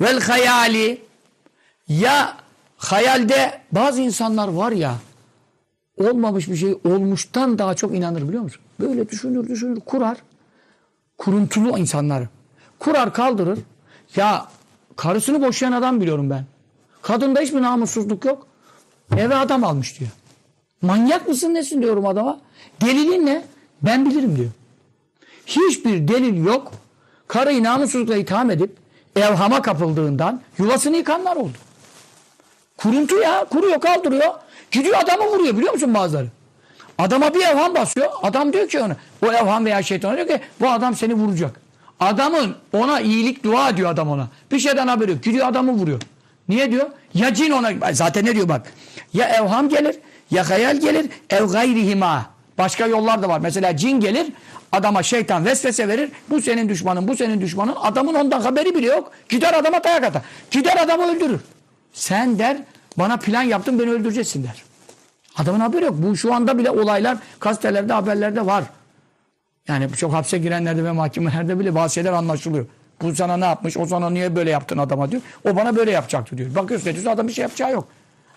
Vel 0.00 0.20
hayali 0.20 1.00
ya 1.88 2.43
hayalde 2.84 3.60
bazı 3.72 4.00
insanlar 4.00 4.48
var 4.48 4.72
ya 4.72 4.94
olmamış 5.98 6.48
bir 6.48 6.56
şey 6.56 6.74
olmuştan 6.84 7.58
daha 7.58 7.74
çok 7.74 7.94
inanır 7.94 8.28
biliyor 8.28 8.42
musun? 8.42 8.60
Böyle 8.80 9.08
düşünür 9.08 9.48
düşünür 9.48 9.80
kurar. 9.80 10.18
Kuruntulu 11.18 11.78
insanlar. 11.78 12.24
Kurar 12.78 13.14
kaldırır. 13.14 13.58
Ya 14.16 14.46
karısını 14.96 15.42
boşayan 15.42 15.72
adam 15.72 16.00
biliyorum 16.00 16.30
ben. 16.30 16.44
Kadında 17.02 17.40
hiçbir 17.40 17.62
namussuzluk 17.62 18.24
yok. 18.24 18.46
Eve 19.16 19.34
adam 19.34 19.64
almış 19.64 20.00
diyor. 20.00 20.10
Manyak 20.82 21.28
mısın 21.28 21.54
nesin 21.54 21.82
diyorum 21.82 22.06
adama. 22.06 22.40
Delilin 22.80 23.26
ne? 23.26 23.44
Ben 23.82 24.06
bilirim 24.06 24.36
diyor. 24.36 24.50
Hiçbir 25.46 26.08
delil 26.08 26.44
yok. 26.44 26.72
Karıyı 27.28 27.62
namussuzlukla 27.62 28.16
itham 28.16 28.50
edip 28.50 28.76
evhama 29.16 29.62
kapıldığından 29.62 30.40
yuvasını 30.58 30.96
yıkanlar 30.96 31.36
oldu. 31.36 31.58
Kuruntu 32.78 33.16
ya. 33.20 33.44
Kuruyor 33.50 33.80
kaldırıyor. 33.80 34.34
Gidiyor 34.70 34.98
adamı 35.04 35.26
vuruyor 35.26 35.56
biliyor 35.56 35.72
musun 35.72 35.94
bazıları? 35.94 36.26
Adama 36.98 37.34
bir 37.34 37.40
evham 37.40 37.74
basıyor. 37.74 38.10
Adam 38.22 38.52
diyor 38.52 38.68
ki 38.68 38.80
ona 38.80 38.96
o 39.26 39.32
evham 39.32 39.64
veya 39.64 39.82
şeytan 39.82 40.16
diyor 40.16 40.26
ki 40.26 40.40
bu 40.60 40.68
adam 40.68 40.94
seni 40.94 41.14
vuracak. 41.14 41.60
Adamın 42.00 42.54
ona 42.72 43.00
iyilik 43.00 43.44
dua 43.44 43.68
ediyor 43.68 43.90
adam 43.90 44.10
ona. 44.10 44.28
Bir 44.52 44.58
şeyden 44.58 44.86
haberi 44.88 45.10
yok. 45.10 45.22
Gidiyor 45.22 45.48
adamı 45.48 45.72
vuruyor. 45.72 46.00
Niye 46.48 46.70
diyor? 46.70 46.86
Ya 47.14 47.34
cin 47.34 47.50
ona 47.50 47.92
zaten 47.92 48.24
ne 48.24 48.34
diyor 48.34 48.48
bak. 48.48 48.72
Ya 49.14 49.28
evham 49.28 49.68
gelir 49.68 49.96
ya 50.30 50.50
hayal 50.50 50.76
gelir 50.80 51.10
ev 51.30 51.46
gayrihima. 51.46 52.26
Başka 52.58 52.86
yollar 52.86 53.22
da 53.22 53.28
var. 53.28 53.40
Mesela 53.40 53.76
cin 53.76 54.00
gelir 54.00 54.26
adama 54.72 55.02
şeytan 55.02 55.44
vesvese 55.44 55.88
verir. 55.88 56.10
Bu 56.30 56.40
senin 56.42 56.68
düşmanın, 56.68 57.08
bu 57.08 57.16
senin 57.16 57.40
düşmanın. 57.40 57.74
Adamın 57.82 58.14
ondan 58.14 58.40
haberi 58.40 58.74
bile 58.74 58.86
yok. 58.86 59.12
Gider 59.28 59.54
adama 59.54 59.84
dayak 59.84 60.04
atar. 60.04 60.22
Gider 60.50 60.76
adamı 60.76 61.06
öldürür. 61.16 61.40
Sen 61.94 62.38
der 62.38 62.56
bana 62.98 63.16
plan 63.16 63.42
yaptın 63.42 63.78
beni 63.78 63.90
öldüreceksin 63.90 64.44
der. 64.44 64.62
Adamın 65.36 65.60
haberi 65.60 65.84
yok. 65.84 65.94
Bu 65.98 66.16
şu 66.16 66.34
anda 66.34 66.58
bile 66.58 66.70
olaylar 66.70 67.18
gazetelerde 67.40 67.92
haberlerde 67.92 68.46
var. 68.46 68.64
Yani 69.68 69.92
çok 69.92 70.12
hapse 70.12 70.38
girenlerde 70.38 70.84
ve 70.84 70.92
mahkemelerde 70.92 71.58
bile 71.58 71.74
bazı 71.74 71.94
şeyler 71.94 72.12
anlaşılıyor. 72.12 72.66
Bu 73.02 73.14
sana 73.14 73.36
ne 73.36 73.44
yapmış? 73.44 73.76
O 73.76 73.86
sana 73.86 74.10
niye 74.10 74.36
böyle 74.36 74.50
yaptın 74.50 74.78
adama 74.78 75.10
diyor. 75.10 75.22
O 75.44 75.56
bana 75.56 75.76
böyle 75.76 75.90
yapacaktı 75.90 76.38
diyor. 76.38 76.54
Bakıyorsun 76.54 76.90
ediyorsun 76.90 77.10
adam 77.10 77.28
bir 77.28 77.32
şey 77.32 77.42
yapacağı 77.42 77.72
yok. 77.72 77.88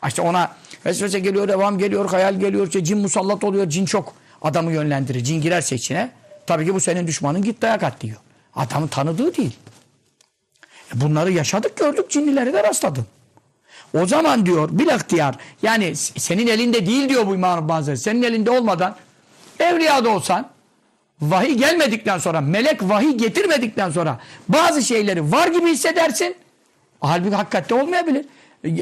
İşte 0.08 0.22
ona 0.22 0.52
vesvese 0.86 1.20
geliyor, 1.20 1.48
devam 1.48 1.78
geliyor, 1.78 2.10
hayal 2.10 2.40
geliyor, 2.40 2.68
işte 2.68 2.84
cin 2.84 2.98
musallat 2.98 3.44
oluyor, 3.44 3.70
cin 3.70 3.86
çok 3.86 4.14
adamı 4.42 4.72
yönlendirir. 4.72 5.24
Cin 5.24 5.42
girerse 5.42 5.76
içine 5.76 6.12
tabii 6.48 6.66
ki 6.66 6.74
bu 6.74 6.80
senin 6.80 7.08
düşmanın 7.08 7.42
git 7.42 7.62
dayak 7.62 7.84
at 7.84 8.02
diyor. 8.02 8.18
Adamın 8.56 8.88
tanıdığı 8.88 9.36
değil. 9.36 9.58
E 10.96 11.02
bunları 11.02 11.32
yaşadık 11.32 11.78
gördük 11.78 12.10
cinlileri 12.10 12.54
de 12.54 12.64
rastladım. 12.64 13.06
O 13.94 14.06
zaman 14.06 14.46
diyor 14.46 14.70
bilahtiyar 14.72 15.36
yani 15.62 15.96
senin 15.96 16.48
elinde 16.48 16.86
değil 16.86 17.10
diyor 17.10 17.28
bu 17.28 17.36
İmam 17.36 17.70
Bazı. 17.70 17.98
Senin 17.98 18.24
elinde 18.24 18.52
olmadan 18.52 18.96
evliyada 19.60 20.10
olsan 20.10 20.50
vahiy 21.22 21.54
gelmedikten 21.54 22.18
sonra 22.18 22.42
melek 22.42 22.84
vahiy 22.84 23.18
getirmedikten 23.18 23.92
sonra 23.92 24.20
bazı 24.50 24.84
şeyleri 24.84 25.32
var 25.32 25.48
gibi 25.48 25.70
hissedersin. 25.70 26.36
Halbuki 27.00 27.36
hakikatte 27.36 27.76
olmayabilir. 27.76 28.26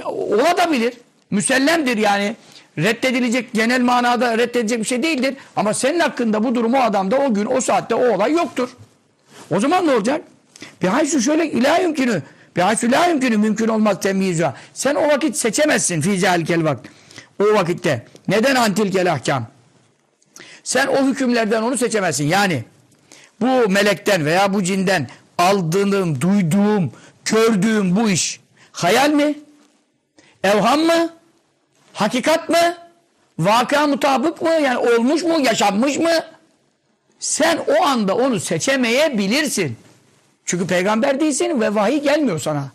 Olabilir. 0.05 0.93
Müsellemdir 1.31 1.97
yani. 1.97 2.35
Reddedilecek 2.77 3.53
genel 3.53 3.81
manada 3.81 4.37
reddedilecek 4.37 4.79
bir 4.79 4.85
şey 4.85 5.03
değildir. 5.03 5.35
Ama 5.55 5.73
senin 5.73 5.99
hakkında 5.99 6.43
bu 6.43 6.55
durum 6.55 6.73
o 6.73 6.77
adamda 6.77 7.17
o 7.17 7.33
gün 7.33 7.45
o 7.45 7.61
saatte 7.61 7.95
o 7.95 8.15
olay 8.15 8.31
yoktur. 8.31 8.69
O 9.51 9.59
zaman 9.59 9.87
ne 9.87 9.91
olacak? 9.91 10.21
Bir 10.81 10.87
haysu 10.87 11.21
şöyle 11.21 11.51
ilahi 11.51 11.81
yümkünü 11.81 12.21
Bihaysu 12.55 12.91
la 12.91 13.07
yümkünü 13.07 13.37
mümkün 13.37 13.67
olmaz 13.67 13.99
temyizü. 14.01 14.47
Sen 14.73 14.95
o 14.95 15.07
vakit 15.07 15.37
seçemezsin 15.37 16.01
fi 16.01 16.19
zalikel 16.19 16.63
vakt. 16.63 16.87
O 17.39 17.43
vakitte. 17.43 18.05
Neden 18.27 18.55
antilkel 18.55 19.11
ahkam? 19.11 19.47
Sen 20.63 20.87
o 20.87 21.07
hükümlerden 21.07 21.61
onu 21.61 21.77
seçemezsin. 21.77 22.25
Yani 22.27 22.63
bu 23.41 23.69
melekten 23.69 24.25
veya 24.25 24.53
bu 24.53 24.63
cinden 24.63 25.07
aldığım, 25.37 26.21
duyduğum, 26.21 26.91
gördüğüm 27.25 27.95
bu 27.95 28.09
iş 28.09 28.39
hayal 28.71 29.09
mi? 29.09 29.33
Evham 30.43 30.79
mı? 30.79 31.09
Hakikat 31.93 32.49
mı? 32.49 32.77
Vaka 33.39 33.87
mutabık 33.87 34.41
mı? 34.41 34.49
Yani 34.49 34.77
olmuş 34.77 35.23
mu? 35.23 35.39
Yaşanmış 35.39 35.97
mı? 35.97 36.23
Sen 37.19 37.57
o 37.67 37.83
anda 37.85 38.15
onu 38.15 38.39
seçemeyebilirsin. 38.39 39.77
Çünkü 40.45 40.67
peygamber 40.67 41.19
değilsin 41.19 41.61
ve 41.61 41.75
vahiy 41.75 42.01
gelmiyor 42.01 42.39
sana. 42.39 42.67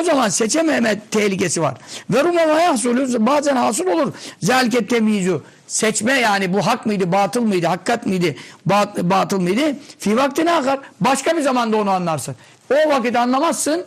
O 0.00 0.02
zaman 0.02 0.28
seçememe 0.28 1.00
tehlikesi 1.10 1.62
var. 1.62 1.74
Ve 2.10 2.24
rumama 2.24 2.60
yahsulü 2.60 3.26
bazen 3.26 3.56
hasıl 3.56 3.86
olur. 3.86 4.12
Zelket 4.40 4.90
temyizu. 4.90 5.44
Seçme 5.66 6.12
yani 6.12 6.52
bu 6.52 6.66
hak 6.66 6.86
mıydı, 6.86 7.12
batıl 7.12 7.42
mıydı, 7.42 7.66
hakikat 7.66 8.06
mıydı, 8.06 8.34
bat, 8.66 8.98
batıl 8.98 9.40
mıydı? 9.40 9.76
Fi 9.98 10.16
vaktine 10.16 10.52
akar. 10.52 10.80
Başka 11.00 11.36
bir 11.36 11.42
zamanda 11.42 11.76
onu 11.76 11.90
anlarsın. 11.90 12.36
O 12.70 12.88
vakit 12.88 13.16
anlamazsın. 13.16 13.84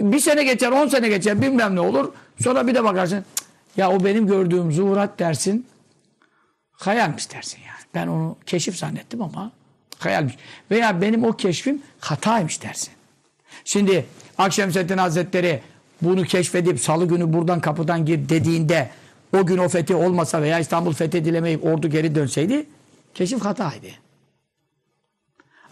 Bir 0.00 0.20
sene 0.20 0.44
geçer, 0.44 0.72
on 0.72 0.88
sene 0.88 1.08
geçer, 1.08 1.42
bilmem 1.42 1.76
ne 1.76 1.80
olur. 1.80 2.12
Sonra 2.42 2.66
bir 2.66 2.74
de 2.74 2.84
bakarsın. 2.84 3.24
Ya 3.76 3.90
o 3.90 4.04
benim 4.04 4.26
gördüğüm 4.26 4.72
zuhurat 4.72 5.18
dersin. 5.18 5.66
Hayalmiş 6.72 7.32
dersin 7.32 7.58
yani. 7.58 7.84
Ben 7.94 8.06
onu 8.06 8.36
keşif 8.46 8.76
zannettim 8.76 9.22
ama 9.22 9.52
hayalmiş. 9.98 10.34
Veya 10.70 11.00
benim 11.00 11.24
o 11.24 11.32
keşfim 11.32 11.82
hataymış 12.00 12.62
dersin. 12.62 12.90
Şimdi 13.64 14.06
Akşemseddin 14.38 14.98
Hazretleri 14.98 15.60
bunu 16.02 16.22
keşfedip 16.22 16.80
salı 16.80 17.08
günü 17.08 17.32
buradan 17.32 17.60
kapıdan 17.60 18.06
gir 18.06 18.28
dediğinde 18.28 18.90
o 19.36 19.46
gün 19.46 19.58
o 19.58 19.68
fethi 19.68 19.94
olmasa 19.94 20.42
veya 20.42 20.58
İstanbul 20.58 20.92
fethedilemeyip 20.92 21.64
ordu 21.64 21.88
geri 21.88 22.14
dönseydi 22.14 22.66
keşif 23.14 23.44
hataydı. 23.44 23.86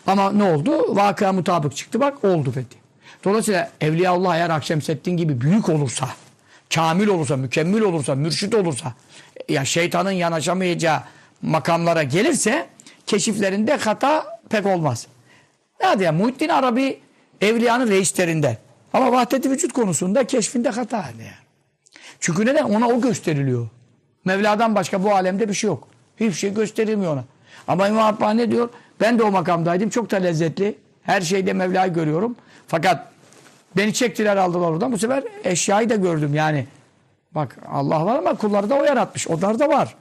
Ama 0.07 0.33
ne 0.33 0.45
oldu? 0.45 0.97
Vakıa 0.97 1.33
mutabık 1.33 1.77
çıktı 1.77 2.01
bak 2.01 2.25
oldu 2.25 2.53
fethi. 2.53 2.77
Dolayısıyla 3.25 3.71
Evliyaullah 3.81 4.37
eğer 4.37 4.51
Akşemseddin 4.51 5.17
gibi 5.17 5.41
büyük 5.41 5.69
olursa, 5.69 6.09
kamil 6.75 7.07
olursa, 7.07 7.37
mükemmel 7.37 7.83
olursa, 7.83 8.15
mürşit 8.15 8.55
olursa, 8.55 8.95
ya 9.49 9.65
şeytanın 9.65 10.11
yanaşamayacağı 10.11 11.03
makamlara 11.43 12.03
gelirse 12.03 12.67
keşiflerinde 13.07 13.77
hata 13.77 14.41
pek 14.49 14.67
olmaz. 14.67 15.07
Ne 15.81 16.05
ya 16.05 16.13
Muhittin 16.13 16.49
Arabi 16.49 17.01
evliyanın 17.41 17.89
reislerinden. 17.89 18.57
Ama 18.93 19.13
vahdeti 19.13 19.51
vücut 19.51 19.73
konusunda 19.73 20.27
keşfinde 20.27 20.69
hata 20.69 20.97
yani. 20.97 21.31
Çünkü 22.21 22.47
neden? 22.47 22.65
Ona 22.65 22.89
o 22.89 23.01
gösteriliyor. 23.01 23.69
Mevla'dan 24.25 24.75
başka 24.75 25.05
bu 25.05 25.15
alemde 25.15 25.49
bir 25.49 25.55
şey 25.55 25.69
yok. 25.69 25.89
Hiçbir 26.17 26.33
şey 26.33 26.55
gösterilmiyor 26.55 27.13
ona. 27.13 27.25
Ama 27.69 27.89
İmam 27.89 28.03
Hatip 28.03 28.35
ne 28.35 28.51
diyor? 28.51 28.69
Ben 29.01 29.19
de 29.19 29.23
o 29.23 29.31
makamdaydım. 29.31 29.91
Çok 29.91 30.11
da 30.11 30.17
lezzetli. 30.17 30.75
Her 31.03 31.21
şeyde 31.21 31.53
Mevla'yı 31.53 31.93
görüyorum. 31.93 32.37
Fakat 32.67 33.09
beni 33.77 33.95
çektiler 33.95 34.37
aldılar 34.37 34.71
oradan. 34.71 34.93
Bu 34.93 34.99
sefer 34.99 35.25
eşyayı 35.45 35.91
da 35.91 35.95
gördüm 35.95 36.35
yani. 36.35 36.67
Bak 37.33 37.57
Allah 37.69 38.07
var 38.07 38.19
ama 38.19 38.35
kulları 38.35 38.71
da 38.71 38.75
o 38.75 38.85
yaratmış. 38.85 39.29
Onlar 39.29 39.59
da 39.59 39.69
var. 39.69 39.95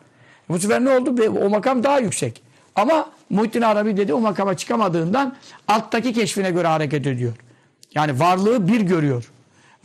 Bu 0.50 0.60
sefer 0.60 0.86
ne 0.86 0.90
oldu? 0.90 1.40
O 1.46 1.50
makam 1.50 1.84
daha 1.84 2.00
yüksek. 2.00 2.43
Ama 2.76 3.10
Muhittin 3.30 3.62
Arabi 3.62 3.98
dedi 3.98 4.14
o 4.14 4.20
makama 4.20 4.58
çıkamadığından 4.58 5.36
alttaki 5.68 6.14
keşfine 6.14 6.52
göre 6.52 6.68
hareket 6.68 7.08
ediyor. 7.08 7.34
Yani 7.96 8.20
varlığı 8.20 8.68
bir 8.68 8.82
görüyor. 8.82 9.32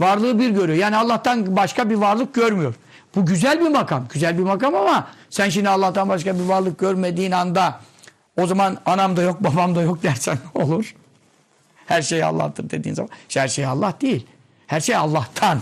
Varlığı 0.01 0.39
bir 0.39 0.51
görüyor. 0.51 0.79
Yani 0.79 0.97
Allah'tan 0.97 1.57
başka 1.57 1.91
bir 1.91 1.95
varlık 1.95 2.35
görmüyor. 2.35 2.75
Bu 3.15 3.27
güzel 3.27 3.61
bir 3.61 3.69
makam. 3.69 4.07
Güzel 4.13 4.39
bir 4.39 4.43
makam 4.43 4.75
ama 4.75 5.09
sen 5.31 5.49
şimdi 5.49 5.69
Allah'tan 5.69 6.09
başka 6.09 6.39
bir 6.39 6.45
varlık 6.45 6.79
görmediğin 6.79 7.33
anda 7.33 7.81
O 8.37 8.47
zaman 8.47 8.79
anam 8.87 9.17
da 9.17 9.23
yok, 9.23 9.45
babam 9.45 9.75
da 9.75 9.83
yok 9.83 10.03
dersen 10.03 10.39
olur? 10.55 10.95
Her 11.87 12.03
şey 12.03 12.25
Allah'tır 12.25 12.71
dediğin 12.71 12.95
zaman. 12.95 13.11
İşte 13.29 13.41
her 13.41 13.49
şey 13.49 13.67
Allah 13.67 13.95
değil. 14.01 14.27
Her 14.67 14.81
şey 14.81 14.97
Allah'tan. 14.97 15.61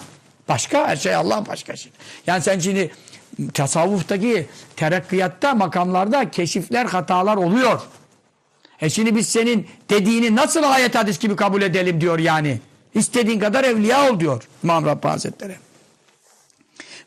Başka, 0.48 0.88
her 0.88 0.96
şey 0.96 1.14
Allah 1.14 1.44
başka 1.48 1.76
şey. 1.76 1.92
Yani 2.26 2.42
sen 2.42 2.58
şimdi 2.58 2.90
tasavvuftaki 3.54 4.46
terakkiyatta, 4.76 5.54
makamlarda 5.54 6.30
keşifler, 6.30 6.84
hatalar 6.84 7.36
oluyor. 7.36 7.80
E 8.80 8.90
şimdi 8.90 9.16
biz 9.16 9.28
senin 9.28 9.66
dediğini 9.90 10.36
nasıl 10.36 10.62
ayet 10.62 10.94
hadis 10.94 11.18
gibi 11.18 11.36
kabul 11.36 11.62
edelim 11.62 12.00
diyor 12.00 12.18
yani. 12.18 12.60
İstediğin 12.94 13.40
kadar 13.40 13.64
evliya 13.64 14.10
ol 14.10 14.20
diyor 14.20 14.48
İmam 14.64 14.86
Rabbani 14.86 15.12
Hazretleri. 15.12 15.56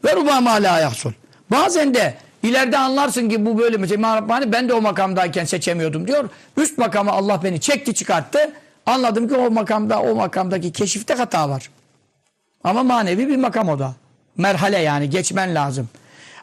Ve 0.05 0.15
rubama 0.15 0.51
la 0.51 0.80
yahsul. 0.80 1.11
Bazen 1.51 1.93
de 1.93 2.17
ileride 2.43 2.77
anlarsın 2.77 3.30
ki 3.30 3.45
bu 3.45 3.57
böyle 3.57 3.77
mesela 3.77 3.95
İmam 3.95 4.17
Rabbani 4.17 4.51
ben 4.51 4.69
de 4.69 4.73
o 4.73 4.82
makamdayken 4.82 5.45
seçemiyordum 5.45 6.07
diyor. 6.07 6.30
Üst 6.57 6.77
makama 6.77 7.11
Allah 7.11 7.43
beni 7.43 7.61
çekti 7.61 7.93
çıkarttı. 7.93 8.53
Anladım 8.86 9.27
ki 9.27 9.36
o 9.36 9.51
makamda 9.51 10.01
o 10.01 10.15
makamdaki 10.15 10.71
keşifte 10.71 11.13
hata 11.13 11.49
var. 11.49 11.69
Ama 12.63 12.84
manevi 12.84 13.27
bir 13.27 13.38
makam 13.38 13.69
o 13.69 13.80
da. 13.80 13.93
Merhale 14.38 14.80
yani 14.80 15.09
geçmen 15.09 15.55
lazım. 15.55 15.89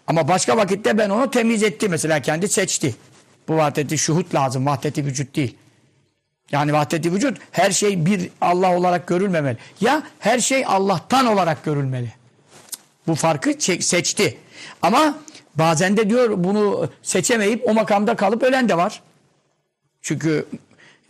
Ama 0.07 0.29
başka 0.29 0.57
vakitte 0.57 0.99
ben 0.99 1.11
onu 1.11 1.31
temiz 1.31 1.63
etti 1.63 1.89
mesela 1.89 2.23
kendi 2.23 2.49
seçti. 2.49 2.95
Bu 3.49 3.57
vahdeti 3.57 3.99
şuhut 3.99 4.35
lazım. 4.35 4.67
Vahdeti 4.67 5.05
vücut 5.05 5.37
değil. 5.37 5.57
Yani 6.53 6.73
vahdeti 6.73 7.13
vücut 7.13 7.39
her 7.53 7.71
şey 7.71 8.07
bir 8.07 8.31
Allah 8.41 8.77
olarak 8.77 9.07
görülmemeli. 9.07 9.59
Ya 9.81 10.03
her 10.19 10.39
şey 10.39 10.65
Allah'tan 10.67 11.27
olarak 11.27 11.65
görülmeli. 11.65 12.13
Bu 13.07 13.15
farkı 13.15 13.55
seçti. 13.81 14.39
Ama 14.83 15.19
bazen 15.55 15.97
de 15.97 16.11
diyor 16.11 16.45
bunu 16.45 16.91
seçemeyip 17.03 17.69
o 17.69 17.75
makamda 17.75 18.17
kalıp 18.17 18.43
ölen 18.43 18.69
de 18.69 18.77
var. 18.77 19.03
Çünkü 20.03 20.47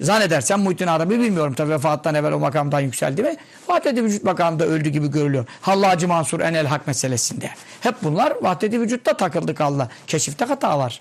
zannedersem 0.00 0.60
Muhittin 0.60 0.86
Arabi 0.86 1.20
bilmiyorum 1.20 1.54
tabi 1.54 1.70
vefattan 1.70 2.14
evvel 2.14 2.32
o 2.32 2.38
makamdan 2.38 2.80
yükseldi 2.80 3.24
ve 3.24 3.36
vahdeti 3.68 4.04
vücut 4.04 4.24
makamında 4.24 4.66
öldü 4.66 4.88
gibi 4.88 5.10
görülüyor. 5.10 5.46
Hallacı 5.60 6.08
Mansur 6.08 6.40
Enel 6.40 6.66
Hak 6.66 6.86
meselesinde. 6.86 7.50
Hep 7.80 7.94
bunlar 8.02 8.32
vahdeti 8.42 8.80
vücutta 8.80 9.16
takıldık 9.16 9.60
Allah. 9.60 9.88
Keşifte 10.06 10.44
hata 10.44 10.78
var 10.78 11.00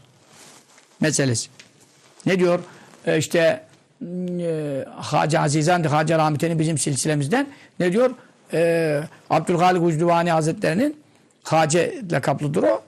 meselesi. 1.00 1.50
Ne 2.26 2.40
diyor? 2.40 2.60
Ee, 3.06 3.18
işte 3.18 3.64
e, 4.40 4.86
Hacı 4.96 5.40
Azizan, 5.40 5.84
Hacı 5.84 6.18
Rahmet'in 6.18 6.60
bizim 6.60 6.78
silsilemizden 6.78 7.48
ne 7.80 7.92
diyor? 7.92 8.12
Ee, 8.54 9.02
Abdülhalik 9.30 9.84
Ucduvani 9.84 10.32
Hazretleri'nin 10.32 10.98
Hace 11.44 12.02
lakaplıdır 12.12 12.64
o. 12.64 12.82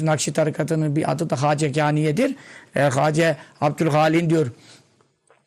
Nakşi 0.00 0.32
tarikatının 0.32 0.96
bir 0.96 1.12
adı 1.12 1.30
da 1.30 1.42
Hace 1.42 1.72
Kaniye'dir. 1.72 2.36
Ee, 2.76 2.80
Hace 2.80 3.36
Abdülhalik'in 3.60 4.30
diyor 4.30 4.46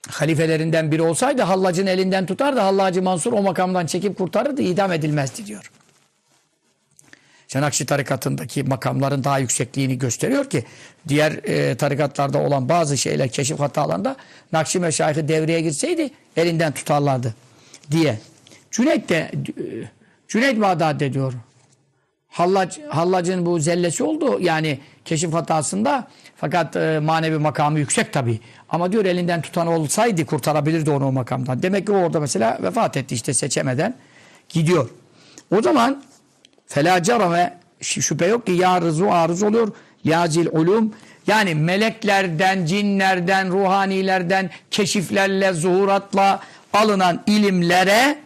halifelerinden 0.09 0.91
biri 0.91 1.01
olsaydı 1.01 1.41
Hallac'ın 1.41 1.87
elinden 1.87 2.25
tutar 2.25 2.55
da 2.55 2.65
Hallacı 2.65 3.01
Mansur 3.01 3.33
o 3.33 3.41
makamdan 3.41 3.85
çekip 3.85 4.17
kurtarırdı 4.17 4.61
idam 4.61 4.91
edilmezdi 4.91 5.45
diyor. 5.45 5.71
Şenakşi 7.47 7.85
tarikatındaki 7.85 8.63
makamların 8.63 9.23
daha 9.23 9.39
yüksekliğini 9.39 9.97
gösteriyor 9.97 10.49
ki 10.49 10.65
diğer 11.07 11.31
e, 11.31 11.75
tarikatlarda 11.77 12.37
olan 12.37 12.69
bazı 12.69 12.97
şeyler 12.97 13.29
keşif 13.29 13.59
hatalarında 13.59 14.15
Nakşi 14.51 14.79
Meşayih'i 14.79 15.27
devreye 15.27 15.61
girseydi 15.61 16.09
elinden 16.37 16.71
tutarlardı 16.71 17.35
diye. 17.91 18.19
Cüneyt 18.71 19.09
de 19.09 19.15
e, 19.17 19.31
Cüneyt 20.27 20.61
Bağdadi 20.61 21.13
diyor. 21.13 21.33
Hallac, 22.27 22.79
Hallac'ın 22.89 23.45
bu 23.45 23.59
zellesi 23.59 24.03
oldu 24.03 24.39
yani 24.39 24.79
keşif 25.05 25.33
hatasında 25.33 26.07
fakat 26.35 26.75
e, 26.75 26.99
manevi 27.03 27.37
makamı 27.37 27.79
yüksek 27.79 28.13
tabi. 28.13 28.39
Ama 28.69 28.91
diyor 28.91 29.05
elinden 29.05 29.41
tutan 29.41 29.67
olsaydı 29.67 30.25
kurtarabilirdi 30.25 30.91
onu 30.91 31.07
o 31.07 31.11
makamdan. 31.11 31.63
Demek 31.63 31.87
ki 31.87 31.91
o 31.91 31.95
orada 31.95 32.19
mesela 32.19 32.59
vefat 32.61 32.97
etti 32.97 33.15
işte 33.15 33.33
seçemeden 33.33 33.95
gidiyor. 34.49 34.89
O 35.57 35.61
zaman 35.61 36.03
Fela 36.67 37.03
cerame 37.03 37.57
şüphe 37.81 38.25
yok 38.25 38.45
ki 38.45 38.51
yarızu 38.51 39.05
arız 39.05 39.43
oluyor. 39.43 39.67
Yazil 40.03 40.47
ulum 40.51 40.93
yani 41.27 41.55
meleklerden, 41.55 42.65
cinlerden, 42.65 43.51
ruhanilerden, 43.51 44.49
keşiflerle, 44.71 45.53
zuhuratla 45.53 46.39
alınan 46.73 47.23
ilimlere 47.27 48.19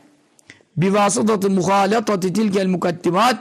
bir 0.77 0.89
vasıtatı 0.89 1.49
muhalatati 1.49 2.33
tilkel 2.33 2.67
mukaddimat 2.67 3.37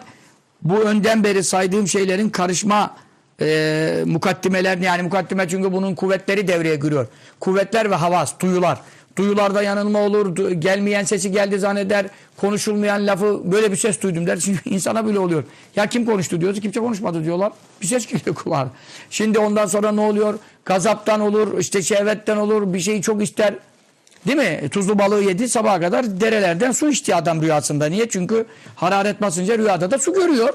bu 0.62 0.78
önden 0.78 1.24
beri 1.24 1.44
saydığım 1.44 1.88
şeylerin 1.88 2.30
karışma 2.30 2.96
e, 3.40 4.02
mukaddimeler 4.06 4.78
yani 4.78 5.02
mukaddime 5.02 5.48
çünkü 5.48 5.72
bunun 5.72 5.94
kuvvetleri 5.94 6.48
devreye 6.48 6.76
giriyor. 6.76 7.06
Kuvvetler 7.40 7.90
ve 7.90 7.94
havas, 7.94 8.40
duyular. 8.40 8.80
Duyularda 9.16 9.62
yanılma 9.62 10.00
olur, 10.00 10.52
gelmeyen 10.52 11.04
sesi 11.04 11.32
geldi 11.32 11.58
zanneder, 11.58 12.06
konuşulmayan 12.36 13.06
lafı 13.06 13.52
böyle 13.52 13.72
bir 13.72 13.76
ses 13.76 14.02
duydum 14.02 14.26
der. 14.26 14.36
Şimdi 14.44 14.58
insana 14.64 15.06
bile 15.06 15.18
oluyor. 15.18 15.44
Ya 15.76 15.86
kim 15.86 16.06
konuştu 16.06 16.40
diyoruz, 16.40 16.60
kimse 16.60 16.80
konuşmadı 16.80 17.24
diyorlar. 17.24 17.52
Bir 17.82 17.86
ses 17.86 18.06
geliyor 18.06 18.36
kulağına. 18.36 18.70
Şimdi 19.10 19.38
ondan 19.38 19.66
sonra 19.66 19.92
ne 19.92 20.00
oluyor? 20.00 20.38
Gazaptan 20.64 21.20
olur, 21.20 21.58
işte 21.58 21.82
şehvetten 21.82 22.36
olur, 22.36 22.72
bir 22.74 22.80
şeyi 22.80 23.02
çok 23.02 23.22
ister. 23.22 23.54
Değil 24.26 24.38
mi? 24.38 24.68
Tuzlu 24.68 24.98
balığı 24.98 25.22
yedi 25.22 25.48
sabaha 25.48 25.80
kadar 25.80 26.20
derelerden 26.20 26.72
su 26.72 26.88
içti 26.88 27.14
adam 27.14 27.42
rüyasında. 27.42 27.86
Niye? 27.86 28.08
Çünkü 28.08 28.46
hararet 28.76 29.22
basınca 29.22 29.58
rüyada 29.58 29.90
da 29.90 29.98
su 29.98 30.14
görüyor. 30.14 30.54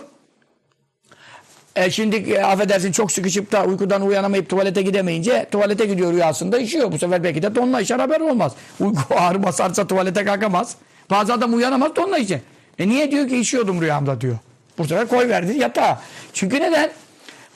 E 1.76 1.92
şimdi 1.92 2.16
e, 2.16 2.44
affedersin 2.44 2.92
çok 2.92 3.12
sıkışıp 3.12 3.52
da 3.52 3.66
uykudan 3.66 4.02
uyanamayıp 4.02 4.50
tuvalete 4.50 4.82
gidemeyince 4.82 5.48
tuvalete 5.52 5.86
gidiyor 5.86 6.14
rüyasında 6.14 6.58
işiyor. 6.58 6.92
Bu 6.92 6.98
sefer 6.98 7.24
belki 7.24 7.42
de 7.42 7.56
donla 7.56 7.82
işer 7.82 8.00
haber 8.00 8.20
olmaz. 8.20 8.54
Uyku 8.80 9.02
ağrı 9.16 9.44
basarsa 9.44 9.88
tuvalete 9.88 10.26
kalkamaz. 10.26 10.76
Bazı 11.10 11.34
adam 11.34 11.54
uyanamaz 11.54 11.96
donla 11.96 12.18
işe. 12.18 12.42
E 12.80 12.90
niye 12.90 13.12
diyor 13.12 13.28
ki 13.28 13.38
işiyordum 13.38 13.82
rüyamda 13.82 14.22
diyor. 14.22 14.38
Bu 14.78 14.86
sefer 14.86 15.08
koy 15.08 15.30
verdi 15.30 15.58
yatağa. 15.58 16.02
Çünkü 16.34 16.56
neden? 16.60 16.90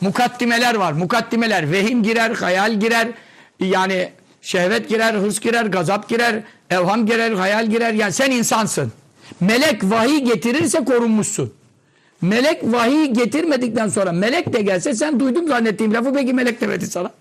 Mukaddimeler 0.02 0.76
var. 0.76 0.92
Mukaddimeler. 0.92 1.72
Vehim 1.72 2.04
girer, 2.04 2.32
hayal 2.32 2.80
girer. 2.80 3.08
Yani 3.60 4.10
şehvet 4.42 4.90
girer, 4.90 5.14
hırs 5.14 5.40
girer, 5.40 5.66
gazap 5.66 6.10
girer, 6.10 6.44
evham 6.70 7.06
girer, 7.06 7.32
hayal 7.32 7.68
girer. 7.68 7.94
Yani 7.94 8.14
sen 8.14 8.32
insansın. 8.32 8.92
Melek 9.40 9.84
vahiy 9.84 10.20
getirirse 10.20 10.86
korunmuşsun. 10.86 11.54
Melek 12.22 12.64
vahiy 12.64 13.06
getirmedikten 13.06 13.88
sonra 13.88 14.12
melek 14.12 14.54
de 14.54 14.62
gelse 14.62 14.94
sen 14.94 15.20
duydum 15.20 15.48
zannettiğim 15.48 15.94
lafı 15.94 16.14
peki 16.14 16.34
melek 16.34 16.62
demedi 16.62 16.88
sana. 16.88 17.12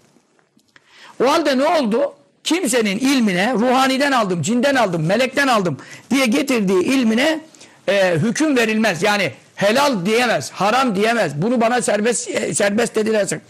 O 1.24 1.28
halde 1.28 1.58
ne 1.58 1.64
oldu? 1.64 2.12
Kimsenin 2.44 2.98
ilmine 2.98 3.52
ruhaniden 3.54 4.12
aldım, 4.12 4.42
cinden 4.42 4.74
aldım, 4.74 5.06
melekten 5.06 5.48
aldım 5.48 5.78
diye 6.10 6.26
getirdiği 6.26 6.84
ilmine 6.84 7.40
e, 7.88 8.14
hüküm 8.14 8.56
verilmez. 8.56 9.02
Yani 9.02 9.32
helal 9.54 10.06
diyemez, 10.06 10.50
haram 10.50 10.96
diyemez. 10.96 11.42
Bunu 11.42 11.60
bana 11.60 11.82
serbest 11.82 12.30
e, 12.30 12.54
serbest 12.54 12.94
dediler. 12.94 13.26
Cık, 13.26 13.40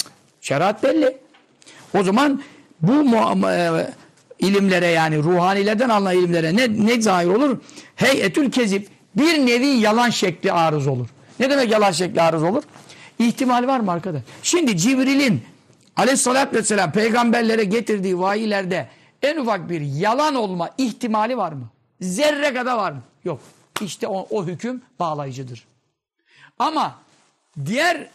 şeriat 0.40 0.82
belli. 0.82 1.16
O 1.98 2.02
zaman 2.02 2.42
bu 2.82 2.92
e, 3.50 3.86
ilimlere 4.38 4.86
yani 4.86 5.18
ruhanilerden 5.18 5.88
alınan 5.88 6.16
ilimlere 6.16 6.56
ne, 6.56 6.86
ne 6.86 7.02
zahir 7.02 7.28
olur? 7.28 7.58
Heyetül 7.96 8.50
kezip 8.50 8.88
bir 9.16 9.46
nevi 9.46 9.66
yalan 9.66 10.10
şekli 10.10 10.52
arız 10.52 10.86
olur. 10.86 11.08
Ne 11.40 11.50
demek 11.50 11.70
yalan 11.70 11.92
şekli 11.92 12.22
arız 12.22 12.42
olur? 12.42 12.62
İhtimal 13.18 13.66
var 13.66 13.80
mı 13.80 13.92
arkadaş? 13.92 14.22
Şimdi 14.42 14.76
Cibril'in 14.76 15.42
aleyhissalatü 15.96 16.56
vesselam 16.56 16.92
peygamberlere 16.92 17.64
getirdiği 17.64 18.18
vahiylerde 18.18 18.88
en 19.22 19.36
ufak 19.36 19.70
bir 19.70 19.80
yalan 19.80 20.34
olma 20.34 20.70
ihtimali 20.78 21.36
var 21.36 21.52
mı? 21.52 21.68
Zerre 22.00 22.54
kadar 22.54 22.76
var 22.76 22.92
mı? 22.92 23.02
Yok. 23.24 23.40
İşte 23.80 24.08
o, 24.08 24.26
o 24.30 24.46
hüküm 24.46 24.82
bağlayıcıdır. 24.98 25.64
Ama 26.58 26.98
diğer 27.64 28.06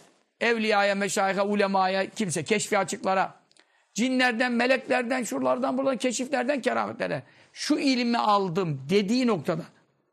evliyaya, 0.41 0.95
meşayika, 0.95 1.47
ulemaya, 1.47 2.09
kimse 2.09 2.43
keşfi 2.43 2.77
açıklara, 2.77 3.33
cinlerden, 3.93 4.51
meleklerden, 4.51 5.23
şuralardan, 5.23 5.77
buradan, 5.77 5.97
keşiflerden, 5.97 6.61
kerametlere 6.61 7.23
şu 7.53 7.75
ilmi 7.75 8.17
aldım 8.17 8.81
dediği 8.89 9.27
noktada 9.27 9.63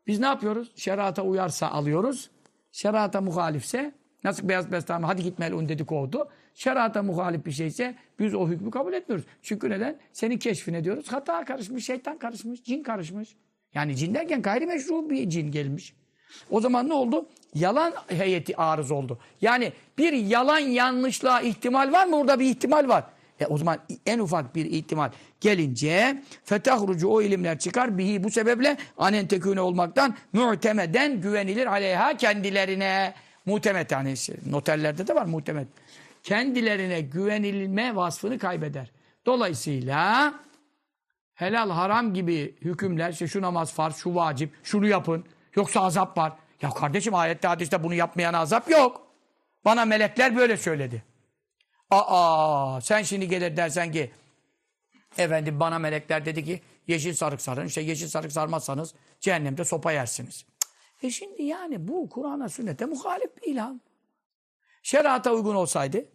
biz 0.07 0.19
ne 0.19 0.25
yapıyoruz? 0.25 0.71
Şerata 0.75 1.21
uyarsa 1.21 1.67
alıyoruz. 1.67 2.29
Şerata 2.71 3.21
muhalifse 3.21 3.91
nasıl 4.23 4.49
beyaz 4.49 4.71
bestami 4.71 5.05
hadi 5.05 5.23
git 5.23 5.39
melun 5.39 5.69
dedi 5.69 5.85
kovdu. 5.85 6.29
Şerata 6.53 7.03
muhalif 7.03 7.45
bir 7.45 7.51
şeyse 7.51 7.95
biz 8.19 8.35
o 8.35 8.47
hükmü 8.47 8.71
kabul 8.71 8.93
etmiyoruz. 8.93 9.25
Çünkü 9.41 9.69
neden? 9.69 9.99
Senin 10.13 10.37
keşfine 10.37 10.83
diyoruz. 10.83 11.11
Hata 11.11 11.45
karışmış, 11.45 11.85
şeytan 11.85 12.17
karışmış, 12.17 12.63
cin 12.63 12.83
karışmış. 12.83 13.35
Yani 13.73 13.95
cin 13.95 14.13
derken 14.13 14.41
gayrimeşru 14.41 15.09
bir 15.09 15.29
cin 15.29 15.51
gelmiş. 15.51 15.93
O 16.49 16.61
zaman 16.61 16.89
ne 16.89 16.93
oldu? 16.93 17.25
Yalan 17.53 17.93
heyeti 18.07 18.57
arız 18.57 18.91
oldu. 18.91 19.19
Yani 19.41 19.73
bir 19.97 20.13
yalan 20.13 20.59
yanlışlığa 20.59 21.41
ihtimal 21.41 21.91
var 21.91 22.05
mı? 22.05 22.15
Orada 22.15 22.39
bir 22.39 22.45
ihtimal 22.45 22.87
var. 22.87 23.03
E 23.39 23.45
o 23.45 23.57
zaman 23.57 23.79
en 24.05 24.19
ufak 24.19 24.55
bir 24.55 24.65
ihtimal 24.65 25.11
gelince 25.41 26.23
fetahrucu 26.43 27.07
o 27.07 27.21
ilimler 27.21 27.59
çıkar 27.59 27.97
bihi 27.97 28.23
bu 28.23 28.31
sebeple 28.31 28.77
anen 28.97 29.27
tekune 29.27 29.61
olmaktan 29.61 30.15
mu'temeden 30.33 31.21
güvenilir 31.21 31.65
aleyha 31.65 32.17
kendilerine 32.17 33.13
muhtemet 33.45 33.91
yani 33.91 34.15
noterlerde 34.49 35.07
de 35.07 35.15
var 35.15 35.25
muhtemet 35.25 35.67
kendilerine 36.23 37.01
güvenilme 37.01 37.95
vasfını 37.95 38.39
kaybeder. 38.39 38.91
Dolayısıyla 39.25 40.33
helal 41.33 41.69
haram 41.69 42.13
gibi 42.13 42.55
hükümler, 42.61 43.11
işte 43.11 43.27
şu 43.27 43.41
namaz 43.41 43.73
farz, 43.73 43.95
şu 43.95 44.15
vacip, 44.15 44.53
şunu 44.63 44.87
yapın, 44.87 45.25
yoksa 45.55 45.81
azap 45.81 46.17
var. 46.17 46.33
Ya 46.61 46.69
kardeşim 46.69 47.15
ayette 47.15 47.47
hadiste 47.47 47.83
bunu 47.83 47.93
yapmayana 47.93 48.39
azap 48.39 48.69
yok. 48.71 49.07
Bana 49.65 49.85
melekler 49.85 50.35
böyle 50.35 50.57
söyledi. 50.57 51.03
Aa 51.89 52.81
sen 52.81 53.03
şimdi 53.03 53.27
gelir 53.27 53.57
dersen 53.57 53.91
ki 53.91 54.11
efendim 55.17 55.59
bana 55.59 55.79
melekler 55.79 56.25
dedi 56.25 56.45
ki 56.45 56.61
yeşil 56.87 57.13
sarık 57.13 57.41
sarın. 57.41 57.67
İşte 57.67 57.81
yeşil 57.81 58.07
sarık 58.07 58.31
sarmazsanız 58.31 58.93
cehennemde 59.19 59.65
sopa 59.65 59.91
yersiniz. 59.91 60.45
E 61.03 61.11
şimdi 61.11 61.43
yani 61.43 61.87
bu 61.87 62.09
Kur'an'a 62.09 62.49
sünnete 62.49 62.85
muhalif 62.85 63.37
bir 63.37 63.51
ilan. 63.51 63.81
Şerata 64.83 65.31
uygun 65.31 65.55
olsaydı 65.55 66.05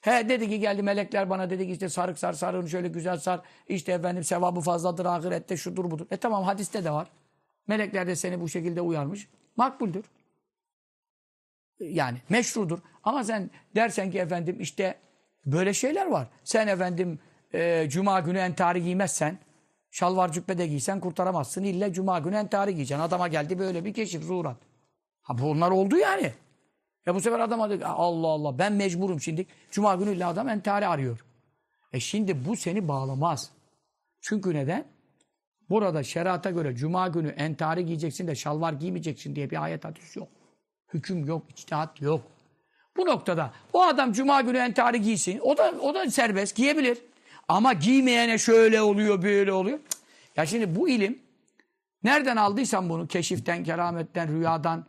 He 0.00 0.28
dedi 0.28 0.48
ki 0.48 0.60
geldi 0.60 0.82
melekler 0.82 1.30
bana 1.30 1.50
dedi 1.50 1.66
ki 1.66 1.72
işte 1.72 1.88
sarık 1.88 2.18
sar 2.18 2.32
sarığını 2.32 2.68
şöyle 2.68 2.88
güzel 2.88 3.18
sar. 3.18 3.40
İşte 3.68 3.92
efendim 3.92 4.24
sevabı 4.24 4.60
fazladır 4.60 5.04
ahirette 5.04 5.56
şudur 5.56 5.90
budur. 5.90 6.06
E 6.10 6.16
tamam 6.16 6.44
hadiste 6.44 6.84
de 6.84 6.90
var. 6.90 7.08
Melekler 7.66 8.06
de 8.06 8.16
seni 8.16 8.40
bu 8.40 8.48
şekilde 8.48 8.80
uyarmış. 8.80 9.28
Makbuldür. 9.56 10.04
Yani 11.80 12.18
meşrudur. 12.28 12.78
Ama 13.04 13.24
sen 13.24 13.50
dersen 13.74 14.10
ki 14.10 14.18
efendim 14.18 14.56
işte 14.60 14.98
böyle 15.46 15.74
şeyler 15.74 16.06
var. 16.06 16.28
Sen 16.44 16.68
efendim 16.68 17.18
e, 17.54 17.88
cuma 17.90 18.20
günü 18.20 18.38
entari 18.38 18.82
giymezsen 18.82 19.38
şalvar 19.90 20.32
cübbe 20.32 20.58
de 20.58 20.66
giysen 20.66 21.00
kurtaramazsın. 21.00 21.64
İlle 21.64 21.92
cuma 21.92 22.18
günü 22.18 22.36
entari 22.36 22.74
giyeceksin. 22.74 23.04
Adama 23.04 23.28
geldi 23.28 23.58
böyle 23.58 23.84
bir 23.84 23.94
keşif 23.94 24.22
zuhurat. 24.22 24.56
Ha 25.22 25.38
bunlar 25.38 25.70
oldu 25.70 25.96
yani. 25.96 26.32
Ya 27.06 27.14
bu 27.14 27.20
sefer 27.20 27.40
adam 27.40 27.78
ki, 27.78 27.86
Allah 27.86 28.28
Allah 28.28 28.58
ben 28.58 28.72
mecburum 28.72 29.20
şimdi. 29.20 29.46
Cuma 29.70 29.94
günü 29.94 30.12
illa 30.16 30.28
adam 30.28 30.48
entari 30.48 30.86
arıyor. 30.86 31.24
E 31.92 32.00
şimdi 32.00 32.44
bu 32.44 32.56
seni 32.56 32.88
bağlamaz. 32.88 33.50
Çünkü 34.20 34.54
neden? 34.54 34.84
Burada 35.70 36.02
şerata 36.02 36.50
göre 36.50 36.76
cuma 36.76 37.08
günü 37.08 37.28
entari 37.28 37.86
giyeceksin 37.86 38.26
de 38.26 38.34
şalvar 38.34 38.72
giymeyeceksin 38.72 39.36
diye 39.36 39.50
bir 39.50 39.62
ayet 39.62 39.84
hadis 39.84 40.16
yok. 40.16 40.28
Hüküm 40.94 41.24
yok, 41.24 41.50
içtihat 41.50 42.02
yok. 42.02 42.22
Bu 43.00 43.06
noktada 43.06 43.50
o 43.72 43.82
adam 43.82 44.12
cuma 44.12 44.40
günü 44.40 44.58
entari 44.58 45.02
giysin. 45.02 45.40
O 45.42 45.56
da 45.56 45.74
o 45.82 45.94
da 45.94 46.10
serbest 46.10 46.56
giyebilir. 46.56 46.98
Ama 47.48 47.72
giymeyene 47.72 48.38
şöyle 48.38 48.82
oluyor, 48.82 49.22
böyle 49.22 49.52
oluyor. 49.52 49.78
Ya 50.36 50.46
şimdi 50.46 50.76
bu 50.76 50.88
ilim 50.88 51.18
nereden 52.02 52.36
aldıysan 52.36 52.88
bunu 52.88 53.06
keşiften, 53.06 53.64
kerametten, 53.64 54.28
rüyadan, 54.28 54.84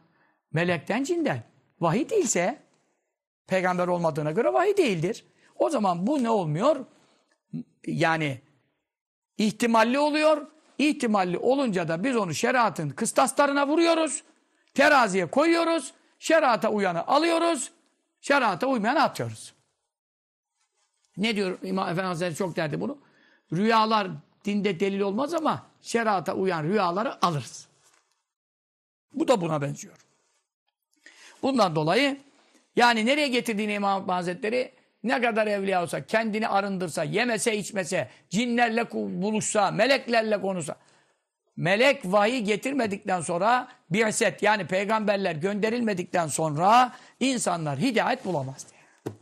melekten, 0.54 1.04
cinden. 1.04 1.44
Vahiy 1.82 2.10
değilse 2.10 2.60
peygamber 3.48 3.88
olmadığına 3.88 4.32
göre 4.32 4.54
vahiy 4.54 4.78
değildir. 4.78 5.26
O 5.56 5.70
zaman 5.70 6.08
bu 6.08 6.24
ne 6.24 6.30
olmuyor? 6.30 6.86
Yani 7.88 8.42
ihtimalli 9.38 10.00
oluyor. 10.00 10.48
İhtimalli 10.78 11.38
olunca 11.38 11.88
da 11.88 12.04
biz 12.04 12.16
onu 12.16 12.34
şeriatın 12.34 12.90
kıstaslarına 12.90 13.68
vuruyoruz. 13.68 14.24
Teraziye 14.74 15.26
koyuyoruz. 15.26 15.94
Şerata 16.20 16.70
uyanı 16.70 17.08
alıyoruz. 17.08 17.72
Şerata 18.22 18.68
uymayanı 18.68 19.04
atıyoruz. 19.04 19.54
Ne 21.18 21.36
diyor 21.36 21.60
İmam 21.64 21.90
Efendi 21.90 22.08
Hazretleri 22.08 22.36
çok 22.36 22.56
derdi 22.56 22.82
bunu. 22.82 22.98
Rüyalar 23.54 24.08
dinde 24.46 24.80
delil 24.80 25.00
olmaz 25.00 25.34
ama 25.34 25.66
şerata 25.82 26.34
uyan 26.34 26.64
rüyaları 26.64 27.26
alırız. 27.26 27.68
Bu 29.14 29.28
da 29.28 29.42
buna 29.42 29.62
benziyor. 29.62 29.96
Bundan 31.42 31.76
dolayı 31.76 32.18
yani 32.76 33.06
nereye 33.06 33.28
getirdiğini 33.28 33.74
İmam 33.74 34.08
Hazretleri 34.08 34.72
ne 35.04 35.22
kadar 35.22 35.48
evliya 35.48 35.84
olsa, 35.84 36.06
kendini 36.06 36.48
arındırsa, 36.48 37.04
yemese 37.04 37.58
içmese, 37.58 38.10
cinlerle 38.30 38.92
buluşsa, 38.92 39.72
meleklerle 39.72 40.42
konuşsa. 40.42 40.76
Melek 41.58 42.02
vahiy 42.06 42.40
getirmedikten 42.40 43.22
sonra 43.22 43.68
bi'set 43.90 44.44
yani 44.44 44.68
peygamberler 44.68 45.36
gönderilmedikten 45.36 46.28
sonra 46.28 46.94
insanlar 47.20 47.80
hidayet 47.80 48.26
bulamaz 48.26 48.66
diye. 48.72 49.16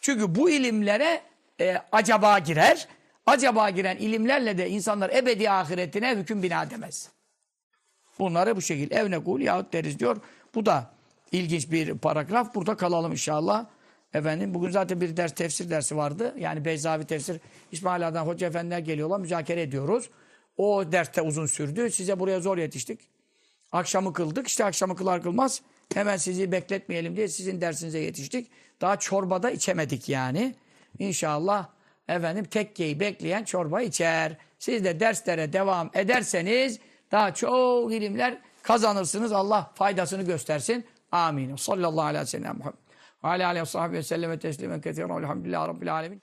Çünkü 0.00 0.34
bu 0.34 0.50
ilimlere 0.50 1.22
e, 1.60 1.76
acaba 1.92 2.38
girer. 2.38 2.88
Acaba 3.26 3.70
giren 3.70 3.96
ilimlerle 3.96 4.58
de 4.58 4.70
insanlar 4.70 5.10
ebedi 5.10 5.50
ahiretine 5.50 6.16
hüküm 6.16 6.42
bina 6.42 6.62
edemez. 6.62 7.08
Bunları 8.18 8.56
bu 8.56 8.62
şekilde 8.62 8.94
evne 8.94 9.24
kul 9.24 9.40
yahut 9.40 9.72
deriz 9.72 9.98
diyor. 9.98 10.16
Bu 10.54 10.66
da 10.66 10.90
ilginç 11.32 11.70
bir 11.70 11.98
paragraf. 11.98 12.54
Burada 12.54 12.76
kalalım 12.76 13.12
inşallah. 13.12 13.66
Efendim 14.14 14.54
bugün 14.54 14.70
zaten 14.70 15.00
bir 15.00 15.16
ders 15.16 15.34
tefsir 15.34 15.70
dersi 15.70 15.96
vardı. 15.96 16.34
Yani 16.38 16.64
Beyzavi 16.64 17.04
tefsir 17.04 17.40
İsmail 17.72 18.08
Ağa'dan 18.08 18.26
hoca 18.26 18.46
efendiler 18.46 18.78
geliyorlar. 18.78 19.20
Müzakere 19.20 19.62
ediyoruz. 19.62 20.10
O 20.56 20.92
derste 20.92 21.22
uzun 21.22 21.46
sürdü. 21.46 21.90
Size 21.90 22.20
buraya 22.20 22.40
zor 22.40 22.58
yetiştik. 22.58 23.00
Akşamı 23.72 24.12
kıldık. 24.12 24.48
İşte 24.48 24.64
akşamı 24.64 24.96
kılar 24.96 25.22
kılmaz 25.22 25.62
hemen 25.94 26.16
sizi 26.16 26.52
bekletmeyelim 26.52 27.16
diye 27.16 27.28
sizin 27.28 27.60
dersinize 27.60 27.98
yetiştik. 27.98 28.50
Daha 28.80 28.98
çorbada 28.98 29.50
içemedik 29.50 30.08
yani. 30.08 30.54
İnşallah 30.98 31.68
efendim 32.08 32.44
tekkeyi 32.44 33.00
bekleyen 33.00 33.44
çorba 33.44 33.82
içer. 33.82 34.36
Siz 34.58 34.84
de 34.84 35.00
derslere 35.00 35.52
devam 35.52 35.90
ederseniz 35.94 36.78
daha 37.12 37.34
çok 37.34 37.92
ilimler 37.92 38.38
kazanırsınız. 38.62 39.32
Allah 39.32 39.70
faydasını 39.74 40.22
göstersin. 40.22 40.84
Amin. 41.12 41.56
Sallallahu 41.56 42.02
aleyhi 42.04 42.22
ve 42.22 42.26
sellem. 42.26 42.60
Ve 43.24 43.28
aleyhi 43.28 43.92
ve 43.92 44.02
sellem 44.02 44.38
teslimen 44.38 44.80
ketiren. 44.80 45.08
Elhamdülillahi 45.08 45.68
Rabbil 45.68 45.94
alemin. 45.94 46.22